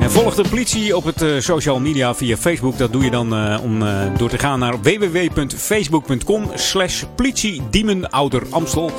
en 0.00 0.10
volg 0.10 0.34
de 0.34 0.48
politie 0.48 0.96
op 0.96 1.04
het 1.04 1.44
social 1.44 1.80
media 1.80 2.14
via 2.14 2.36
Facebook. 2.36 2.78
Dat 2.78 2.92
doe 2.92 3.04
je 3.04 3.10
dan 3.10 3.58
om 3.60 3.84
door 4.16 4.28
te 4.28 4.38
gaan 4.38 4.58
naar 4.58 4.80
www.facebook.com 4.80 6.50
slash 6.54 7.02
politie 7.16 7.62
Diemen 7.70 8.10
Ouder 8.10 8.42
Amstel. 8.50 8.92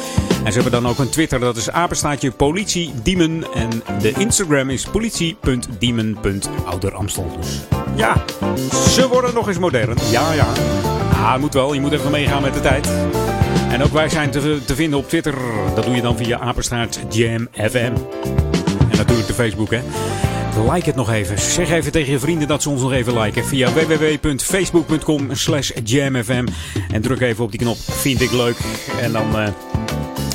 En 0.43 0.53
ze 0.53 0.61
hebben 0.61 0.81
dan 0.81 0.91
ook 0.91 0.99
een 0.99 1.09
Twitter. 1.09 1.39
Dat 1.39 1.55
is 1.55 1.69
apenstaatje 1.69 2.31
politie 2.31 2.91
Diemen. 3.03 3.43
En 3.53 3.69
de 4.01 4.13
Instagram 4.17 4.69
is 4.69 4.85
politie.diemen.ouder 4.85 6.93
Amstel. 6.93 7.31
Dus 7.39 7.59
ja, 7.95 8.23
ze 8.89 9.07
worden 9.07 9.33
nog 9.33 9.47
eens 9.47 9.59
modern. 9.59 9.97
Ja, 10.11 10.33
ja. 10.33 10.47
Ah, 11.25 11.39
moet 11.39 11.53
wel. 11.53 11.73
Je 11.73 11.81
moet 11.81 11.91
even 11.95 12.11
meegaan 12.11 12.41
met 12.41 12.53
de 12.53 12.59
tijd. 12.59 12.89
En 13.69 13.83
ook 13.83 13.91
wij 13.91 14.09
zijn 14.09 14.31
te, 14.31 14.59
te 14.65 14.75
vinden 14.75 14.99
op 14.99 15.09
Twitter. 15.09 15.35
Dat 15.75 15.85
doe 15.85 15.95
je 15.95 16.01
dan 16.01 16.17
via 16.17 16.39
apenstaart 16.39 16.99
Jam 17.09 17.47
FM. 17.53 17.93
En 18.89 18.97
natuurlijk 18.97 19.27
de 19.27 19.33
Facebook, 19.33 19.71
hè. 19.71 19.81
Like 20.71 20.85
het 20.85 20.95
nog 20.95 21.11
even. 21.11 21.39
Zeg 21.39 21.69
even 21.69 21.91
tegen 21.91 22.11
je 22.11 22.19
vrienden 22.19 22.47
dat 22.47 22.61
ze 22.61 22.69
ons 22.69 22.81
nog 22.81 22.91
even 22.91 23.19
liken. 23.19 23.45
Via 23.45 23.69
www.facebook.com 23.73 25.27
slash 25.31 25.71
jamfm. 25.83 26.45
En 26.91 27.01
druk 27.01 27.21
even 27.21 27.43
op 27.43 27.51
die 27.51 27.59
knop. 27.59 27.77
Vind 27.77 28.21
ik 28.21 28.31
leuk. 28.31 28.57
En 29.01 29.11
dan... 29.11 29.39
eh, 29.39 29.47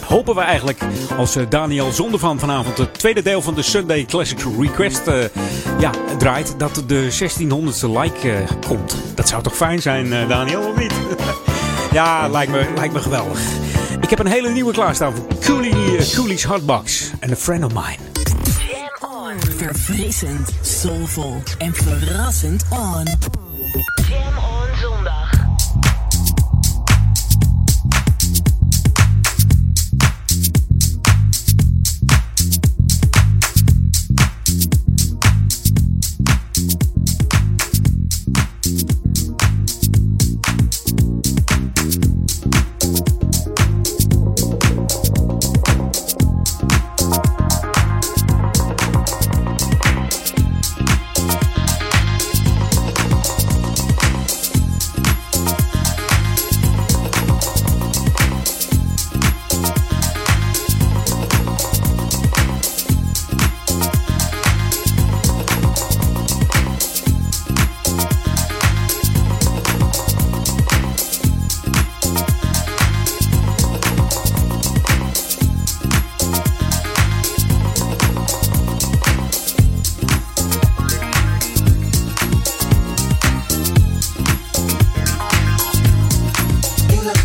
hopen 0.04 0.34
we 0.34 0.40
eigenlijk, 0.40 0.80
als 1.16 1.36
eh, 1.36 1.44
Daniel 1.48 1.92
Zondervan 1.92 2.38
vanavond 2.38 2.78
het 2.78 2.94
tweede 2.98 3.22
deel 3.22 3.42
van 3.42 3.54
de 3.54 3.62
Sunday 3.62 4.04
Classic 4.04 4.44
Request 4.58 5.06
eh, 5.06 5.14
ja, 5.78 5.90
draait, 6.18 6.54
dat 6.58 6.82
de 6.86 7.08
1600ste 7.10 7.90
like 7.98 8.44
komt. 8.66 8.96
Dat 9.14 9.28
zou 9.28 9.42
toch 9.42 9.56
fijn 9.56 9.82
zijn, 9.82 10.28
Daniel, 10.28 10.60
of 10.60 10.76
niet? 10.76 10.92
ja, 11.92 12.28
lijkt 12.28 12.52
me, 12.52 12.72
lijkt 12.74 12.94
me 12.94 13.00
geweldig. 13.00 13.40
Ik 14.00 14.10
heb 14.10 14.18
een 14.18 14.26
hele 14.26 14.48
nieuwe 14.48 14.72
klaarstaan 14.72 15.14
voor 15.14 15.26
Coolie, 15.44 15.96
eh, 15.96 16.14
Coolie's 16.14 16.44
Hotbox 16.44 17.10
en 17.20 17.30
A 17.30 17.36
Friend 17.36 17.64
of 17.64 17.72
Mine. 17.72 18.08
Verfrissend, 19.56 20.50
soulvol 20.60 21.42
en 21.58 21.74
verrassend 21.74 22.64
on. 22.70 23.04
Jam 24.08 24.29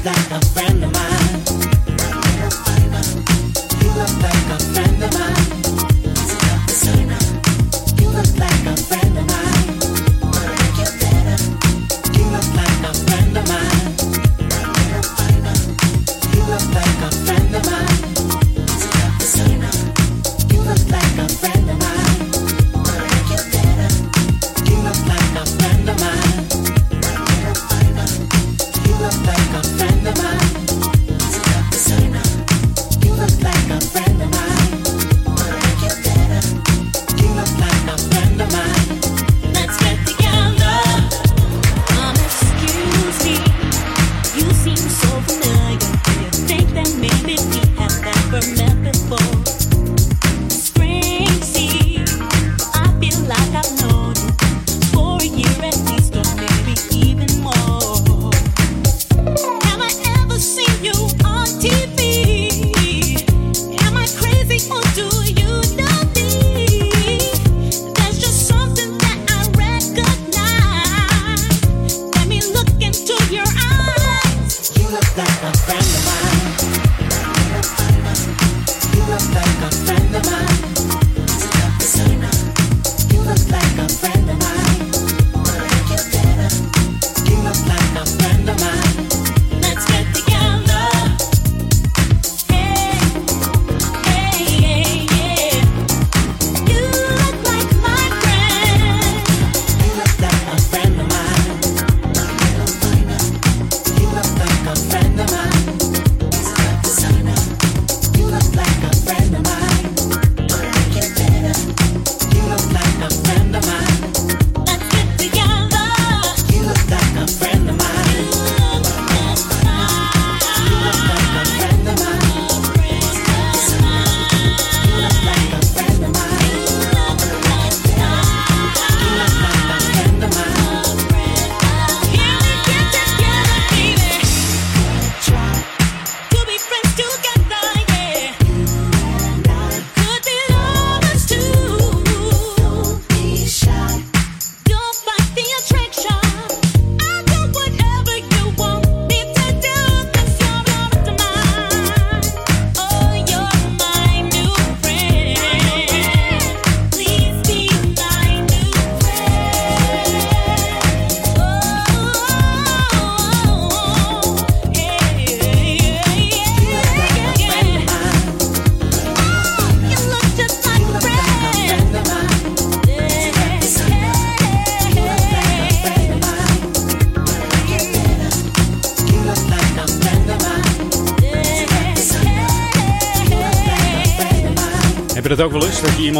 that 0.05 0.31
I'm 0.31 0.54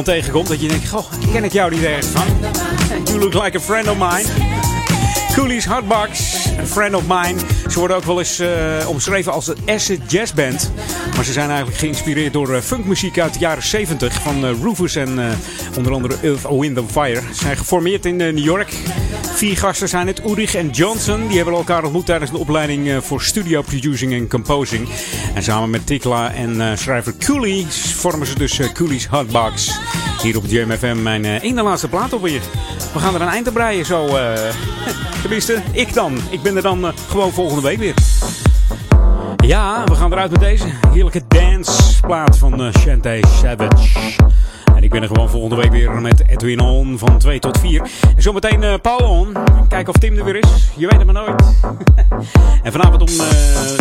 tegenkomt 0.04 0.48
dat 0.48 0.62
je 0.62 0.68
denkt, 0.68 0.90
goh, 0.90 1.06
ken 1.32 1.44
ik 1.44 1.52
jou 1.52 1.72
niet 1.72 1.84
ergens? 1.84 2.08
You 3.06 3.20
look 3.20 3.34
like 3.34 3.58
a 3.58 3.60
friend 3.60 3.88
of 3.88 3.98
mine. 3.98 4.54
Coolies 5.34 5.66
Hotbox, 5.66 6.36
a 6.60 6.66
friend 6.66 6.96
of 6.96 7.04
mine. 7.08 7.40
Ze 7.70 7.80
worden 7.80 7.98
ook 7.98 8.04
wel 8.04 8.20
eens 8.20 8.40
uh, 8.40 8.50
omschreven 8.88 9.32
als 9.32 9.48
een 9.48 9.58
acid 9.66 10.12
jazz 10.12 10.34
band. 10.34 10.72
Maar 11.16 11.26
ze 11.26 11.32
zijn 11.32 11.48
eigenlijk 11.48 11.78
geïnspireerd 11.78 12.34
door 12.34 12.50
uh, 12.50 12.60
funkmuziek 12.62 13.20
uit 13.20 13.34
de 13.34 13.40
jaren 13.40 13.64
70 13.64 14.14
van 14.22 14.46
uh, 14.46 14.52
Rufus 14.62 14.96
en 14.96 15.20
onder 15.78 15.94
andere 15.94 16.16
Earth, 16.22 16.48
Wind 16.50 16.78
and 16.78 16.92
Fire. 16.92 17.22
Ze 17.22 17.40
zijn 17.40 17.58
geformeerd 17.58 18.06
in 18.06 18.16
New 18.16 18.38
York. 18.38 18.74
Vier 19.36 19.58
gasten 19.58 19.90
zijn 19.90 20.08
het, 20.08 20.24
Ulrich 20.26 20.56
en 20.56 20.70
Johnson. 20.70 21.28
Die 21.28 21.36
hebben 21.36 21.54
elkaar 21.54 21.84
ontmoet 21.84 22.06
tijdens 22.06 22.32
een 22.32 22.38
opleiding 22.38 23.04
voor 23.04 23.22
studio 23.22 23.62
producing 23.62 24.14
en 24.14 24.28
composing. 24.28 24.88
En 25.36 25.44
samen 25.44 25.70
met 25.70 25.86
Tikla 25.88 26.32
en 26.34 26.78
schrijver 26.78 27.14
Cooley 27.18 27.66
vormen 27.70 28.28
ze 28.28 28.36
dus 28.38 28.60
Cooley's 28.74 29.06
Hotbox. 29.06 29.80
Hier 30.22 30.38
op 30.38 30.46
JMFM 30.46 31.02
mijn 31.02 31.26
ene 31.26 31.64
laatste 31.64 31.88
plaat 31.88 32.14
alweer. 32.14 32.42
We 32.94 33.00
gaan 33.00 33.16
er 33.16 33.22
een 33.22 33.28
eind 33.28 33.48
aan 33.48 33.54
breien 33.54 33.86
zo. 33.86 34.08
Tenminste, 35.22 35.62
ik 35.72 35.94
dan. 35.94 36.18
Ik 36.30 36.42
ben 36.42 36.56
er 36.56 36.62
dan 36.62 36.86
uh, 36.86 36.92
gewoon 37.10 37.32
volgende 37.32 37.62
week 37.62 37.78
weer. 37.78 37.94
Ja, 39.38 39.84
we 39.84 39.96
gaan 39.96 40.12
eruit 40.12 40.32
met 40.32 40.40
deze 40.40 40.66
heerlijke 40.92 41.22
danceplaat 41.28 42.38
van 42.38 42.62
uh, 42.62 42.74
Shantae 42.74 43.24
Savage. 43.42 43.88
Ik 44.86 44.92
ben 44.92 45.02
er 45.02 45.08
gewoon 45.08 45.30
volgende 45.30 45.56
week 45.56 45.72
weer 45.72 45.92
met 45.92 46.28
Edwin 46.28 46.60
On 46.60 46.98
van 46.98 47.18
2 47.18 47.40
tot 47.40 47.60
4. 47.60 47.82
En 48.16 48.22
zometeen 48.22 48.62
uh, 48.62 48.74
Paul 48.82 49.10
On. 49.10 49.34
Kijken 49.68 49.94
of 49.94 50.00
Tim 50.00 50.18
er 50.18 50.24
weer 50.24 50.36
is. 50.36 50.70
Je 50.76 50.88
weet 50.88 50.98
het 50.98 51.06
maar 51.06 51.26
nooit. 51.26 51.44
en 52.64 52.72
vanavond 52.72 53.02
om 53.02 53.10
uh, 53.10 53.26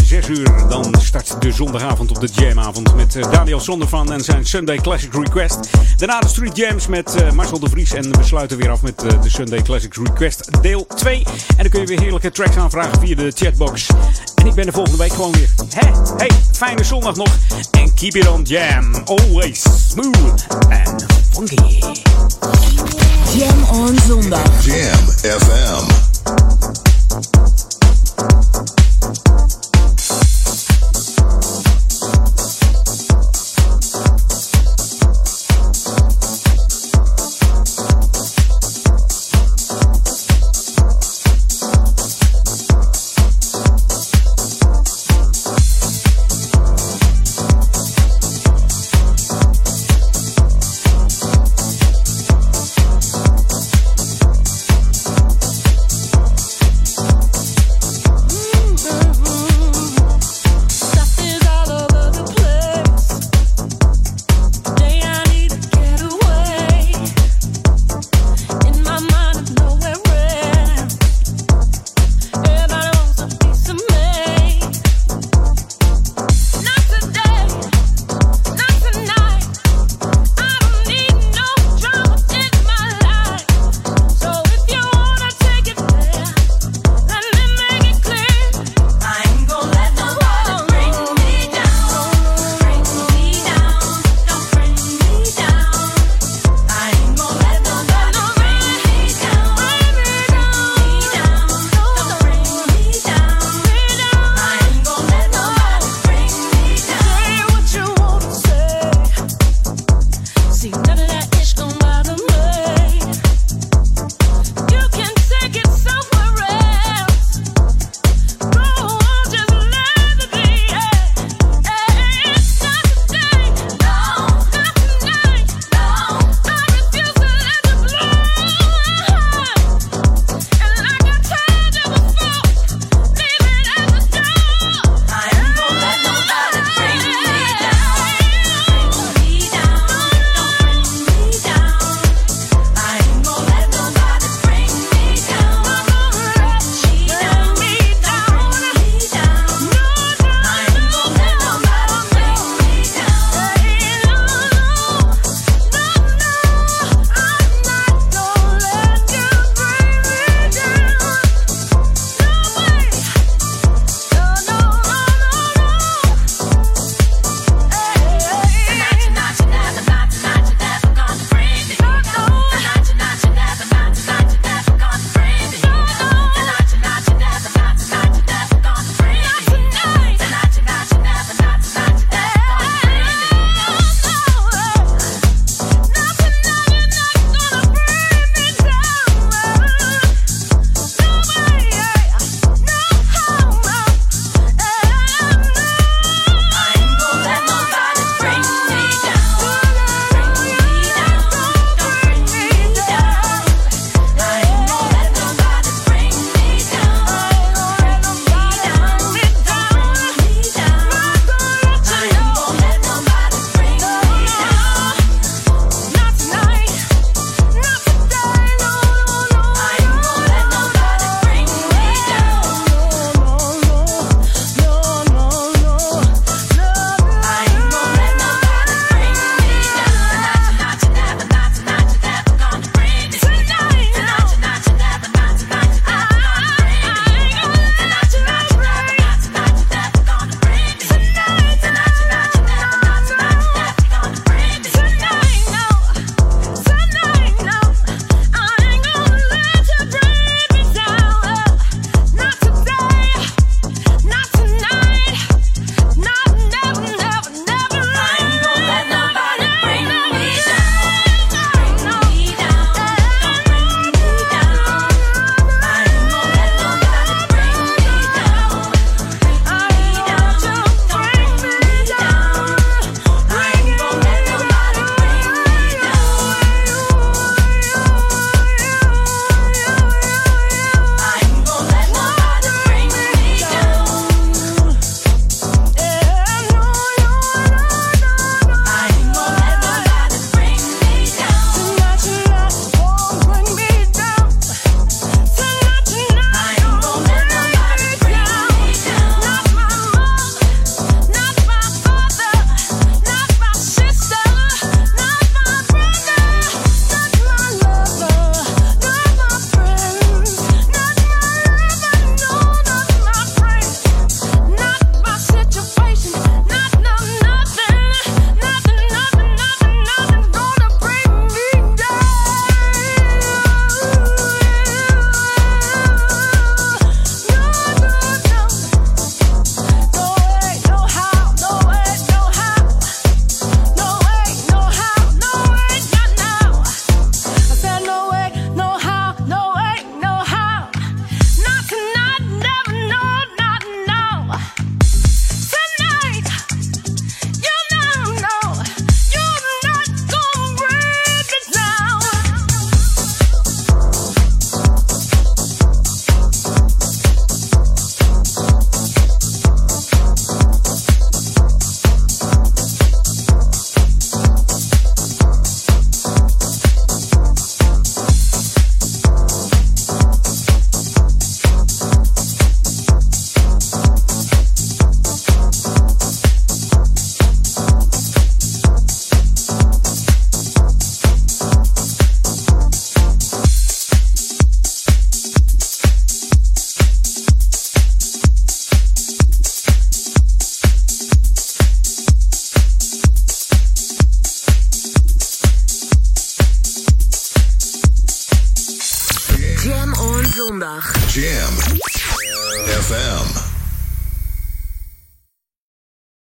6 0.05 0.29
uur 0.29 0.53
dan 0.69 0.95
start 1.01 1.43
de 1.43 1.53
zondagavond 1.53 2.11
op 2.11 2.21
de 2.21 2.29
Jamavond 2.33 2.97
met 2.97 3.15
uh, 3.15 3.31
Daniel 3.31 3.61
Zondervan 3.61 4.13
en 4.13 4.21
zijn 4.21 4.47
Sunday 4.47 4.77
Classic 4.77 5.15
Request. 5.15 5.71
Daarna 5.97 6.21
de 6.21 6.29
Street 6.29 6.57
Jams 6.57 6.87
met 6.87 7.33
Marcel 7.35 7.59
de 7.59 7.69
Vries. 7.69 7.93
En 7.93 8.17
we 8.17 8.25
sluiten 8.25 8.57
weer 8.57 8.71
af 8.71 8.83
met 8.83 8.99
de 9.01 9.31
Sunday 9.31 9.63
Classic 9.63 9.95
Request 9.95 10.63
deel 10.63 10.87
2. 10.87 11.17
En 11.17 11.25
dan 11.57 11.69
kun 11.69 11.81
je 11.81 11.87
weer 11.87 12.01
heerlijke 12.01 12.31
tracks 12.31 12.57
aanvragen 12.57 13.01
via 13.01 13.17
de 13.17 13.31
chatbox. 13.35 13.87
En 14.35 14.47
ik 14.47 14.55
ben 14.55 14.67
er 14.67 14.73
volgende 14.73 14.99
week 14.99 15.13
gewoon 15.13 15.33
weer. 15.33 15.49
Hè? 15.75 15.91
Hey, 16.17 16.31
fijne 16.53 16.85
zondag 16.85 17.17
nog. 17.17 17.37
En 17.71 17.95
keep 17.95 18.15
it 18.15 18.29
on 18.29 18.43
jam. 18.43 18.95
Always 19.05 19.63
smooth 19.89 20.47
and 21.03 21.13
funky. 21.33 21.81
Jam 23.39 23.65
on 23.65 23.99
zondag. 24.07 24.63
Jam 24.63 25.07
FM. 25.23 26.05